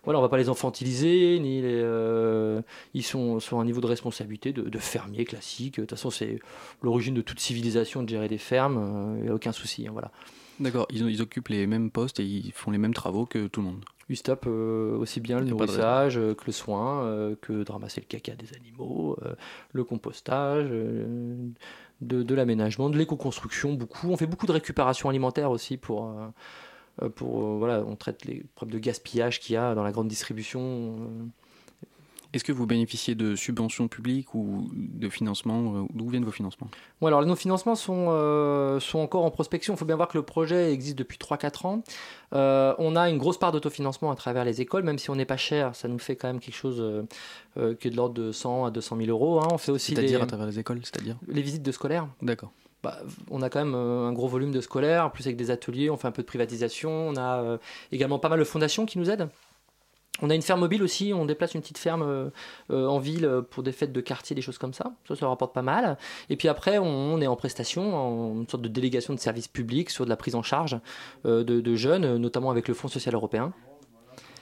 voilà, 0.03 0.19
on 0.19 0.21
va 0.21 0.29
pas 0.29 0.37
les 0.37 0.49
infantiliser, 0.49 1.39
ni 1.39 1.63
ils 2.93 3.03
sont 3.03 3.39
sur 3.39 3.59
un 3.59 3.65
niveau 3.65 3.79
de 3.79 3.87
responsabilité 3.87 4.51
de, 4.51 4.63
de 4.63 4.77
fermiers 4.77 5.25
classiques. 5.25 5.77
De 5.77 5.81
toute 5.81 5.91
façon, 5.91 6.09
c'est 6.09 6.39
l'origine 6.81 7.13
de 7.13 7.21
toute 7.21 7.39
civilisation 7.39 8.03
de 8.03 8.09
gérer 8.09 8.27
des 8.27 8.37
fermes. 8.37 9.15
Il 9.17 9.23
n'y 9.23 9.29
a 9.29 9.33
aucun 9.33 9.53
souci. 9.53 9.87
Hein, 9.87 9.91
voilà. 9.93 10.02
D'accord, 10.59 10.85
ils, 10.89 11.07
ils, 11.09 11.21
occupent 11.21 11.49
les 11.49 11.65
mêmes 11.65 11.89
postes 11.89 12.19
et 12.19 12.25
ils 12.25 12.51
font 12.51 12.71
les 12.71 12.77
mêmes 12.77 12.93
travaux 12.93 13.25
que 13.25 13.47
tout 13.47 13.61
le 13.61 13.67
monde. 13.67 13.85
Ils 14.09 14.19
euh, 14.47 14.97
aussi 14.97 15.19
bien 15.21 15.39
le 15.39 15.45
nourrissage 15.45 16.17
euh, 16.17 16.35
que 16.35 16.43
le 16.45 16.51
soin, 16.51 17.03
euh, 17.05 17.35
que 17.41 17.63
de 17.63 17.71
ramasser 17.71 18.01
le 18.01 18.05
caca 18.05 18.35
des 18.35 18.53
animaux, 18.55 19.17
le 19.71 19.83
compostage, 19.83 20.69
de, 20.69 22.23
de 22.23 22.35
l'aménagement, 22.35 22.89
de 22.89 22.97
l'éco-construction, 22.97 23.73
beaucoup. 23.73 24.09
On 24.09 24.17
fait 24.17 24.27
beaucoup 24.27 24.45
de 24.45 24.51
récupération 24.51 25.09
alimentaire 25.09 25.51
aussi 25.51 25.77
pour, 25.77 26.13
pour 27.15 27.57
voilà, 27.57 27.83
on 27.87 27.95
traite 27.95 28.25
les 28.25 28.43
problèmes 28.55 28.79
de 28.79 28.83
gaspillage 28.83 29.39
qu'il 29.39 29.53
y 29.53 29.57
a 29.57 29.73
dans 29.73 29.83
la 29.83 29.91
grande 29.91 30.07
distribution. 30.07 31.31
Est-ce 32.33 32.43
que 32.43 32.51
vous 32.51 32.65
bénéficiez 32.65 33.13
de 33.13 33.35
subventions 33.35 33.87
publiques 33.87 34.33
ou 34.33 34.67
de 34.73 35.07
financements 35.07 35.75
euh, 35.75 35.83
D'où 35.93 36.09
viennent 36.09 36.25
vos 36.25 36.31
financements? 36.31 36.67
Alors, 37.03 37.23
Nos 37.23 37.35
financements 37.35 37.75
sont, 37.75 38.07
euh, 38.09 38.79
sont 38.79 38.99
encore 38.99 39.23
en 39.23 39.29
prospection. 39.29 39.75
Il 39.75 39.77
faut 39.77 39.85
bien 39.85 39.95
voir 39.95 40.07
que 40.07 40.17
le 40.17 40.23
projet 40.23 40.73
existe 40.73 40.97
depuis 40.97 41.19
3-4 41.19 41.67
ans. 41.67 41.83
Euh, 42.33 42.73
on 42.79 42.95
a 42.95 43.07
une 43.09 43.19
grosse 43.19 43.37
part 43.37 43.51
d'autofinancement 43.51 44.09
à 44.09 44.15
travers 44.15 44.45
les 44.45 44.61
écoles, 44.61 44.83
même 44.83 44.97
si 44.97 45.11
on 45.11 45.15
n'est 45.15 45.25
pas 45.25 45.37
cher, 45.37 45.75
ça 45.75 45.87
nous 45.87 45.99
fait 45.99 46.15
quand 46.15 46.27
même 46.27 46.39
quelque 46.39 46.55
chose 46.55 46.83
qui 47.55 47.87
est 47.87 47.91
de 47.91 47.95
l'ordre 47.95 48.15
de 48.15 48.31
100 48.31 48.65
à 48.65 48.71
200 48.71 48.97
000 48.97 49.09
euros. 49.09 49.39
Hein. 49.39 49.47
On 49.51 49.59
fait 49.59 49.71
aussi 49.71 49.93
c'est-à-dire 49.93 50.23
à 50.23 50.25
travers 50.25 50.47
les 50.47 50.57
écoles, 50.57 50.79
c'est-à-dire? 50.83 51.17
Les 51.27 51.43
visites 51.43 51.61
de 51.61 51.71
scolaires. 51.71 52.07
D'accord. 52.23 52.51
Bah, 52.81 52.97
on 53.29 53.41
a 53.43 53.49
quand 53.49 53.63
même 53.63 53.75
un 53.75 54.11
gros 54.11 54.27
volume 54.27 54.51
de 54.51 54.59
scolaires, 54.59 55.11
plus 55.11 55.27
avec 55.27 55.37
des 55.37 55.51
ateliers, 55.51 55.89
on 55.91 55.97
fait 55.97 56.07
un 56.07 56.11
peu 56.11 56.23
de 56.23 56.27
privatisation. 56.27 57.09
On 57.09 57.15
a 57.15 57.59
également 57.91 58.17
pas 58.17 58.29
mal 58.29 58.39
de 58.39 58.43
fondations 58.43 58.87
qui 58.87 58.97
nous 58.97 59.11
aident. 59.11 59.29
On 60.21 60.29
a 60.29 60.35
une 60.35 60.43
ferme 60.43 60.59
mobile 60.59 60.83
aussi, 60.83 61.11
on 61.13 61.25
déplace 61.25 61.55
une 61.55 61.61
petite 61.61 61.79
ferme 61.79 62.03
euh, 62.03 62.29
euh, 62.69 62.87
en 62.87 62.99
ville 62.99 63.41
pour 63.49 63.63
des 63.63 63.71
fêtes 63.71 63.91
de 63.91 64.01
quartier, 64.01 64.35
des 64.35 64.43
choses 64.43 64.59
comme 64.59 64.73
ça. 64.73 64.93
Ça, 65.07 65.15
ça 65.15 65.27
rapporte 65.27 65.53
pas 65.53 65.63
mal. 65.63 65.97
Et 66.29 66.35
puis 66.35 66.47
après, 66.47 66.77
on, 66.77 67.19
est 67.19 67.27
en 67.27 67.35
prestation, 67.35 67.95
en 67.95 68.41
une 68.41 68.47
sorte 68.47 68.61
de 68.61 68.69
délégation 68.69 69.13
de 69.15 69.19
services 69.19 69.47
publics 69.47 69.89
sur 69.89 70.05
de 70.05 70.09
la 70.09 70.15
prise 70.15 70.35
en 70.35 70.43
charge 70.43 70.77
euh, 71.25 71.43
de, 71.43 71.75
jeunes, 71.75 72.17
notamment 72.17 72.51
avec 72.51 72.67
le 72.67 72.75
Fonds 72.75 72.87
social 72.87 73.15
européen. 73.15 73.53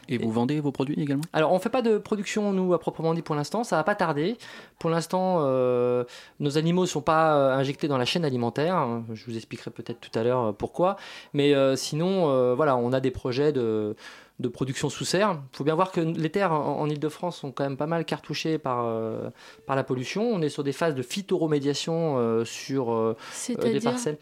Et 0.09 0.17
vous 0.17 0.32
vendez 0.32 0.59
vos 0.59 0.74
produits 0.74 0.99
également? 0.99 1.24
Alors, 1.32 1.53
on 1.53 1.55
ne 1.55 1.59
fait 1.59 1.69
pas 1.69 1.82
de 1.82 1.97
production, 1.97 2.51
nous, 2.51 2.74
à 2.74 2.80
proprement 2.80 3.13
dit, 3.13 3.22
pour 3.22 3.36
l'instant. 3.36 3.63
Ça 3.63 3.78
va 3.78 3.84
pas 3.86 3.95
tarder. 3.95 4.36
Pour 4.78 4.89
l'instant, 4.89 5.39
nos 6.39 6.57
animaux 6.57 6.82
ne 6.82 6.88
sont 6.88 7.01
pas 7.01 7.53
injectés 7.55 7.88
dans 7.88 7.97
la 7.97 8.03
chaîne 8.03 8.26
alimentaire. 8.26 9.03
Je 9.13 9.24
vous 9.26 9.38
expliquerai 9.38 9.72
peut-être 9.72 10.01
tout 10.01 10.19
à 10.19 10.24
l'heure 10.24 10.53
pourquoi. 10.55 10.97
Mais 11.34 11.53
sinon, 11.78 12.55
voilà, 12.55 12.76
on 12.76 12.91
a 12.91 12.99
des 12.99 13.11
projets 13.11 13.53
de 13.53 13.95
de 14.39 14.47
production 14.47 14.89
sous 14.89 15.05
serre. 15.05 15.39
Il 15.53 15.57
faut 15.57 15.63
bien 15.63 15.75
voir 15.75 15.91
que 15.91 16.01
les 16.01 16.29
terres 16.29 16.51
en, 16.51 16.88
Ile-de-France 16.88 17.38
sont 17.38 17.51
quand 17.51 17.63
même 17.63 17.77
pas 17.77 17.86
mal 17.86 18.05
cartouchées 18.05 18.57
par, 18.57 18.86
euh, 18.86 19.29
par 19.65 19.75
la 19.75 19.84
pollution. 19.84 20.23
On 20.23 20.41
est 20.41 20.49
sur 20.49 20.63
des 20.63 20.71
phases 20.71 20.95
de 20.95 21.03
phytoremédiation 21.03 22.17
euh, 22.17 22.43
sur 22.43 22.91
euh, 22.91 23.15
des 23.47 23.79
parcelles. 23.79 24.17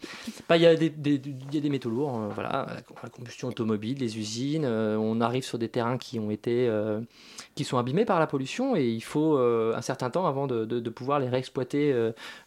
Bah, 0.48 0.56
il 0.56 0.62
y, 0.62 0.66
a 0.66 0.76
des, 0.76 0.92
y 1.52 1.56
a 1.56 1.60
des 1.60 1.70
métaux 1.70 1.90
lourds, 1.90 2.28
voilà, 2.34 2.66
la, 3.02 3.08
combustion 3.08 3.48
automobile, 3.48 3.98
les 3.98 4.18
usines. 4.18 4.66
on 4.66 5.20
arrive 5.20 5.42
sur 5.42 5.58
des 5.58 5.68
terrains 5.68 5.98
qui 5.98 6.18
ont 6.18 6.30
été 6.30 6.70
qui 7.54 7.64
sont 7.64 7.78
abîmés 7.78 8.04
par 8.04 8.20
la 8.20 8.26
pollution 8.26 8.76
et 8.76 8.86
il 8.86 9.02
faut 9.02 9.38
un 9.38 9.82
certain 9.82 10.10
temps 10.10 10.26
avant 10.26 10.46
de, 10.46 10.64
de, 10.64 10.90
pouvoir 10.90 11.18
les 11.18 11.28
réexploiter 11.28 11.94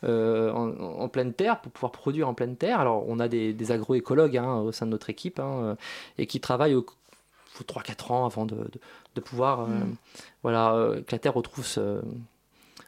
en, 0.04 1.10
pleine 1.10 1.34
terre 1.34 1.60
pour 1.62 1.72
pouvoir 1.72 1.92
produire 1.92 2.30
en 2.30 2.34
pleine 2.34 2.56
terre. 2.56 2.80
Alors 2.80 3.06
on 3.08 3.20
a 3.20 3.28
des, 3.28 3.54
des 3.54 3.72
agroécologues 3.72 4.38
hein, 4.38 4.60
au 4.60 4.72
sein 4.72 4.86
de 4.86 4.92
notre 4.92 5.10
équipe 5.10 5.40
hein, 5.40 5.76
et 6.18 6.28
qui 6.28 6.40
travaillent 6.40 6.76
au 6.76 6.86
faut 7.54 7.64
3-4 7.64 8.12
ans 8.12 8.26
avant 8.26 8.46
de, 8.46 8.68
de, 9.16 9.22
pouvoir 9.22 9.62
euh, 9.62 9.68
mm. 9.68 9.96
voilà, 10.42 10.74
euh, 10.74 11.02
que 11.02 11.12
la 11.12 11.20
Terre 11.20 11.34
retrouve 11.34 11.66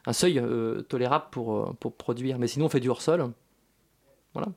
un 0.08 0.12
seuil 0.12 0.38
euh, 0.38 0.82
tolérable 0.82 1.26
pour, 1.30 1.74
pour 1.76 1.94
produire. 1.94 2.38
Mais 2.38 2.48
sinon, 2.48 2.66
on 2.66 2.68
fait 2.68 2.80
du 2.80 2.88
hors-sol. 2.88 3.30
Voilà. 4.34 4.48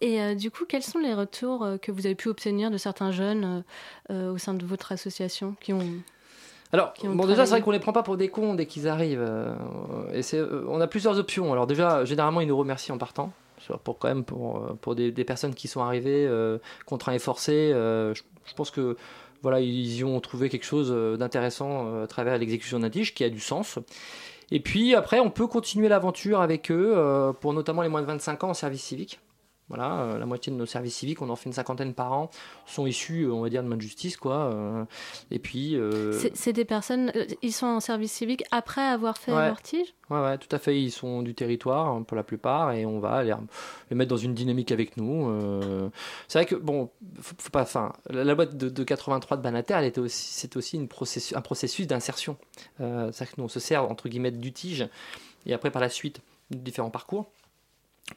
Et 0.00 0.36
du 0.36 0.50
coup, 0.50 0.64
quels 0.66 0.84
sont 0.84 1.00
les 1.00 1.12
retours 1.12 1.66
que 1.82 1.90
vous 1.90 2.06
avez 2.06 2.14
pu 2.14 2.28
obtenir 2.28 2.70
de 2.70 2.76
certains 2.76 3.10
jeunes 3.10 3.64
au 4.10 4.38
sein 4.38 4.54
de 4.54 4.64
votre 4.64 4.92
association 4.92 5.56
qui 5.60 5.72
ont 5.72 5.84
alors, 6.70 6.92
bon, 7.02 7.26
déjà, 7.26 7.46
c'est 7.46 7.52
vrai 7.52 7.62
qu'on 7.62 7.70
les 7.70 7.78
prend 7.78 7.94
pas 7.94 8.02
pour 8.02 8.18
des 8.18 8.28
cons 8.28 8.52
dès 8.52 8.66
qu'ils 8.66 8.88
arrivent. 8.88 9.26
et 10.12 10.22
c'est, 10.22 10.38
on 10.68 10.82
a 10.82 10.86
plusieurs 10.86 11.18
options. 11.18 11.50
Alors, 11.50 11.66
déjà, 11.66 12.04
généralement, 12.04 12.42
ils 12.42 12.46
nous 12.46 12.58
remercient 12.58 12.92
en 12.92 12.98
partant. 12.98 13.32
Pour 13.84 13.98
quand 13.98 14.08
même 14.08 14.24
pour, 14.24 14.76
pour 14.80 14.94
des, 14.94 15.12
personnes 15.24 15.54
qui 15.54 15.68
sont 15.68 15.82
arrivées 15.82 16.28
contraints 16.86 17.14
et 17.14 17.18
forcés, 17.18 17.72
je 17.72 18.54
pense 18.54 18.70
que 18.70 18.96
voilà, 19.42 19.60
ils 19.60 19.96
y 19.96 20.04
ont 20.04 20.20
trouvé 20.20 20.48
quelque 20.48 20.64
chose 20.64 20.90
euh, 20.92 21.16
d'intéressant 21.16 21.86
euh, 21.86 22.04
à 22.04 22.06
travers 22.06 22.38
l'exécution 22.38 22.80
d'un 22.80 22.90
tige 22.90 23.14
qui 23.14 23.24
a 23.24 23.30
du 23.30 23.40
sens. 23.40 23.78
Et 24.50 24.60
puis 24.60 24.94
après, 24.94 25.20
on 25.20 25.30
peut 25.30 25.46
continuer 25.46 25.88
l'aventure 25.88 26.40
avec 26.40 26.70
eux 26.70 26.92
euh, 26.96 27.32
pour 27.32 27.52
notamment 27.52 27.82
les 27.82 27.88
moins 27.88 28.02
de 28.02 28.06
25 28.06 28.44
ans 28.44 28.50
en 28.50 28.54
service 28.54 28.82
civique. 28.82 29.20
Voilà, 29.68 30.00
euh, 30.00 30.18
la 30.18 30.24
moitié 30.24 30.50
de 30.50 30.56
nos 30.56 30.66
services 30.66 30.96
civiques, 30.96 31.20
on 31.20 31.28
en 31.28 31.36
fait 31.36 31.46
une 31.46 31.52
cinquantaine 31.52 31.92
par 31.92 32.12
an, 32.12 32.30
sont 32.66 32.86
issus, 32.86 33.24
euh, 33.24 33.32
on 33.32 33.42
va 33.42 33.50
dire, 33.50 33.62
de 33.62 33.68
main 33.68 33.76
de 33.76 33.82
justice, 33.82 34.16
quoi. 34.16 34.50
Euh. 34.52 34.84
et 35.30 35.38
puis. 35.38 35.76
C'est 36.34 36.52
des 36.52 36.64
personnes, 36.64 37.12
ils 37.42 37.52
sont 37.52 37.66
en 37.66 37.80
service 37.80 38.12
civique 38.12 38.44
après 38.50 38.82
avoir 38.82 39.18
fait 39.18 39.32
leur 39.32 39.60
tige? 39.60 39.94
Ouais, 40.10 40.20
ouais, 40.20 40.38
tout 40.38 40.48
à 40.54 40.58
fait. 40.58 40.80
Ils 40.80 40.90
sont 40.90 41.22
du 41.22 41.34
territoire 41.34 41.88
hein, 41.88 42.02
pour 42.02 42.16
la 42.16 42.22
plupart 42.22 42.72
et 42.72 42.86
on 42.86 42.98
va 42.98 43.22
les, 43.22 43.34
les 43.90 43.96
mettre 43.96 44.08
dans 44.08 44.16
une 44.16 44.32
dynamique 44.32 44.72
avec 44.72 44.96
nous. 44.96 45.30
C'est 46.28 46.38
vrai 46.38 46.46
que, 46.46 46.54
bon, 46.54 46.90
faut, 47.20 47.50
pas. 47.50 47.62
Enfin, 47.62 47.92
la, 48.08 48.34
boîte 48.34 48.56
de, 48.56 48.84
83 48.84 49.36
de 49.36 49.42
Banater, 49.42 49.78
c'est 49.82 49.98
aussi, 49.98 50.48
aussi 50.56 50.76
une 50.76 50.88
processus, 50.88 51.36
un 51.36 51.42
processus 51.42 51.86
d'insertion. 51.86 52.36
C'est-à-dire 52.78 53.30
que 53.30 53.34
nous, 53.38 53.44
on 53.44 53.48
se 53.48 53.60
sert, 53.60 53.84
entre 53.90 54.08
guillemets, 54.08 54.30
du 54.30 54.52
tige 54.52 54.88
et 55.46 55.52
après, 55.52 55.70
par 55.70 55.82
la 55.82 55.88
suite, 55.88 56.20
différents 56.50 56.90
parcours 56.90 57.30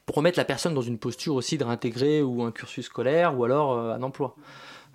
pour 0.06 0.16
remettre 0.16 0.38
la 0.38 0.44
personne 0.44 0.74
dans 0.74 0.82
une 0.82 0.98
posture 0.98 1.34
aussi 1.34 1.58
de 1.58 1.64
réintégrer 1.64 2.22
ou 2.22 2.42
un 2.42 2.50
cursus 2.50 2.86
scolaire 2.86 3.38
ou 3.38 3.44
alors 3.44 3.78
un 3.78 4.02
emploi. 4.02 4.36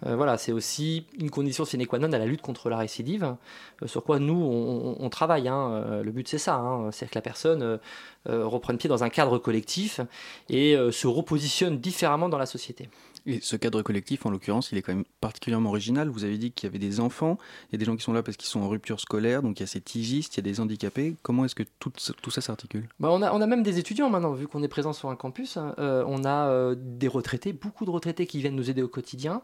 Euh, 0.06 0.16
voilà, 0.16 0.38
c'est 0.38 0.52
aussi 0.52 1.08
une 1.20 1.30
condition 1.30 1.66
sine 1.66 1.86
qua 1.88 1.98
non 1.98 2.12
à 2.12 2.18
la 2.18 2.26
lutte 2.26 2.42
contre 2.42 2.70
la 2.70 2.78
récidive, 2.78 3.36
euh, 3.82 3.88
sur 3.88 4.04
quoi 4.04 4.20
nous 4.20 4.96
on, 5.00 5.10
travaille. 5.10 5.48
Hein. 5.48 5.72
Euh, 5.72 6.04
le 6.04 6.12
but 6.12 6.28
c'est 6.28 6.38
ça, 6.38 6.56
hein. 6.56 6.92
c'est 6.92 7.10
que 7.10 7.16
la 7.16 7.22
personne 7.22 7.80
reprenne 8.26 8.78
pied 8.78 8.90
dans 8.90 9.04
un 9.04 9.10
cadre 9.10 9.38
collectif 9.38 10.02
et 10.50 10.76
se 10.92 11.08
repositionne 11.08 11.80
différemment 11.80 12.28
dans 12.28 12.38
la 12.38 12.46
société. 12.46 12.90
Et 13.28 13.40
ce 13.42 13.56
cadre 13.56 13.82
collectif, 13.82 14.26
en 14.26 14.32
l'occurrence, 14.32 14.72
il 14.72 14.78
est 14.78 14.82
quand 14.82 14.94
même 14.94 15.06
particulièrement 15.22 15.70
original. 15.70 16.10
Vous 16.10 16.24
avez 16.24 16.38
dit 16.38 16.52
qu'il 16.52 16.68
y 16.68 16.70
avait 16.70 16.80
des 16.80 17.00
enfants, 17.00 17.38
il 17.70 17.74
y 17.74 17.76
a 17.76 17.78
des 17.78 17.86
gens 17.86 17.96
qui 17.96 18.04
sont 18.04 18.14
là 18.14 18.24
parce 18.24 18.38
qu'ils 18.38 18.50
sont 18.50 18.62
en 18.62 18.70
rupture 18.70 19.00
scolaire, 19.00 19.44
donc 19.44 19.60
il 19.60 19.64
y 19.64 19.66
a 19.66 19.68
ces 19.68 19.82
tigistes, 19.82 20.36
il 20.36 20.38
y 20.38 20.50
a 20.50 20.52
des 20.52 20.60
handicapés. 20.60 21.16
Comment 21.22 21.46
est-ce 21.46 21.56
que 21.56 21.64
tout, 21.80 21.92
ça 22.32 22.42
s'articule? 22.42 22.88
Bah 23.00 23.10
on, 23.12 23.22
a, 23.22 23.48
même 23.48 23.64
des 23.64 23.78
étudiants 23.78 24.10
maintenant, 24.10 24.34
vu 24.34 24.48
qu'on 24.48 24.64
est 24.64 24.68
présent 24.68 24.94
sur 24.94 25.10
un 25.10 25.16
campus. 25.16 25.58
Hein. 25.58 25.76
on 25.78 26.26
a 26.26 26.74
des 26.76 27.08
retraités, 27.08 27.54
beaucoup 27.54 27.86
de 27.86 27.92
retraités 27.92 28.26
qui 28.26 28.40
viennent 28.40 28.56
nous 28.56 28.70
aider 28.70 28.82
au 28.82 28.88
quotidien. 28.88 29.42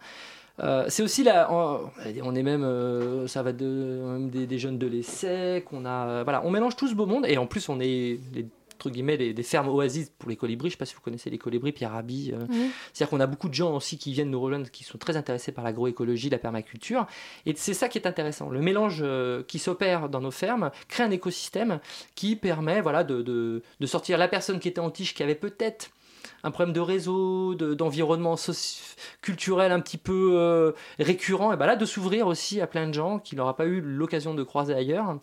Euh, 0.59 0.85
c'est 0.87 1.01
aussi 1.01 1.23
là, 1.23 1.49
on, 1.51 2.35
est 2.35 2.43
même, 2.43 2.63
euh, 2.63 3.27
ça 3.27 3.41
va 3.41 3.53
de, 3.53 4.29
des, 4.29 4.59
jeunes 4.59 4.77
de 4.77 4.85
l'ESSEC, 4.85 5.65
on 5.73 5.83
euh, 5.85 6.21
voilà, 6.23 6.45
on 6.45 6.51
mélange 6.51 6.75
tout 6.75 6.87
ce 6.87 6.93
beau 6.93 7.07
monde 7.07 7.25
et 7.27 7.37
en 7.37 7.47
plus 7.47 7.69
on 7.69 7.79
est 7.79 8.19
entre 8.83 8.91
guillemets 8.91 9.17
des, 9.17 9.43
fermes 9.43 9.69
oasis 9.69 10.11
pour 10.17 10.29
les 10.29 10.35
colibris. 10.35 10.69
Je 10.69 10.73
sais 10.73 10.77
pas 10.77 10.85
si 10.85 10.95
vous 10.95 11.01
connaissez 11.01 11.29
les 11.29 11.37
colibris, 11.37 11.71
Pierre 11.71 11.91
Rabhi. 11.91 12.33
C'est-à-dire 12.93 13.09
qu'on 13.09 13.19
a 13.19 13.27
beaucoup 13.27 13.47
de 13.47 13.53
gens 13.53 13.75
aussi 13.75 13.97
qui 13.97 14.11
viennent 14.11 14.29
nous 14.29 14.41
rejoindre, 14.41 14.69
qui 14.69 14.83
sont 14.83 14.97
très 14.97 15.15
intéressés 15.15 15.51
par 15.51 15.63
l'agroécologie, 15.63 16.29
la 16.29 16.37
permaculture. 16.37 17.07
Et 17.45 17.53
c'est 17.55 17.73
ça 17.73 17.87
qui 17.87 17.97
est 17.97 18.07
intéressant. 18.07 18.49
Le 18.49 18.61
mélange 18.61 19.03
qui 19.47 19.59
s'opère 19.59 20.09
dans 20.09 20.21
nos 20.21 20.31
fermes 20.31 20.71
crée 20.89 21.03
un 21.03 21.11
écosystème 21.11 21.79
qui 22.15 22.35
permet, 22.35 22.81
voilà, 22.81 23.03
de, 23.03 23.21
de, 23.21 23.63
de 23.79 23.85
sortir 23.85 24.17
la 24.17 24.27
personne 24.27 24.59
qui 24.59 24.67
était 24.67 24.81
en 24.81 24.91
tige, 24.91 25.13
qui 25.13 25.23
avait 25.23 25.35
peut-être 25.35 25.91
un 26.43 26.51
problème 26.51 26.73
de 26.73 26.79
réseau, 26.79 27.55
d'environnement 27.55 28.35
culturel 29.21 29.71
un 29.71 29.79
petit 29.79 29.97
peu 29.97 30.31
euh, 30.33 30.71
récurrent, 30.99 31.53
et 31.53 31.57
ben 31.57 31.65
là 31.65 31.75
de 31.75 31.85
s'ouvrir 31.85 32.27
aussi 32.27 32.61
à 32.61 32.67
plein 32.67 32.87
de 32.87 32.93
gens 32.93 33.19
qui 33.19 33.35
n'aura 33.35 33.55
pas 33.55 33.65
eu 33.65 33.81
l'occasion 33.81 34.33
de 34.33 34.43
croiser 34.43 34.73
ailleurs. 34.73 35.17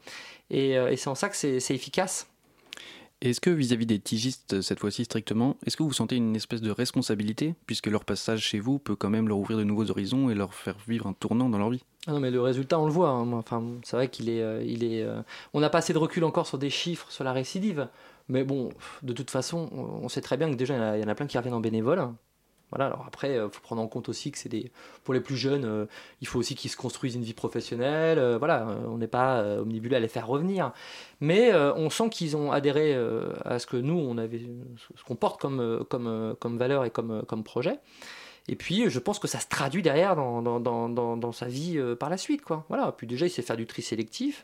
Et, 0.50 0.76
euh, 0.78 0.94
c'est 0.96 1.08
en 1.08 1.14
ça 1.14 1.28
que 1.28 1.36
c'est 1.36 1.74
efficace. 1.74 2.26
Est-ce 3.22 3.40
que 3.40 3.50
vis-à-vis 3.50 3.84
des 3.84 3.98
tigistes, 3.98 4.62
cette 4.62 4.80
fois-ci 4.80 5.04
strictement, 5.04 5.56
est-ce 5.66 5.76
que 5.76 5.82
vous 5.82 5.92
sentez 5.92 6.16
une 6.16 6.34
espèce 6.34 6.62
de 6.62 6.70
responsabilité, 6.70 7.54
puisque 7.66 7.88
leur 7.88 8.06
passage 8.06 8.40
chez 8.40 8.60
vous 8.60 8.78
peut 8.78 8.96
quand 8.96 9.10
même 9.10 9.28
leur 9.28 9.38
ouvrir 9.38 9.58
de 9.58 9.64
nouveaux 9.64 9.90
horizons 9.90 10.30
et 10.30 10.34
leur 10.34 10.54
faire 10.54 10.76
vivre 10.88 11.06
un 11.06 11.12
tournant 11.12 11.50
dans 11.50 11.58
leur 11.58 11.68
vie? 11.68 11.84
Ah 12.06 12.12
non, 12.12 12.20
mais 12.20 12.30
le 12.30 12.40
résultat, 12.40 12.80
on 12.80 12.86
le 12.86 12.92
voit. 12.92 13.10
Hein. 13.10 13.30
Enfin, 13.32 13.62
c'est 13.84 13.96
vrai 13.96 14.08
qu'il 14.08 14.30
est, 14.30 14.40
euh, 14.40 14.62
il 14.64 14.84
est. 14.84 15.06
on 15.52 15.60
n'a 15.60 15.68
pas 15.68 15.78
assez 15.78 15.92
de 15.92 15.98
recul 15.98 16.24
encore 16.24 16.46
sur 16.46 16.56
des 16.56 16.70
chiffres 16.70 17.10
sur 17.10 17.24
la 17.24 17.32
récidive. 17.32 17.88
Mais 18.30 18.44
bon, 18.44 18.70
de 19.02 19.12
toute 19.12 19.30
façon, 19.30 19.68
on 19.72 20.08
sait 20.08 20.20
très 20.20 20.36
bien 20.36 20.48
que 20.50 20.54
déjà, 20.54 20.96
il 20.96 21.02
y 21.02 21.04
en 21.04 21.08
a, 21.08 21.14
plein 21.14 21.26
qui 21.26 21.36
reviennent 21.36 21.54
en 21.54 21.60
bénévole. 21.60 22.08
Voilà, 22.70 22.86
alors 22.86 23.04
après, 23.06 23.32
il 23.32 23.38
euh, 23.38 23.48
faut 23.48 23.60
prendre 23.60 23.82
en 23.82 23.88
compte 23.88 24.08
aussi 24.08 24.30
que 24.30 24.38
c'est 24.38 24.48
des. 24.48 24.70
Pour 25.04 25.12
les 25.12 25.20
plus 25.20 25.36
jeunes, 25.36 25.64
euh, 25.64 25.86
il 26.20 26.28
faut 26.28 26.38
aussi 26.38 26.54
qu'ils 26.54 26.70
se 26.70 26.76
construisent 26.76 27.16
une 27.16 27.22
vie 27.22 27.34
professionnelle. 27.34 28.18
Euh, 28.18 28.38
voilà, 28.38 28.66
on 28.86 28.98
n'est 28.98 29.08
pas 29.08 29.42
omnibulé 29.60 29.96
à 29.96 30.00
les 30.00 30.08
faire 30.08 30.26
revenir. 30.26 30.72
Mais 31.20 31.52
on 31.54 31.90
sent 31.90 32.08
qu'ils 32.10 32.36
ont 32.36 32.50
adhéré 32.50 32.96
à 33.44 33.58
ce 33.58 33.66
que 33.66 33.76
nous, 33.76 33.98
on 33.98 34.16
avait, 34.16 34.42
ce 34.96 35.04
qu'on 35.04 35.16
porte 35.16 35.40
comme, 35.40 35.84
comme, 35.90 36.34
comme 36.40 36.56
valeur 36.56 36.84
et 36.84 36.90
comme, 36.90 37.22
comme 37.26 37.44
projet. 37.44 37.78
Et 38.50 38.56
puis, 38.56 38.90
je 38.90 38.98
pense 38.98 39.20
que 39.20 39.28
ça 39.28 39.38
se 39.38 39.46
traduit 39.46 39.80
derrière 39.80 40.16
dans, 40.16 40.42
dans, 40.42 40.58
dans, 40.58 41.16
dans 41.16 41.32
sa 41.32 41.46
vie 41.46 41.78
euh, 41.78 41.94
par 41.94 42.10
la 42.10 42.16
suite. 42.16 42.42
Quoi. 42.42 42.64
Voilà. 42.68 42.90
Puis 42.90 43.06
déjà, 43.06 43.24
il 43.26 43.30
sait 43.30 43.42
faire 43.42 43.56
du 43.56 43.64
tri 43.64 43.80
sélectif. 43.80 44.42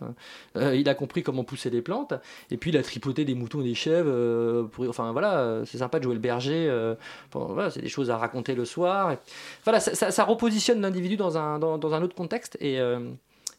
Euh, 0.57 0.77
il 0.77 0.89
a 0.89 0.95
compris 0.95 1.25
comment 1.25 1.43
pousser 1.43 1.71
des 1.71 1.83
plantes. 1.83 2.15
Et 2.53 2.57
puis, 2.57 2.71
il 2.71 2.77
a 2.77 2.85
tripoté 2.85 3.25
des 3.25 3.35
moutons 3.35 3.63
et 3.63 3.65
des 3.65 3.75
chèvres. 3.75 4.09
Euh, 4.09 4.63
pour, 4.63 4.89
enfin, 4.89 5.11
voilà, 5.11 5.63
c'est 5.67 5.79
sympa 5.79 5.99
de 5.99 6.05
jouer 6.05 6.15
le 6.15 6.21
berger. 6.21 6.73
voilà, 7.33 7.69
c'est 7.69 7.81
des 7.81 7.89
choses 7.89 8.09
à 8.09 8.17
raconter 8.17 8.55
le 8.55 8.65
soir. 8.65 9.17
voilà, 9.65 9.81
ça, 9.81 10.13
ça, 10.13 10.25
repositionne 10.25 10.81
l'individu 10.81 11.17
dans 11.17 11.37
un, 11.37 11.59
dans, 11.59 11.93
un 11.93 12.03
autre 12.03 12.15
contexte. 12.15 12.57
Et, 12.61 12.79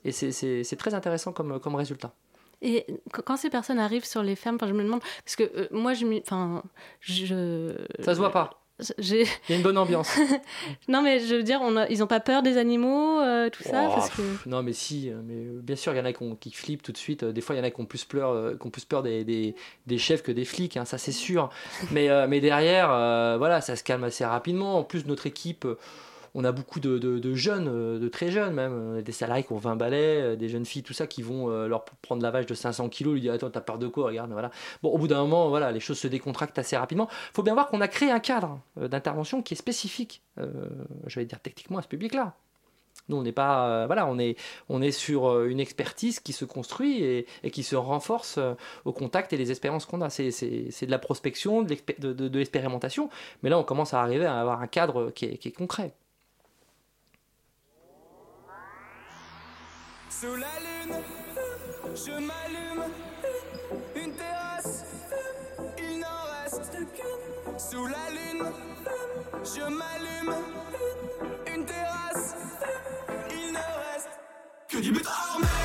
et 0.06 0.12
c'est 0.14 0.78
très 0.78 0.94
intéressant 0.94 1.34
comme, 1.34 1.60
comme 1.60 1.76
résultat. 1.76 2.14
Et 2.62 2.86
quand 3.12 3.36
ces 3.36 3.50
personnes 3.50 3.80
arrivent 3.80 4.06
sur 4.06 4.24
les 4.24 4.38
fermes, 4.38 4.58
je 4.62 4.72
me 4.72 4.84
demande, 4.84 5.02
parce 5.26 5.36
que 5.36 5.68
moi, 5.74 5.94
je, 5.94 6.06
enfin, 6.22 6.64
je. 7.02 7.76
Ça 8.00 8.16
se 8.16 8.20
voit 8.20 8.32
pas. 8.32 8.67
Il 8.80 9.26
y 9.50 9.54
a 9.54 9.56
une 9.56 9.64
bonne 9.64 9.78
ambiance. 9.78 10.16
non, 10.88 11.02
mais 11.02 11.20
je 11.20 11.36
veux 11.36 11.44
dire, 11.44 11.60
on 11.64 11.76
a... 11.78 11.88
ils 11.88 12.00
n'ont 12.00 12.08
pas 12.08 12.20
peur 12.20 12.44
des 12.44 12.58
animaux, 12.58 13.20
euh, 13.20 13.50
tout 13.50 13.64
ça 13.64 13.90
parce 13.90 14.12
que... 14.12 14.22
Non, 14.46 14.62
mais 14.62 14.74
si, 14.74 15.10
euh, 15.10 15.16
mais 15.26 15.34
euh, 15.34 15.60
bien 15.62 15.76
sûr, 15.76 15.94
il 15.94 15.98
y 15.98 16.00
en 16.00 16.06
a 16.06 16.14
qui, 16.14 16.52
flippent 16.52 16.84
tout 16.84 16.92
de 16.92 16.98
suite. 16.98 17.26
Des 17.26 17.42
fois, 17.42 17.56
il 17.56 17.60
y 17.60 17.62
en 17.62 17.64
a 17.64 17.72
qui 17.72 17.82
ont 17.82 17.86
plus 17.86 18.06
peur, 18.06 18.58
qui 18.60 18.68
ont 18.68 18.70
plus 18.70 18.86
peur 18.86 19.02
des, 19.02 19.24
des, 19.24 19.56
des 19.88 19.98
chefs 19.98 20.22
que 20.22 20.32
des 20.32 20.46
flics, 20.46 20.78
hein, 20.78 20.86
ça 20.86 21.00
c'est 21.00 21.12
sûr. 21.12 21.50
mais, 21.92 22.08
mais 22.28 22.40
derrière, 22.40 22.88
voilà, 23.38 23.62
ça 23.62 23.76
se 23.76 23.84
calme 23.84 24.04
assez 24.04 24.26
rapidement. 24.26 24.78
En 24.78 24.84
plus, 24.84 25.06
notre 25.06 25.26
équipe 25.26 25.66
on 26.38 26.44
a 26.44 26.52
beaucoup 26.52 26.80
de, 26.80 27.34
jeunes, 27.34 27.68
euh, 27.68 27.98
de 27.98 28.08
très 28.08 28.30
jeunes 28.30 28.54
même, 28.54 29.02
des 29.02 29.12
salariés 29.12 29.44
qui 29.44 29.54
ont 29.54 29.58
20 29.58 29.76
balais, 29.76 30.22
euh, 30.22 30.36
des 30.36 30.50
jeunes 30.50 30.68
filles, 30.68 30.84
tout 30.84 30.94
ça, 30.94 31.08
qui 31.08 31.24
vont 31.24 31.50
euh, 31.50 31.68
leur 31.68 31.84
prendre 31.84 32.22
la 32.22 32.30
vache 32.30 32.46
de 32.46 32.54
500 32.54 32.90
kilos, 32.90 33.16
lui 33.16 33.22
dire 33.22 33.34
Attends, 33.34 33.50
t'as 33.50 33.60
peur 33.60 33.80
de 33.80 33.88
quoi 33.88 34.06
Regarde, 34.06 34.32
voilà. 34.32 34.52
Bon, 34.84 34.92
au 34.92 35.00
bout 35.00 35.08
d'un 35.08 35.22
moment, 35.22 35.50
voilà, 35.50 35.72
les 35.72 35.80
choses 35.80 35.98
se 35.98 36.08
décontractent 36.08 36.60
assez 36.60 36.78
rapidement. 36.78 37.08
Il 37.10 37.34
faut 37.34 37.42
bien 37.42 37.56
voir 37.56 37.68
qu'on 37.68 37.82
a 37.82 37.88
créé 37.88 38.12
un 38.12 38.20
cadre 38.20 38.60
d'intervention 38.80 39.42
qui 39.42 39.56
est 39.56 39.58
spécifique, 39.58 40.22
je 40.38 41.20
vais 41.20 41.26
dire 41.26 41.40
techniquement, 41.40 41.80
à 41.80 41.82
ce 41.82 41.88
public-là. 41.88 42.36
Nous, 43.10 43.18
on 43.18 43.24
n'est 43.24 43.32
pas, 43.32 43.88
voilà, 43.88 44.06
on 44.06 44.20
est, 44.20 44.38
on 44.70 44.82
est 44.82 44.92
sur 44.92 45.44
une 45.46 45.60
expertise 45.60 46.20
qui 46.20 46.34
se 46.34 46.46
construit 46.46 47.04
et, 47.04 47.26
qui 47.52 47.64
se 47.64 47.76
renforce 47.76 48.38
au 48.86 48.92
contact 48.92 49.34
et 49.34 49.38
les 49.38 49.50
expériences 49.50 49.86
qu'on 49.86 50.02
a. 50.02 50.10
C'est, 50.12 50.30
de 50.30 50.92
la 50.92 51.00
prospection, 51.00 51.64
de, 51.64 52.38
l'expérimentation, 52.38 53.10
mais 53.42 53.50
là, 53.50 53.58
on 53.58 53.64
commence 53.64 53.96
à 53.96 54.02
arriver 54.02 54.26
à 54.26 54.40
avoir 54.40 54.62
un 54.62 54.68
cadre 54.68 55.10
qui 55.12 55.26
est 55.26 55.56
concret. 55.56 55.94
Sous 60.20 60.36
la 60.36 60.48
lune, 60.66 61.04
je 61.94 62.12
m'allume. 62.12 62.92
Une 63.96 64.16
terrasse, 64.16 64.84
il 65.78 66.00
n'en 66.00 66.42
reste 66.42 66.72
qu'une. 66.72 67.60
Sous 67.60 67.86
la 67.86 68.10
lune, 68.10 68.52
je 69.44 69.62
m'allume. 69.62 70.36
Une 71.54 71.66
terrasse, 71.66 72.36
il 73.30 73.52
ne 73.52 73.58
reste 73.58 74.10
que 74.68 74.78
du 74.78 74.92
armé. 75.06 75.57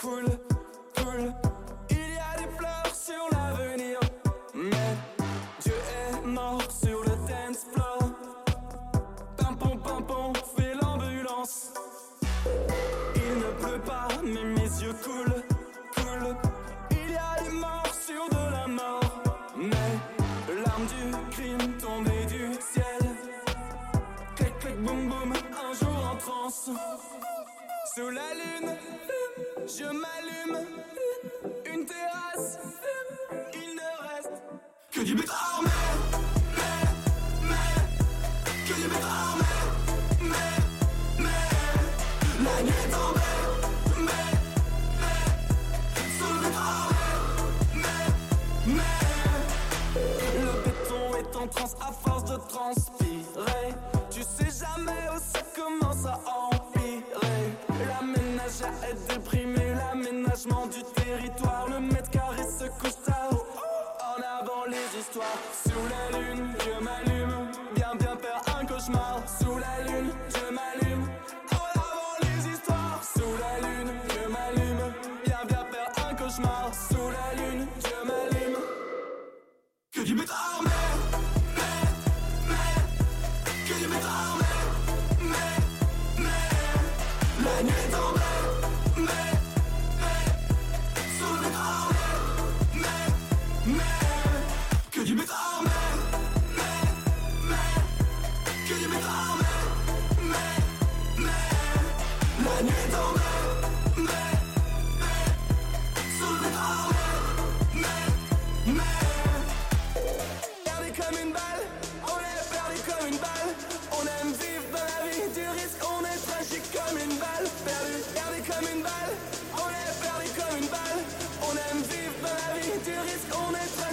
cruel. 0.00 0.39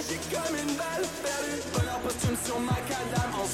J'ai 0.08 0.16
comme 0.34 0.56
une 0.56 0.74
balle 0.74 1.04
perdue, 1.22 1.60
bonne 1.74 1.90
opportune 2.00 2.36
sur 2.42 2.58
ma 2.60 2.72
cadame 2.88 3.34
en 3.34 3.44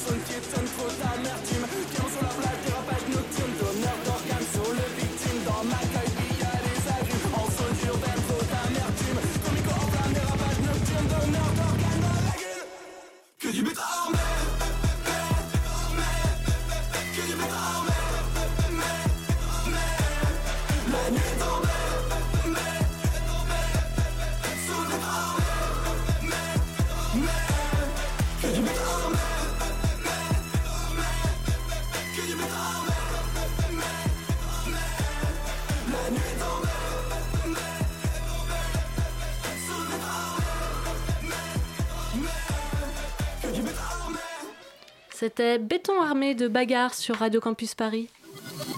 C'était 45.25 45.59
Béton 45.59 46.03
armé 46.03 46.35
de 46.35 46.49
bagarre 46.49 46.93
sur 46.93 47.15
Radio 47.15 47.41
Campus 47.41 47.75
Paris. 47.75 48.11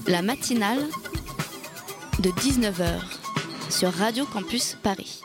La 0.06 0.22
matinale 0.22 0.78
de 2.20 2.30
19h 2.30 3.00
sur 3.68 3.90
Radio 3.90 4.24
Campus 4.26 4.76
Paris. 4.80 5.22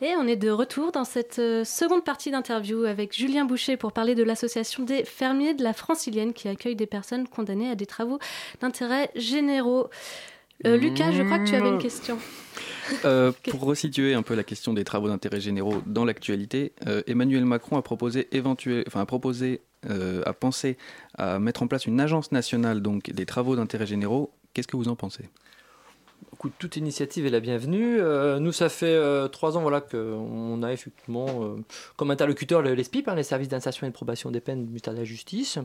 Et 0.00 0.16
on 0.16 0.26
est 0.26 0.34
de 0.34 0.50
retour 0.50 0.90
dans 0.90 1.04
cette 1.04 1.38
euh, 1.38 1.62
seconde 1.62 2.04
partie 2.04 2.32
d'interview 2.32 2.86
avec 2.86 3.16
Julien 3.16 3.44
Boucher 3.44 3.76
pour 3.76 3.92
parler 3.92 4.16
de 4.16 4.24
l'association 4.24 4.82
des 4.82 5.04
fermiers 5.04 5.54
de 5.54 5.62
la 5.62 5.72
Francilienne 5.72 6.32
qui 6.32 6.48
accueille 6.48 6.74
des 6.74 6.86
personnes 6.86 7.28
condamnées 7.28 7.70
à 7.70 7.76
des 7.76 7.86
travaux 7.86 8.18
d'intérêt 8.60 9.12
généraux. 9.14 9.88
Euh, 10.66 10.76
Lucas, 10.76 11.12
je 11.12 11.22
crois 11.22 11.38
que 11.38 11.48
tu 11.48 11.54
avais 11.54 11.68
une 11.68 11.78
question. 11.78 12.18
Euh, 13.04 13.30
pour 13.48 13.60
resituer 13.60 14.14
un 14.14 14.22
peu 14.22 14.34
la 14.34 14.42
question 14.42 14.72
des 14.72 14.82
travaux 14.82 15.06
d'intérêt 15.06 15.38
généraux 15.38 15.82
dans 15.86 16.04
l'actualité, 16.04 16.72
Emmanuel 17.06 17.44
Macron 17.44 17.76
a 17.76 17.82
proposé, 17.82 18.26
éventuel, 18.32 18.82
enfin, 18.88 19.02
a 19.02 19.06
proposé 19.06 19.60
euh, 19.88 20.22
à 20.26 20.32
penser 20.32 20.76
à 21.16 21.38
mettre 21.38 21.62
en 21.62 21.68
place 21.68 21.86
une 21.86 22.00
agence 22.00 22.32
nationale 22.32 22.82
donc 22.82 23.10
des 23.10 23.26
travaux 23.26 23.54
d'intérêt 23.54 23.86
généraux. 23.86 24.32
Qu'est-ce 24.52 24.66
que 24.66 24.76
vous 24.76 24.88
en 24.88 24.96
pensez? 24.96 25.28
Toute 26.58 26.76
initiative 26.76 27.26
est 27.26 27.30
la 27.30 27.38
bienvenue. 27.38 28.00
Euh, 28.00 28.40
nous, 28.40 28.50
ça 28.50 28.68
fait 28.68 28.86
euh, 28.86 29.28
trois 29.28 29.56
ans 29.56 29.60
voilà, 29.60 29.80
qu'on 29.80 30.62
a 30.64 30.72
effectivement 30.72 31.56
comme 31.96 32.10
interlocuteur 32.10 32.60
les, 32.60 32.82
SPIP, 32.82 33.06
hein, 33.06 33.14
les 33.14 33.22
services 33.22 33.48
d'insertion 33.48 33.86
et 33.86 33.90
de 33.90 33.94
probation 33.94 34.32
des 34.32 34.40
peines 34.40 34.62
du 34.62 34.68
ministère 34.68 34.94
de 34.94 34.98
la 34.98 35.04
Justice. 35.04 35.60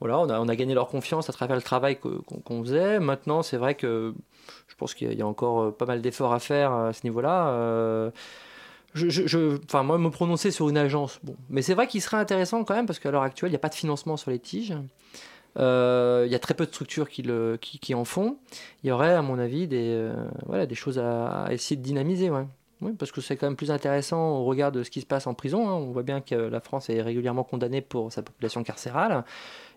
Voilà, 0.00 0.16
a, 0.16 0.40
on 0.40 0.48
a 0.48 0.56
gagné 0.56 0.72
leur 0.72 0.88
confiance 0.88 1.28
à 1.28 1.34
travers 1.34 1.56
le 1.56 1.62
travail 1.62 1.98
qu'on 1.98 2.64
faisait. 2.64 2.98
Maintenant, 2.98 3.42
c'est 3.42 3.58
vrai 3.58 3.74
que 3.74 4.14
je 4.68 4.74
pense 4.76 4.94
qu'il 4.94 5.12
y, 5.12 5.22
a 5.22 5.26
encore 5.26 5.76
pas 5.76 5.84
mal 5.84 6.00
d'efforts 6.00 6.32
à 6.32 6.38
faire 6.38 6.72
à 6.72 6.92
ce 6.94 7.00
niveau-là 7.04 8.10
enfin, 8.94 9.82
moi, 9.82 9.98
me 9.98 10.10
prononcer 10.10 10.50
sur 10.50 10.68
une 10.68 10.78
agence, 10.78 11.20
bon. 11.22 11.36
Mais 11.48 11.62
c'est 11.62 11.74
vrai 11.74 11.86
qu'il 11.86 12.00
serait 12.00 12.16
intéressant 12.16 12.64
quand 12.64 12.74
même, 12.74 12.86
parce 12.86 12.98
qu'à 12.98 13.10
l'heure 13.10 13.22
actuelle, 13.22 13.50
il 13.50 13.52
n'y 13.52 13.56
a 13.56 13.60
pas 13.60 13.68
de 13.68 13.74
financement 13.74 14.16
sur 14.16 14.30
les 14.30 14.38
tiges. 14.38 14.74
Euh, 15.58 16.24
il 16.26 16.32
y 16.32 16.34
a 16.34 16.38
très 16.38 16.54
peu 16.54 16.66
de 16.66 16.70
structures 16.70 17.08
qui, 17.08 17.94
en 17.94 18.04
font. 18.04 18.38
Il 18.82 18.88
y 18.88 18.92
aurait, 18.92 19.14
à 19.14 19.22
mon 19.22 19.38
avis, 19.38 19.68
des, 19.68 19.90
euh, 19.90 20.74
choses 20.74 20.98
à, 20.98 21.46
essayer 21.50 21.76
de 21.76 21.82
dynamiser. 21.82 22.30
Oui, 22.80 22.92
parce 22.98 23.12
que 23.12 23.20
c'est 23.20 23.36
quand 23.36 23.46
même 23.46 23.56
plus 23.56 23.70
intéressant 23.70 24.38
au 24.38 24.44
regard 24.44 24.72
de 24.72 24.82
ce 24.82 24.90
qui 24.90 25.00
se 25.00 25.06
passe 25.06 25.26
en 25.26 25.34
prison. 25.34 25.68
Hein. 25.68 25.74
On 25.74 25.92
voit 25.92 26.02
bien 26.02 26.20
que 26.20 26.34
la 26.34 26.60
France 26.60 26.90
est 26.90 27.00
régulièrement 27.00 27.44
condamnée 27.44 27.80
pour 27.80 28.12
sa 28.12 28.22
population 28.22 28.62
carcérale. 28.62 29.24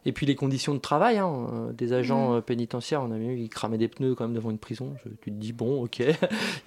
Et 0.06 0.12
puis 0.12 0.26
les 0.26 0.36
conditions 0.36 0.74
de 0.74 0.80
travail 0.80 1.18
hein, 1.18 1.48
euh, 1.54 1.74
des 1.74 1.94
agents 1.94 2.32
mmh. 2.32 2.36
euh, 2.36 2.42
pénitentiaires, 2.42 3.04
on 3.04 3.12
a 3.12 3.18
vu 3.18 3.38
ils 3.38 3.50
cramaient 3.50 3.78
des 3.78 3.88
pneus 3.88 4.16
quand 4.16 4.24
même 4.24 4.34
devant 4.34 4.52
une 4.52 4.58
prison. 4.58 4.96
tu 5.22 5.32
te 5.32 5.36
dis, 5.36 5.54
bon, 5.54 5.84
ok, 5.84 6.00
il 6.00 6.06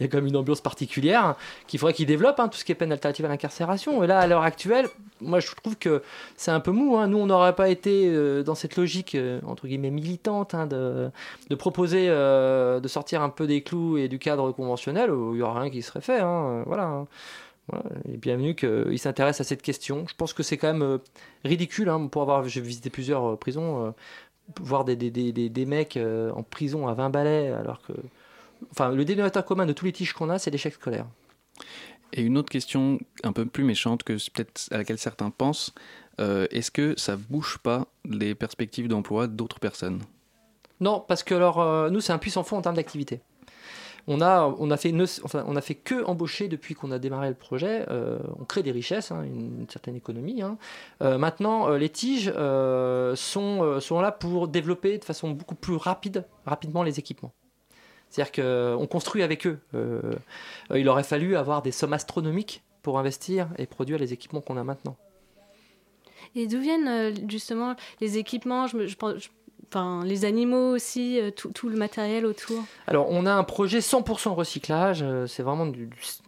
y 0.01 0.05
a 0.05 0.09
quand 0.09 0.19
même 0.19 0.27
une 0.27 0.37
ambiance 0.37 0.61
particulière 0.61 1.37
qu'il 1.67 1.81
faudrait 1.81 1.95
qu'ils 1.95 2.07
développent, 2.07 2.39
hein, 2.39 2.49
tout 2.49 2.59
ce 2.59 2.65
qui 2.65 2.73
est 2.73 2.75
peine 2.75 2.93
alternative 2.93 3.25
à 3.25 3.29
l'incarcération. 3.29 4.05
Et 4.05 4.07
là, 4.07 4.19
à 4.19 4.27
l'heure 4.27 4.43
actuelle, 4.43 4.89
moi 5.21 5.41
je 5.41 5.47
trouve 5.55 5.77
que 5.77 6.03
c'est 6.37 6.51
un 6.51 6.61
peu 6.61 6.71
mou. 6.71 6.97
Hein. 6.97 7.09
Nous, 7.09 7.19
on 7.19 7.27
n'aurait 7.27 7.55
pas 7.55 7.71
été 7.71 8.09
euh, 8.09 8.43
dans 8.43 8.55
cette 8.55 8.77
logique, 8.77 9.17
entre 9.47 9.67
guillemets, 9.67 9.91
militante, 9.91 10.55
de, 10.55 11.11
de, 11.49 11.55
proposer 11.55 12.09
de 12.09 12.89
sortir 12.89 13.23
un 13.23 13.31
peu 13.31 13.47
des 13.47 13.63
clous 13.63 13.97
et 13.97 14.09
du 14.09 14.19
cadre 14.19 14.53
conventionnel, 14.53 15.11
où 15.11 15.33
il 15.35 15.37
n'y 15.37 15.43
aura 15.43 15.61
rien 15.61 15.71
qui 15.71 15.83
serait 15.83 16.01
fait. 16.01 16.21
voilà. 16.67 17.07
Voilà, 17.71 17.85
et 18.09 18.17
bienvenue 18.17 18.55
qu'il 18.55 18.99
s'intéresse 18.99 19.41
à 19.41 19.45
cette 19.45 19.63
question. 19.63 20.07
Je 20.09 20.15
pense 20.15 20.33
que 20.33 20.43
c'est 20.43 20.57
quand 20.57 20.73
même 20.73 20.83
euh, 20.83 20.99
ridicule, 21.45 21.89
hein, 21.89 22.07
pour 22.09 22.23
avoir, 22.23 22.49
j'ai 22.49 22.61
visité 22.61 22.91
plusieurs 22.91 23.33
euh, 23.33 23.37
prisons, 23.37 23.87
euh, 23.87 23.91
voir 24.61 24.85
des, 24.85 24.97
des, 24.97 25.11
des, 25.11 25.49
des 25.49 25.67
mecs 25.67 25.97
en 25.97 26.43
prison 26.43 26.89
à 26.89 26.95
20 26.95 27.11
balais, 27.11 27.53
alors 27.53 27.81
que. 27.83 27.93
Enfin, 28.73 28.91
le 28.91 29.05
dénominateur 29.05 29.45
commun 29.45 29.65
de 29.65 29.73
tous 29.73 29.85
les 29.85 29.93
tiges 29.93 30.13
qu'on 30.13 30.29
a, 30.29 30.39
c'est 30.39 30.51
l'échec 30.51 30.75
scolaire. 30.75 31.07
Et 32.13 32.23
une 32.23 32.37
autre 32.37 32.51
question 32.51 32.99
un 33.23 33.33
peu 33.33 33.47
plus 33.47 33.65
méchante 33.65 34.03
que 34.03 34.15
peut-être 34.15 34.69
à 34.73 34.79
laquelle 34.79 34.99
certains 34.99 35.31
pensent, 35.31 35.73
est-ce 36.19 36.71
que 36.71 36.95
ça 36.99 37.17
bouge 37.17 37.59
pas 37.63 37.87
les 38.05 38.35
perspectives 38.35 38.89
d'emploi 38.89 39.29
d'autres 39.29 39.61
personnes? 39.61 40.03
Non, 40.81 41.03
parce 41.07 41.23
que 41.23 41.35
alors, 41.35 41.91
nous, 41.91 42.01
c'est 42.01 42.13
un 42.13 42.19
puissant 42.19 42.43
fond 42.43 42.59
en 42.59 42.63
termes 42.63 42.77
d'activité. 42.77 43.21
On 44.07 44.21
a, 44.21 44.55
on 44.59 44.71
a 44.71 44.77
fait, 44.77 44.95
on 45.35 45.57
a 45.57 45.61
fait 45.61 45.75
que 45.75 46.05
embaucher 46.05 46.49
depuis 46.49 46.75
qu'on 46.75 46.91
a 46.91 46.99
démarré 46.99 47.29
le 47.29 47.35
projet. 47.35 47.85
Euh, 47.91 48.19
on 48.39 48.45
crée 48.45 48.63
des 48.63 48.73
richesses, 48.73 49.11
hein, 49.11 49.23
une, 49.23 49.67
certaine 49.69 49.97
économie. 49.97 50.43
Hein. 50.43 50.59
Euh, 51.03 51.19
maintenant, 51.19 51.69
euh, 51.69 51.79
les 51.79 51.89
tiges 51.89 52.33
sont, 53.17 53.81
sont 53.81 54.01
là 54.01 54.13
pour 54.13 54.49
développer 54.49 54.99
de 54.99 55.05
façon 55.05 55.31
beaucoup 55.31 55.55
plus 55.55 55.77
rapide, 55.77 56.25
rapidement 56.47 56.83
les 56.83 56.99
équipements. 56.99 57.33
C'est-à-dire 58.09 58.33
qu'on 58.33 58.87
construit 58.87 59.23
avec 59.23 59.47
eux. 59.47 59.61
il 60.75 60.89
aurait 60.89 61.05
fallu 61.05 61.37
avoir 61.37 61.63
des 61.63 61.71
sommes 61.71 61.93
astronomiques 61.93 62.63
pour 62.83 62.99
investir 62.99 63.49
et 63.59 63.67
produire 63.67 63.99
les 63.99 64.13
équipements 64.13 64.41
qu'on 64.41 64.57
a 64.57 64.65
maintenant. 64.65 64.97
Et 66.35 66.47
d'où 66.47 66.61
viennent 66.61 67.29
justement 67.29 67.77
les 68.01 68.19
équipements? 68.19 68.67
Les 70.05 70.25
animaux 70.25 70.75
aussi, 70.75 71.21
euh, 71.21 71.31
tout, 71.31 71.69
le 71.69 71.77
matériel 71.77 72.27
autour 72.27 72.65
Alors, 72.89 73.07
on 73.09 73.25
a 73.25 73.33
un 73.33 73.45
projet 73.45 73.79
100% 73.79 74.31
recyclage. 74.35 75.01
Euh, 75.03 75.29
c'est 75.29 75.45
vraiment 75.45 75.71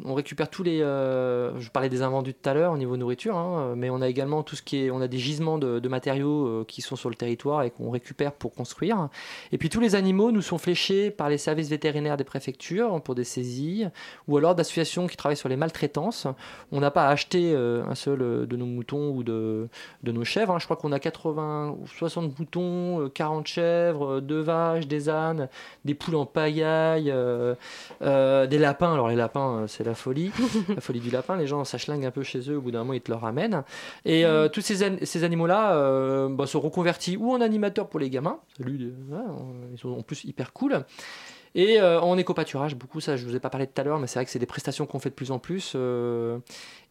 On 0.04 0.14
récupère 0.14 0.48
tous 0.48 0.62
les. 0.62 0.80
Euh, 0.80 1.58
je 1.58 1.68
parlais 1.70 1.88
des 1.88 2.02
invendus 2.02 2.34
tout 2.34 2.48
à 2.48 2.54
l'heure 2.54 2.72
au 2.72 2.76
niveau 2.76 2.96
nourriture, 2.96 3.36
hein, 3.36 3.74
mais 3.76 3.90
on 3.90 4.00
a 4.00 4.08
également 4.08 4.44
tout 4.44 4.54
ce 4.54 4.62
qui 4.62 4.84
est. 4.84 4.90
On 4.92 5.00
a 5.00 5.08
des 5.08 5.18
gisements 5.18 5.58
de, 5.58 5.88
matériaux 5.88 6.64
qui 6.66 6.82
sont 6.82 6.94
sur 6.94 7.10
le 7.10 7.16
territoire 7.16 7.64
et 7.64 7.70
qu'on 7.70 7.90
récupère 7.90 8.32
pour 8.32 8.54
construire. 8.54 9.08
Et 9.50 9.58
puis, 9.58 9.68
tous 9.68 9.80
les 9.80 9.96
animaux 9.96 10.30
nous 10.30 10.42
sont 10.42 10.58
fléchés 10.58 11.10
par 11.10 11.28
les 11.28 11.38
services 11.38 11.68
vétérinaires 11.68 12.16
des 12.16 12.24
préfectures 12.24 13.02
pour 13.02 13.14
des 13.16 13.24
saisies 13.24 13.86
ou 14.28 14.36
alors 14.36 14.54
d'associations 14.54 15.08
qui 15.08 15.16
travaillent 15.16 15.36
sur 15.36 15.48
les 15.48 15.56
maltraitances. 15.56 16.28
On 16.70 16.80
n'a 16.80 16.92
pas 16.92 17.08
acheté 17.08 17.54
un 17.54 17.94
seul 17.94 18.46
de 18.46 18.56
nos 18.56 18.66
moutons 18.66 19.10
ou 19.10 19.24
de, 19.24 19.68
de 20.04 20.12
nos 20.12 20.24
chèvres. 20.24 20.54
Hein. 20.54 20.58
Je 20.60 20.64
crois 20.64 20.76
qu'on 20.76 20.92
a 20.92 21.00
80 21.00 21.76
ou 21.80 21.86
60 21.88 22.38
moutons, 22.38 23.10
40 23.12 23.31
de 23.40 23.46
chèvres, 23.46 24.16
euh, 24.16 24.20
deux 24.20 24.40
vaches, 24.40 24.86
des 24.86 25.08
ânes, 25.08 25.48
des 25.84 25.94
poules 25.94 26.16
en 26.16 26.26
pagaille, 26.26 27.10
euh, 27.10 27.54
euh, 28.02 28.46
des 28.46 28.58
lapins. 28.58 28.92
Alors 28.92 29.08
les 29.08 29.16
lapins, 29.16 29.64
c'est 29.68 29.84
la 29.84 29.94
folie, 29.94 30.30
la 30.68 30.80
folie 30.80 31.00
du 31.00 31.10
lapin. 31.10 31.36
Les 31.36 31.46
gens 31.46 31.64
s'achlinguent 31.64 32.06
un 32.06 32.10
peu 32.10 32.22
chez 32.22 32.50
eux, 32.50 32.58
au 32.58 32.60
bout 32.60 32.70
d'un 32.70 32.80
moment, 32.80 32.92
ils 32.92 33.00
te 33.00 33.10
le 33.10 33.16
ramènent. 33.16 33.62
Et 34.04 34.24
mm. 34.24 34.50
tous 34.50 34.60
ces, 34.60 35.04
ces 35.04 35.24
animaux-là 35.24 36.28
bah, 36.28 36.46
sont 36.46 36.60
reconvertis 36.60 37.16
ou 37.16 37.32
en 37.32 37.40
animateurs 37.40 37.88
pour 37.88 38.00
les 38.00 38.10
gamins, 38.10 38.38
salut, 38.56 38.92
ils 39.72 39.78
sont 39.78 39.90
en 39.90 40.02
plus 40.02 40.24
hyper 40.24 40.52
cool. 40.52 40.84
Et 41.54 41.80
en 41.80 42.16
éco-pâturage, 42.16 42.76
beaucoup, 42.76 43.00
ça 43.00 43.16
je 43.16 43.26
vous 43.26 43.36
ai 43.36 43.40
pas 43.40 43.50
parlé 43.50 43.66
tout 43.66 43.78
à 43.80 43.84
l'heure, 43.84 43.98
mais 43.98 44.06
c'est 44.06 44.18
vrai 44.18 44.24
que 44.24 44.30
c'est 44.30 44.38
des 44.38 44.46
prestations 44.46 44.86
qu'on 44.86 44.98
fait 44.98 45.10
de 45.10 45.14
plus 45.14 45.30
en 45.30 45.38
plus. 45.38 45.76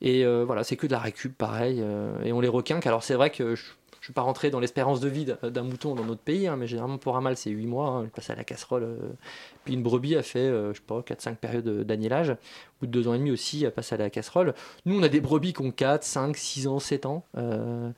et 0.02 0.26
voilà, 0.26 0.64
c'est 0.64 0.76
que 0.76 0.88
de 0.88 0.92
la 0.92 1.00
récup, 1.00 1.38
pareil. 1.38 1.84
et 2.24 2.32
on 2.32 2.42
les 2.42 2.48
requinque. 2.48 2.86
Alors 2.86 3.04
c'est 3.04 3.16
vrai 3.16 3.30
que 3.30 3.56
je 3.56 3.64
ne 4.08 4.08
vais 4.08 4.14
pas 4.16 4.22
rentrer 4.22 4.50
dans 4.50 4.60
l'espérance 4.60 5.00
de 5.00 5.08
vie 5.08 5.28
d'un 5.44 5.62
mouton 5.62 5.94
dans 5.94 6.04
notre 6.04 6.22
pays, 6.22 6.48
hein, 6.48 6.56
mais 6.56 6.66
généralement 6.66 6.98
pour 6.98 7.18
un 7.18 7.22
mâle 7.22 7.38
c'est 7.38 7.52
8 7.52 7.68
mois, 7.68 7.88
hein, 7.88 8.04
il 8.06 8.10
passe 8.10 8.32
à 8.32 8.36
la 8.36 8.44
casserole. 8.44 8.84
Euh. 8.84 8.98
puis 9.64 9.76
une 9.76 9.84
brebis 9.84 10.16
a 10.16 10.24
fait, 10.24 10.40
euh, 10.40 10.74
je 10.74 10.80
sais 10.80 10.86
pas, 10.86 11.02
4-5 11.02 11.36
périodes 11.36 11.84
d'agnelage. 11.84 12.32
Au 12.32 12.36
bout 12.82 12.88
de 12.88 12.92
2 12.92 13.08
ans 13.08 13.14
et 13.14 13.20
demi 13.20 13.30
aussi, 13.30 13.64
elle 13.64 13.72
passe 13.72 13.94
à 13.94 13.98
la 13.98 14.10
casserole. 14.10 14.56
Nous 14.86 15.00
on 15.00 15.04
a 15.04 15.08
des 15.08 15.22
brebis 15.22 15.54
qui 15.54 15.62
ont 15.62 15.70
4, 15.70 16.04
5, 16.04 16.36
6 16.36 16.68
ans, 16.68 16.80
7 16.80 17.06
ans. 17.06 17.26
Euh, 17.38 17.92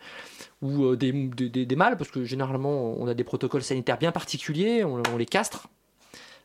ou 0.61 0.95
des, 0.97 1.11
des, 1.11 1.75
mâles, 1.75 1.97
parce 1.97 2.11
que 2.11 2.25
généralement 2.25 2.95
on 2.97 3.07
a 3.07 3.13
des 3.13 3.23
protocoles 3.23 3.63
sanitaires 3.63 3.97
bien 3.97 4.11
particuliers, 4.11 4.83
on, 4.83 5.01
les 5.17 5.25
castre. 5.25 5.67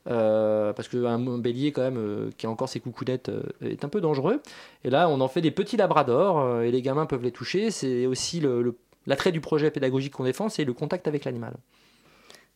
parce 0.05 0.89
qu'un 0.89 1.39
bélier 1.39 1.73
quand 1.73 1.83
même 1.83 2.31
qui 2.37 2.47
a 2.47 2.51
encore 2.51 2.69
ses 2.69 2.81
coucounettes 2.81 3.31
est 3.61 3.85
un 3.85 3.89
peu 3.89 4.01
dangereux. 4.01 4.41
Et 4.85 4.91
là, 4.91 5.09
on 5.09 5.21
en 5.21 5.29
fait 5.29 5.41
des 5.41 5.53
petits 5.53 5.77
labradors 5.77 6.63
et 6.63 6.71
les 6.73 6.83
gamins 6.83 7.07
peuvent 7.07 7.23
les 7.23 7.33
toucher. 7.33 7.71
C'est 7.71 8.07
aussi 8.07 8.41
le 8.41 8.77
l'attrait 9.09 9.33
du 9.33 9.41
projet 9.41 9.73
pédagogique 9.73 10.13
qu'on 10.13 10.25
défend, 10.25 10.49
c'est 10.49 10.65
le 10.65 10.73
contact 10.73 11.09
avec 11.09 11.25
l'animal. 11.25 11.55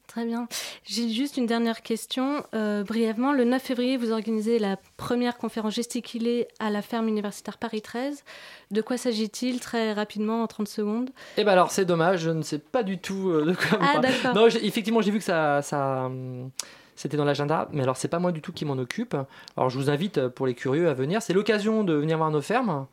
Très 0.07 0.27
bien. 0.27 0.47
J'ai 0.85 1.09
juste 1.09 1.39
une 1.39 1.47
dernière 1.47 1.81
question. 1.81 2.45
Euh, 2.55 2.85
brièvement, 2.85 3.33
le 3.33 3.45
9 3.45 3.63
février, 3.63 3.97
vous 3.97 4.13
organisez 4.13 4.59
la 4.59 4.77
première 4.99 5.39
conférence 5.39 5.75
gesticulée 5.75 6.49
à 6.59 6.69
la 6.69 6.83
ferme 6.83 7.09
universitaire 7.09 7.57
Paris 7.57 7.81
13. 7.81 8.23
De 8.71 8.83
quoi 8.83 8.99
s'agit-il 8.99 9.59
très 9.61 9.95
rapidement, 9.95 10.43
en 10.43 10.47
30 10.47 10.69
secondes? 10.69 11.11
Eh 11.39 11.45
bien 11.45 11.53
alors, 11.55 11.71
c'est 11.71 11.87
dommage, 11.87 12.21
je 12.21 12.31
ne 12.31 12.43
sais 12.43 12.59
pas 12.59 12.83
du 12.83 12.99
tout 12.99 13.31
euh, 13.31 13.47
de 13.47 13.55
quoi 13.55 13.79
Ah, 13.81 14.01
d'accord. 14.01 14.35
Non, 14.35 14.47
effectivement, 14.49 15.01
j'ai 15.01 15.11
vu 15.11 15.19
que 15.19 15.25
ça... 15.25 15.63
ça 15.63 16.05
hum, 16.07 16.51
c'était 16.95 17.17
dans 17.17 17.25
l'agenda, 17.25 17.69
mais 17.73 17.83
alors 17.83 17.97
c'est 17.97 18.09
pas 18.09 18.19
moi 18.19 18.33
du 18.33 18.43
tout 18.43 18.53
qui 18.53 18.65
m'en 18.65 18.75
occupe. 18.75 19.17
Alors 19.57 19.71
je 19.71 19.79
vous 19.79 19.91
invite 19.91 20.19
euh, 20.19 20.29
pour 20.29 20.47
les 20.47 20.55
curieux 20.55 20.89
à 20.89 20.95
venir. 20.95 21.23
C'est 21.23 21.33
l'occasion 21.33 21.85
de 21.85 21.95
venir 21.95 22.19
voir 22.19 22.31
nos 22.31 22.43
fermes. 22.43 22.87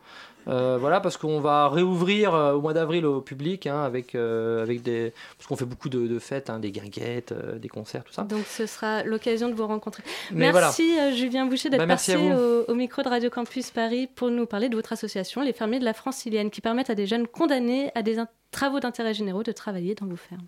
Euh, 0.50 0.78
voilà, 0.80 1.00
parce 1.00 1.18
qu'on 1.18 1.39
va 1.39 1.70
réouvrir 1.70 2.34
euh, 2.34 2.54
au 2.54 2.62
mois 2.62 2.74
d'avril 2.74 3.06
au 3.06 3.22
public 3.22 3.68
hein, 3.68 3.84
avec, 3.84 4.16
euh, 4.16 4.64
avec 4.64 4.82
des. 4.82 5.14
Parce 5.38 5.47
qu'on 5.47 5.56
fait 5.56 5.66
beaucoup 5.66 5.89
de, 5.89 6.18
fêtes, 6.20 6.50
hein, 6.50 6.60
des 6.60 6.72
guinguettes, 6.72 7.34
des 7.60 7.70
concerts, 7.70 8.04
tout 8.04 8.14
ça. 8.14 8.24
Donc 8.24 8.45
ce 8.47 8.66
sera 8.66 9.04
l'occasion 9.04 9.50
de 9.50 9.54
vous 9.54 9.68
rencontrer. 9.68 10.04
merci 10.32 10.95
Julien 11.16 11.45
Boucher 11.45 11.70
d'être 11.70 11.80
bah, 11.80 11.88
passé 11.88 12.16
au, 12.16 12.74
micro 12.74 13.04
de 13.04 13.10
Radio 13.10 13.30
Campus 13.30 13.72
Paris 13.72 14.08
pour 14.08 14.30
nous 14.30 14.45
parler 14.45 14.70
de 14.70 14.76
votre 14.76 14.93
association, 14.93 15.41
les 15.41 15.54
fermiers 15.54 15.80
de 15.80 15.86
la 15.86 15.93
Francilienne, 15.93 16.50
qui 16.50 16.62
permettent 16.62 16.89
à 16.89 16.95
des 16.95 17.06
jeunes 17.06 17.28
condamnés 17.28 17.91
à 17.93 18.02
des 18.02 18.18
travaux 18.52 18.80
d'intérêt 18.80 19.14
généraux 19.14 19.43
de 19.43 19.52
travailler 19.52 19.95
dans 19.95 20.08
vos 20.08 20.16
fermes. 20.16 20.47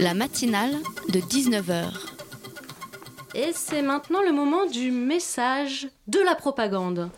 La 0.00 0.14
matinale 0.14 0.74
de 1.08 1.20
19h. 1.20 1.84
Et 3.34 3.52
c'est 3.52 3.82
maintenant 3.82 4.22
le 4.22 4.32
moment 4.32 4.66
du 4.66 4.90
message 4.90 5.88
de 6.06 6.18
la 6.20 6.34
propagande. 6.34 7.10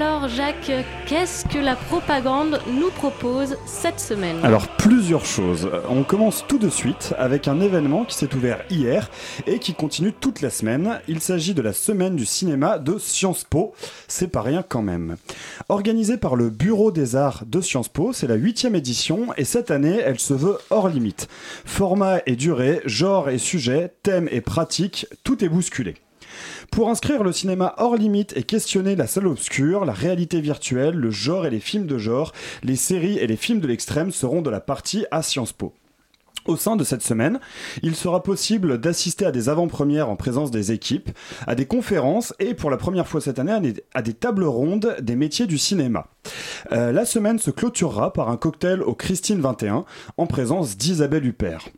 Alors 0.00 0.28
Jacques, 0.28 0.70
qu'est-ce 1.06 1.44
que 1.44 1.58
la 1.58 1.74
propagande 1.74 2.60
nous 2.72 2.90
propose 2.90 3.56
cette 3.66 3.98
semaine 3.98 4.36
Alors 4.44 4.68
plusieurs 4.68 5.24
choses. 5.24 5.68
On 5.90 6.04
commence 6.04 6.44
tout 6.46 6.58
de 6.58 6.68
suite 6.68 7.16
avec 7.18 7.48
un 7.48 7.60
événement 7.60 8.04
qui 8.04 8.14
s'est 8.14 8.32
ouvert 8.36 8.62
hier 8.70 9.10
et 9.48 9.58
qui 9.58 9.74
continue 9.74 10.12
toute 10.12 10.40
la 10.40 10.50
semaine. 10.50 11.00
Il 11.08 11.18
s'agit 11.18 11.52
de 11.52 11.62
la 11.62 11.72
semaine 11.72 12.14
du 12.14 12.26
cinéma 12.26 12.78
de 12.78 12.96
Sciences 12.96 13.42
Po. 13.42 13.74
C'est 14.06 14.28
pas 14.28 14.42
rien 14.42 14.62
quand 14.62 14.82
même. 14.82 15.16
Organisée 15.68 16.16
par 16.16 16.36
le 16.36 16.48
Bureau 16.48 16.92
des 16.92 17.16
Arts 17.16 17.42
de 17.44 17.60
Sciences 17.60 17.88
Po, 17.88 18.12
c'est 18.12 18.28
la 18.28 18.36
huitième 18.36 18.76
édition 18.76 19.34
et 19.36 19.44
cette 19.44 19.72
année 19.72 19.98
elle 19.98 20.20
se 20.20 20.32
veut 20.32 20.58
hors 20.70 20.88
limite. 20.88 21.26
Format 21.64 22.20
et 22.24 22.36
durée, 22.36 22.82
genre 22.84 23.30
et 23.30 23.38
sujet, 23.38 23.92
thème 24.04 24.28
et 24.30 24.42
pratique, 24.42 25.08
tout 25.24 25.44
est 25.44 25.48
bousculé. 25.48 25.96
Pour 26.70 26.90
inscrire 26.90 27.24
le 27.24 27.32
cinéma 27.32 27.74
hors 27.78 27.96
limite 27.96 28.36
et 28.36 28.42
questionner 28.42 28.94
la 28.94 29.06
salle 29.06 29.26
obscure, 29.26 29.84
la 29.84 29.92
réalité 29.92 30.40
virtuelle, 30.40 30.94
le 30.94 31.10
genre 31.10 31.46
et 31.46 31.50
les 31.50 31.60
films 31.60 31.86
de 31.86 31.98
genre, 31.98 32.32
les 32.62 32.76
séries 32.76 33.18
et 33.18 33.26
les 33.26 33.36
films 33.36 33.60
de 33.60 33.66
l'extrême 33.66 34.12
seront 34.12 34.42
de 34.42 34.50
la 34.50 34.60
partie 34.60 35.04
à 35.10 35.22
Sciences 35.22 35.52
Po. 35.52 35.74
Au 36.48 36.56
sein 36.56 36.76
de 36.76 36.84
cette 36.84 37.02
semaine, 37.02 37.40
il 37.82 37.94
sera 37.94 38.22
possible 38.22 38.80
d'assister 38.80 39.26
à 39.26 39.32
des 39.32 39.50
avant-premières 39.50 40.08
en 40.08 40.16
présence 40.16 40.50
des 40.50 40.72
équipes, 40.72 41.10
à 41.46 41.54
des 41.54 41.66
conférences 41.66 42.32
et 42.38 42.54
pour 42.54 42.70
la 42.70 42.78
première 42.78 43.06
fois 43.06 43.20
cette 43.20 43.38
année 43.38 43.74
à 43.92 44.02
des, 44.02 44.14
tables 44.14 44.44
rondes 44.44 44.96
des 45.00 45.14
métiers 45.14 45.46
du 45.46 45.58
cinéma. 45.58 46.06
Euh, 46.72 46.90
la 46.90 47.04
semaine 47.04 47.38
se 47.38 47.50
clôturera 47.50 48.14
par 48.14 48.30
un 48.30 48.38
cocktail 48.38 48.82
au 48.82 48.94
Christine 48.94 49.40
21 49.40 49.84
en 50.16 50.26
présence 50.26 50.78
d'Isabelle 50.78 51.26
Huppert. 51.26 51.68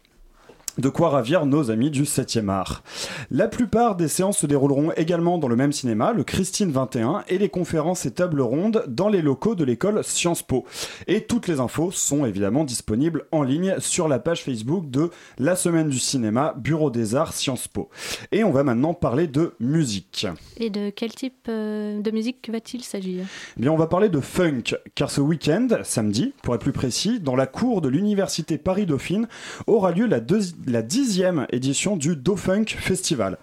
De 0.81 0.89
quoi 0.89 1.11
ravir 1.11 1.45
nos 1.45 1.71
amis 1.71 1.91
du 1.91 2.05
7e 2.05 2.49
art. 2.49 2.83
La 3.31 3.49
plupart 3.49 3.97
des 3.97 4.09
séances 4.09 4.39
se 4.39 4.47
dérouleront 4.47 4.93
également 4.97 5.37
dans 5.37 5.47
le 5.47 5.55
même 5.55 5.73
cinéma, 5.73 6.15
le 6.15 6.25
Christine 6.25 6.71
21, 6.71 7.25
et 7.29 7.37
les 7.37 7.51
conférences 7.51 8.07
et 8.07 8.13
tables 8.13 8.41
rondes 8.41 8.85
dans 8.89 9.11
les 9.11 9.21
locaux 9.21 9.55
de 9.55 9.63
l'école 9.63 10.03
Sciences 10.03 10.43
Po. 10.43 10.65
Et 11.07 11.25
toutes 11.25 11.49
les 11.49 11.61
infos 11.61 11.91
sont 11.91 12.25
évidemment 12.25 12.65
disponibles 12.65 13.27
en 13.31 13.43
ligne 13.43 13.75
sur 13.79 14.09
la 14.09 14.19
page 14.21 14.43
Facebook 14.43 14.91
de 14.91 15.11
la 15.39 15.55
semaine 15.55 15.91
du 15.91 15.99
cinéma, 15.99 16.55
Bureau 16.57 16.89
des 16.89 17.15
Arts 17.15 17.35
Sciences 17.35 17.69
Po. 17.69 17.91
Et 18.33 18.43
on 18.43 18.51
va 18.51 18.65
maintenant 18.65 18.95
parler 18.95 19.27
de 19.27 19.53
musique. 19.61 20.27
Et 20.57 20.71
de 20.71 20.89
quel 20.89 21.13
type 21.13 21.47
euh, 21.51 22.01
de 22.01 22.11
musique 22.11 22.49
va-t-il 22.51 22.85
s'agir? 22.85 23.27
Eh 23.59 23.61
Bien, 23.61 23.71
on 23.71 23.77
va 23.77 23.87
parler 23.87 24.09
de 24.09 24.21
funk, 24.21 24.77
car 24.95 25.11
ce 25.11 25.21
week-end, 25.21 25.69
samedi, 25.83 26.33
pour 26.43 26.55
être 26.55 26.63
plus 26.63 26.73
précis, 26.73 27.21
dans 27.21 27.37
la 27.37 27.47
cour 27.47 27.83
de 27.83 27.91
l'université 27.91 28.57
Paris-Dauphine, 28.57 29.29
aura 29.67 29.93
lieu 29.93 30.07
la 30.07 30.21
deuxième 30.21 30.70
la 30.71 30.83
dixième 30.83 31.47
édition 31.51 31.97
du 31.97 32.17
Do-Funk 32.17 32.67
Festival. 32.79 33.39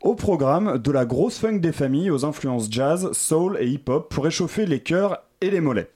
Au 0.00 0.14
programme, 0.14 0.78
de 0.78 0.90
la 0.90 1.04
grosse 1.04 1.38
funk 1.38 1.58
des 1.58 1.72
familles 1.72 2.10
aux 2.10 2.24
influences 2.24 2.68
jazz, 2.70 3.10
soul 3.12 3.58
et 3.60 3.66
hip-hop 3.66 4.08
pour 4.08 4.24
réchauffer 4.24 4.66
les 4.66 4.80
cœurs 4.80 5.18
et 5.40 5.50
les 5.50 5.60
mollets. 5.60 5.90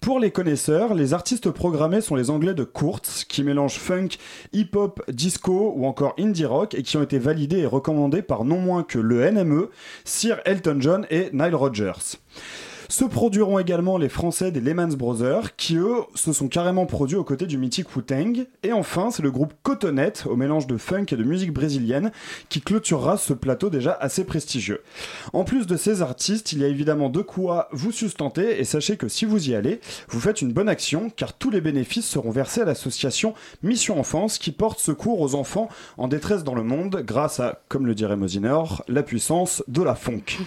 Pour 0.00 0.20
les 0.20 0.30
connaisseurs, 0.30 0.94
les 0.94 1.14
artistes 1.14 1.50
programmés 1.50 2.00
sont 2.00 2.16
les 2.16 2.30
Anglais 2.30 2.54
de 2.54 2.64
Kurtz, 2.64 3.24
qui 3.24 3.42
mélangent 3.42 3.78
funk, 3.78 4.08
hip-hop, 4.52 5.02
disco 5.10 5.72
ou 5.76 5.86
encore 5.86 6.14
indie 6.18 6.44
rock 6.44 6.74
et 6.74 6.82
qui 6.82 6.96
ont 6.96 7.02
été 7.02 7.18
validés 7.18 7.60
et 7.60 7.66
recommandés 7.66 8.22
par 8.22 8.44
non 8.44 8.58
moins 8.58 8.82
que 8.82 8.98
le 8.98 9.30
NME, 9.30 9.70
Sir 10.04 10.40
Elton 10.44 10.76
John 10.80 11.06
et 11.10 11.30
Nile 11.32 11.54
Rodgers. 11.54 12.18
Se 12.88 13.04
produiront 13.04 13.58
également 13.58 13.96
les 13.96 14.08
Français 14.08 14.50
des 14.50 14.60
Lehman 14.60 14.94
Brothers, 14.94 15.56
qui 15.56 15.76
eux 15.76 16.02
se 16.14 16.32
sont 16.32 16.48
carrément 16.48 16.86
produits 16.86 17.16
aux 17.16 17.24
côtés 17.24 17.46
du 17.46 17.56
mythique 17.56 17.96
Wu-Tang. 17.96 18.46
Et 18.62 18.72
enfin, 18.72 19.10
c'est 19.10 19.22
le 19.22 19.30
groupe 19.30 19.54
Cotonette, 19.62 20.24
au 20.28 20.36
mélange 20.36 20.66
de 20.66 20.76
funk 20.76 21.06
et 21.10 21.16
de 21.16 21.24
musique 21.24 21.52
brésilienne, 21.52 22.12
qui 22.48 22.60
clôturera 22.60 23.16
ce 23.16 23.32
plateau 23.32 23.70
déjà 23.70 23.92
assez 23.92 24.24
prestigieux. 24.24 24.82
En 25.32 25.44
plus 25.44 25.66
de 25.66 25.76
ces 25.76 26.02
artistes, 26.02 26.52
il 26.52 26.60
y 26.60 26.64
a 26.64 26.68
évidemment 26.68 27.08
de 27.08 27.22
quoi 27.22 27.68
vous 27.72 27.92
sustenter, 27.92 28.60
et 28.60 28.64
sachez 28.64 28.96
que 28.96 29.08
si 29.08 29.24
vous 29.24 29.48
y 29.48 29.54
allez, 29.54 29.80
vous 30.08 30.20
faites 30.20 30.42
une 30.42 30.52
bonne 30.52 30.68
action, 30.68 31.10
car 31.10 31.32
tous 31.32 31.50
les 31.50 31.60
bénéfices 31.60 32.06
seront 32.06 32.30
versés 32.30 32.60
à 32.60 32.66
l'association 32.66 33.34
Mission 33.62 33.98
Enfance, 33.98 34.38
qui 34.38 34.52
porte 34.52 34.78
secours 34.78 35.20
aux 35.20 35.34
enfants 35.34 35.68
en 35.96 36.08
détresse 36.08 36.44
dans 36.44 36.54
le 36.54 36.62
monde, 36.62 37.02
grâce 37.04 37.40
à, 37.40 37.62
comme 37.68 37.86
le 37.86 37.94
dirait 37.94 38.16
Mosinor, 38.16 38.84
la 38.88 39.02
puissance 39.02 39.64
de 39.68 39.82
la 39.82 39.94
funk. 39.94 40.38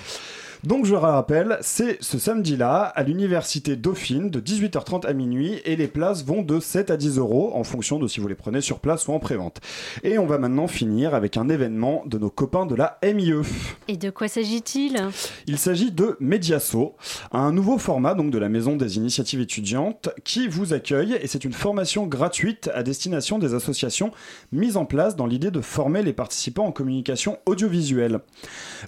Donc 0.68 0.84
je 0.84 0.96
rappelle, 0.96 1.58
c'est 1.62 1.98
ce 2.04 2.20
samedi-là 2.20 2.82
à 2.82 3.04
l'université 3.04 3.78
Dauphine 3.78 4.30
de 4.30 4.42
18h30 4.42 5.06
à 5.06 5.14
minuit 5.14 5.62
et 5.64 5.78
les 5.78 5.88
places 5.88 6.26
vont 6.26 6.42
de 6.42 6.60
7 6.60 6.92
à 6.92 6.98
10 6.98 7.20
euros 7.20 7.52
en 7.54 7.64
fonction 7.64 8.00
de 8.00 8.08
si 8.10 8.20
vous 8.20 8.28
les 8.28 8.36
prenez 8.36 8.60
sur 8.60 8.80
place 8.80 9.08
ou 9.08 9.14
en 9.14 9.20
prévente. 9.20 9.62
Et 10.04 10.18
on 10.18 10.26
va 10.26 10.38
maintenant 10.38 10.68
finir 10.68 11.16
avec 11.16 11.38
un 11.38 11.48
événement 11.48 12.04
de 12.06 12.18
nos 12.18 12.30
copains 12.30 12.66
de 12.66 12.76
la 12.76 13.00
MIE. 13.02 13.48
Et 13.88 13.96
de 13.96 14.10
quoi 14.10 14.28
s'agit-il? 14.28 15.00
Il 15.46 15.58
s'agit 15.58 15.94
de 15.94 16.18
Mediaso, 16.20 16.98
un 17.32 17.54
nouveau 17.54 17.78
format 17.78 18.14
donc 18.14 18.30
de 18.30 18.38
la 18.38 18.50
Maison 18.50 18.76
des 18.76 18.98
initiatives 18.98 19.40
étudiantes 19.40 20.10
qui 20.26 20.50
vous 20.50 20.74
accueille 20.74 21.18
et 21.22 21.28
c'est 21.28 21.46
une 21.46 21.54
formation 21.54 22.08
gratuite 22.08 22.70
à 22.74 22.84
destination 22.84 23.40
des 23.40 23.54
associations 23.54 24.12
mises 24.52 24.76
en 24.76 24.84
place 24.84 25.16
dans 25.16 25.28
l'idée 25.28 25.50
de 25.50 25.62
former 25.62 26.04
les 26.04 26.12
participants 26.12 26.66
en 26.66 26.74
communication 26.74 27.38
audiovisuelle. 27.46 28.20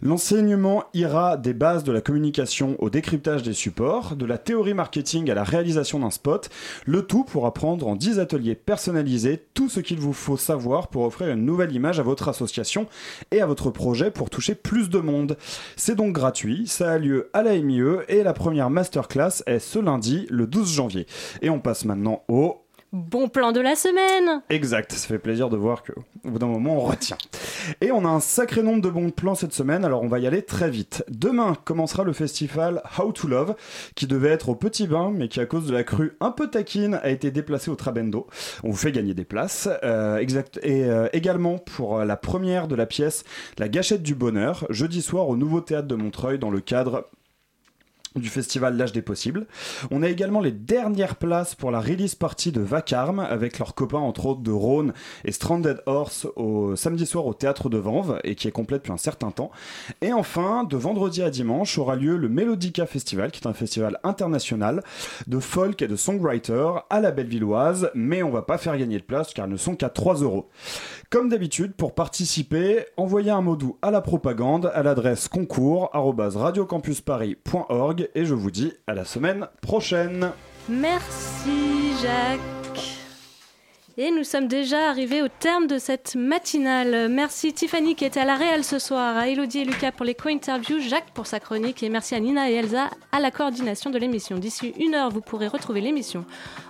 L'enseignement 0.01 0.84
ira 0.93 1.38
des 1.38 1.53
bases 1.53 1.68
de 1.78 1.91
la 1.91 2.01
communication 2.01 2.76
au 2.80 2.89
décryptage 2.89 3.43
des 3.43 3.53
supports, 3.53 4.15
de 4.15 4.26
la 4.26 4.38
théorie 4.38 4.74
marketing 4.74 5.30
à 5.30 5.36
la 5.36 5.43
réalisation 5.43 5.99
d'un 5.99 6.09
spot, 6.09 6.49
le 6.86 7.03
tout 7.03 7.24
pour 7.24 7.45
apprendre 7.45 7.88
en 7.88 7.95
10 7.95 8.20
ateliers 8.20 8.55
personnalisés 8.55 9.45
tout 9.53 9.70
ce 9.70 9.80
qu'il 9.80 9.99
vous 9.99 10.13
faut 10.13 10.38
savoir 10.38 10.88
pour 10.88 11.03
offrir 11.03 11.30
une 11.30 11.45
nouvelle 11.45 11.72
image 11.72 11.99
à 11.99 12.03
votre 12.03 12.28
association 12.28 12.88
et 13.32 13.41
à 13.41 13.45
votre 13.45 13.70
projet 13.70 14.09
pour 14.09 14.30
toucher 14.30 14.55
plus 14.55 14.89
de 14.89 14.99
monde. 14.99 15.38
C'est 15.76 15.95
donc 15.95 16.13
gratuit, 16.13 16.67
ça 16.67 16.91
a 16.93 16.97
lieu 16.97 17.30
à 17.34 17.43
la 17.43 17.57
MIE 17.57 17.99
et 18.07 18.24
la 18.24 18.34
première 18.34 18.70
masterclass 18.70 19.43
est 19.45 19.59
ce 19.59 19.80
lundi, 19.80 20.26
le 20.30 20.47
12 20.47 20.74
janvier. 20.74 21.05
Et 21.41 21.49
on 21.49 21.59
passe 21.59 21.86
maintenant 21.86 22.24
au 22.28 22.57
Bon 22.91 23.29
plan 23.29 23.51
de 23.51 23.59
la 23.59 23.75
semaine 23.75 24.41
Exact, 24.49 24.93
ça 24.93 25.07
fait 25.07 25.19
plaisir 25.19 25.49
de 25.49 25.57
voir 25.57 25.83
qu'au 25.83 26.01
bout 26.23 26.39
d'un 26.39 26.47
moment 26.47 26.77
on 26.77 26.79
retient. 26.79 27.19
Et 27.81 27.91
on 27.91 28.03
a 28.03 28.07
un 28.07 28.19
sacré 28.19 28.63
nombre 28.63 28.81
de 28.81 28.89
bons 28.89 29.11
plans 29.11 29.35
cette 29.35 29.53
semaine, 29.53 29.85
alors 29.85 30.01
on 30.01 30.07
va 30.07 30.17
y 30.17 30.25
aller 30.25 30.41
très 30.41 30.71
vite. 30.71 31.03
Demain 31.07 31.55
commencera 31.65 32.03
le 32.03 32.13
festival 32.13 32.81
How 32.97 33.11
to 33.11 33.27
Love, 33.27 33.55
qui 33.93 34.07
devait 34.07 34.29
être 34.29 34.49
au 34.49 34.55
Petit 34.55 34.87
Bain, 34.87 35.11
mais 35.13 35.27
qui 35.27 35.39
à 35.39 35.45
cause 35.45 35.67
de 35.67 35.73
la 35.73 35.83
crue 35.83 36.17
un 36.19 36.31
peu 36.31 36.49
taquine 36.49 36.99
a 37.03 37.09
été 37.09 37.29
déplacé 37.29 37.69
au 37.69 37.75
Trabendo. 37.75 38.25
On 38.63 38.71
vous 38.71 38.77
fait 38.77 38.91
gagner 38.91 39.13
des 39.13 39.25
places. 39.25 39.69
Euh, 39.83 40.17
exact. 40.17 40.59
Et 40.63 40.85
euh, 40.85 41.07
également 41.13 41.59
pour 41.59 41.99
la 41.99 42.17
première 42.17 42.67
de 42.67 42.75
la 42.75 42.87
pièce 42.87 43.23
La 43.59 43.69
Gâchette 43.69 44.01
du 44.01 44.15
Bonheur, 44.15 44.65
jeudi 44.71 45.03
soir 45.03 45.29
au 45.29 45.37
Nouveau 45.37 45.61
Théâtre 45.61 45.87
de 45.87 45.95
Montreuil, 45.95 46.39
dans 46.39 46.49
le 46.49 46.59
cadre 46.59 47.07
du 48.16 48.30
festival 48.30 48.78
L'âge 48.78 48.91
des 48.91 49.01
possibles. 49.01 49.47
On 49.91 50.03
a 50.03 50.10
également 50.10 50.39
les 50.39 50.51
dernières 50.51 51.16
places 51.16 51.55
pour 51.55 51.72
la 51.72 51.80
release 51.80 52.16
party 52.16 52.51
de 52.51 52.62
Vacarme 52.62 53.20
avec 53.20 53.60
leurs 53.60 53.76
copains 53.76 53.99
entre 53.99 54.26
autres 54.26 54.41
de 54.41 54.51
Rhône 54.51 54.93
et 55.26 55.32
Stranded 55.32 55.82
Horse 55.86 56.28
au 56.36 56.76
samedi 56.76 57.05
soir 57.05 57.26
au 57.26 57.34
théâtre 57.34 57.70
de 57.70 57.78
Vanves 57.78 58.20
et 58.24 58.36
qui 58.36 58.47
est 58.47 58.51
complète 58.51 58.82
depuis 58.82 58.93
un 58.93 58.97
certain 58.97 59.32
temps. 59.32 59.51
Et 60.01 60.14
enfin, 60.14 60.64
de 60.64 60.78
vendredi 60.78 61.22
à 61.22 61.30
dimanche 61.30 61.78
aura 61.78 61.95
lieu 61.95 62.18
le 62.18 62.30
Melodica 62.30 62.86
Festival 62.86 63.32
qui 63.32 63.41
est 63.41 63.47
un 63.47 63.53
festival 63.53 63.99
international 64.03 64.84
de 65.28 65.39
folk 65.39 65.82
et 65.82 65.88
de 65.88 65.95
songwriter 65.95 66.72
à 66.89 66.99
la 66.99 67.12
Bellevilloise, 67.12 67.91
mais 67.95 68.24
on 68.24 68.32
va 68.32 68.41
pas 68.41 68.57
faire 68.57 68.78
gagner 68.78 68.99
de 68.99 69.03
place 69.03 69.34
car 69.34 69.45
elles 69.45 69.51
ne 69.51 69.57
sont 69.57 69.76
qu'à 69.76 69.89
3 69.89 70.16
euros. 70.16 70.49
Comme 71.12 71.30
d'habitude, 71.30 71.74
pour 71.74 71.95
participer, 71.95 72.86
envoyez 72.95 73.32
un 73.32 73.41
mot 73.41 73.55
doux 73.55 73.80
à 73.82 73.89
la 73.89 73.99
propagande 73.99 74.72
à 74.76 74.84
l'adresse 74.84 75.28
concours@radiocampusparis.org 75.28 78.10
et 78.14 78.26
je 78.26 78.36
vous 78.36 78.51
dis 78.51 78.74
à 78.86 78.93
la 78.93 79.05
semaine 79.05 79.47
prochaine. 79.60 80.30
Merci 80.70 81.95
Jacques. 81.99 82.59
Et 84.02 84.12
nous 84.12 84.24
sommes 84.24 84.47
déjà 84.47 84.88
arrivés 84.88 85.22
au 85.22 85.28
terme 85.28 85.68
de 85.68 85.78
cette 85.78 86.16
matinale. 86.16 87.10
Merci 87.10 87.52
Tiffany 87.52 87.95
qui 87.95 88.06
était 88.06 88.22
à 88.22 88.26
la 88.26 88.36
réelle 88.36 88.64
ce 88.64 88.80
soir, 88.80 89.18
à 89.18 89.28
Elodie 89.28 89.60
et 89.60 89.66
Lucas 89.66 89.91
pour 89.91 90.06
les 90.06 90.16
co-interviews, 90.16 90.80
Jacques 90.80 91.12
pour 91.14 91.28
sa 91.28 91.41
chronique 91.41 91.84
et 91.84 91.89
merci 91.89 92.16
à 92.16 92.22
Nina 92.22 92.50
et 92.50 92.54
Elsa 92.54 92.89
à 93.12 93.20
la 93.20 93.30
coordination 93.30 93.89
de 93.89 93.97
l'émission. 93.97 94.38
D'ici 94.38 94.74
une 94.80 94.95
heure, 94.95 95.10
vous 95.10 95.20
pourrez 95.20 95.50
retrouver 95.50 95.82
l'émission 95.82 96.24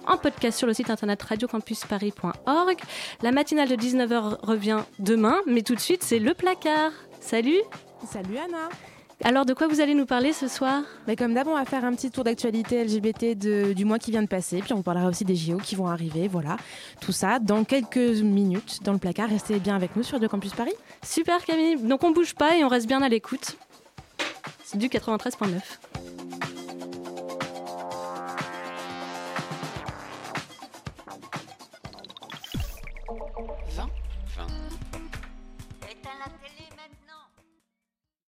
en 0.07 0.17
podcast 0.17 0.57
sur 0.57 0.65
le 0.65 0.73
site 0.73 0.89
internet 0.89 1.21
radiocampusparis.org. 1.21 2.77
La 3.21 3.31
matinale 3.31 3.69
de 3.69 3.75
19h 3.75 4.39
revient 4.41 4.79
demain, 4.97 5.37
mais 5.45 5.61
tout 5.61 5.75
de 5.75 5.79
suite, 5.79 6.01
c'est 6.01 6.17
le 6.17 6.33
placard. 6.33 6.93
Salut 7.19 7.61
Salut 8.07 8.37
Anna 8.43 8.69
alors, 9.21 9.45
de 9.45 9.53
quoi 9.53 9.67
vous 9.67 9.81
allez 9.81 9.95
nous 9.95 10.05
parler 10.05 10.31
ce 10.31 10.47
soir 10.47 10.83
Mais 11.05 11.17
Comme 11.17 11.33
d'hab, 11.33 11.47
on 11.47 11.55
va 11.55 11.65
faire 11.65 11.83
un 11.83 11.93
petit 11.93 12.09
tour 12.09 12.23
d'actualité 12.23 12.83
LGBT 12.83 13.37
du 13.75 13.83
mois 13.83 13.99
qui 13.99 14.11
vient 14.11 14.21
de 14.23 14.27
passer, 14.27 14.61
puis 14.61 14.71
on 14.71 14.81
parlera 14.81 15.07
aussi 15.07 15.25
des 15.25 15.35
JO 15.35 15.57
qui 15.57 15.75
vont 15.75 15.87
arriver, 15.87 16.29
voilà. 16.29 16.55
Tout 17.01 17.11
ça 17.11 17.39
dans 17.39 17.65
quelques 17.65 17.97
minutes 17.97 18.79
dans 18.83 18.93
le 18.93 18.97
placard. 18.97 19.29
Restez 19.29 19.59
bien 19.59 19.75
avec 19.75 19.95
nous 19.97 20.03
sur 20.03 20.13
Radio 20.13 20.29
Campus 20.29 20.53
Paris. 20.53 20.73
Super 21.03 21.43
Camille, 21.43 21.75
donc 21.81 22.03
on 22.03 22.11
bouge 22.11 22.33
pas 22.33 22.55
et 22.55 22.63
on 22.63 22.69
reste 22.69 22.87
bien 22.87 23.01
à 23.01 23.09
l'écoute. 23.09 23.57
C'est 24.63 24.77
du 24.77 24.87
93.9. 24.87 25.88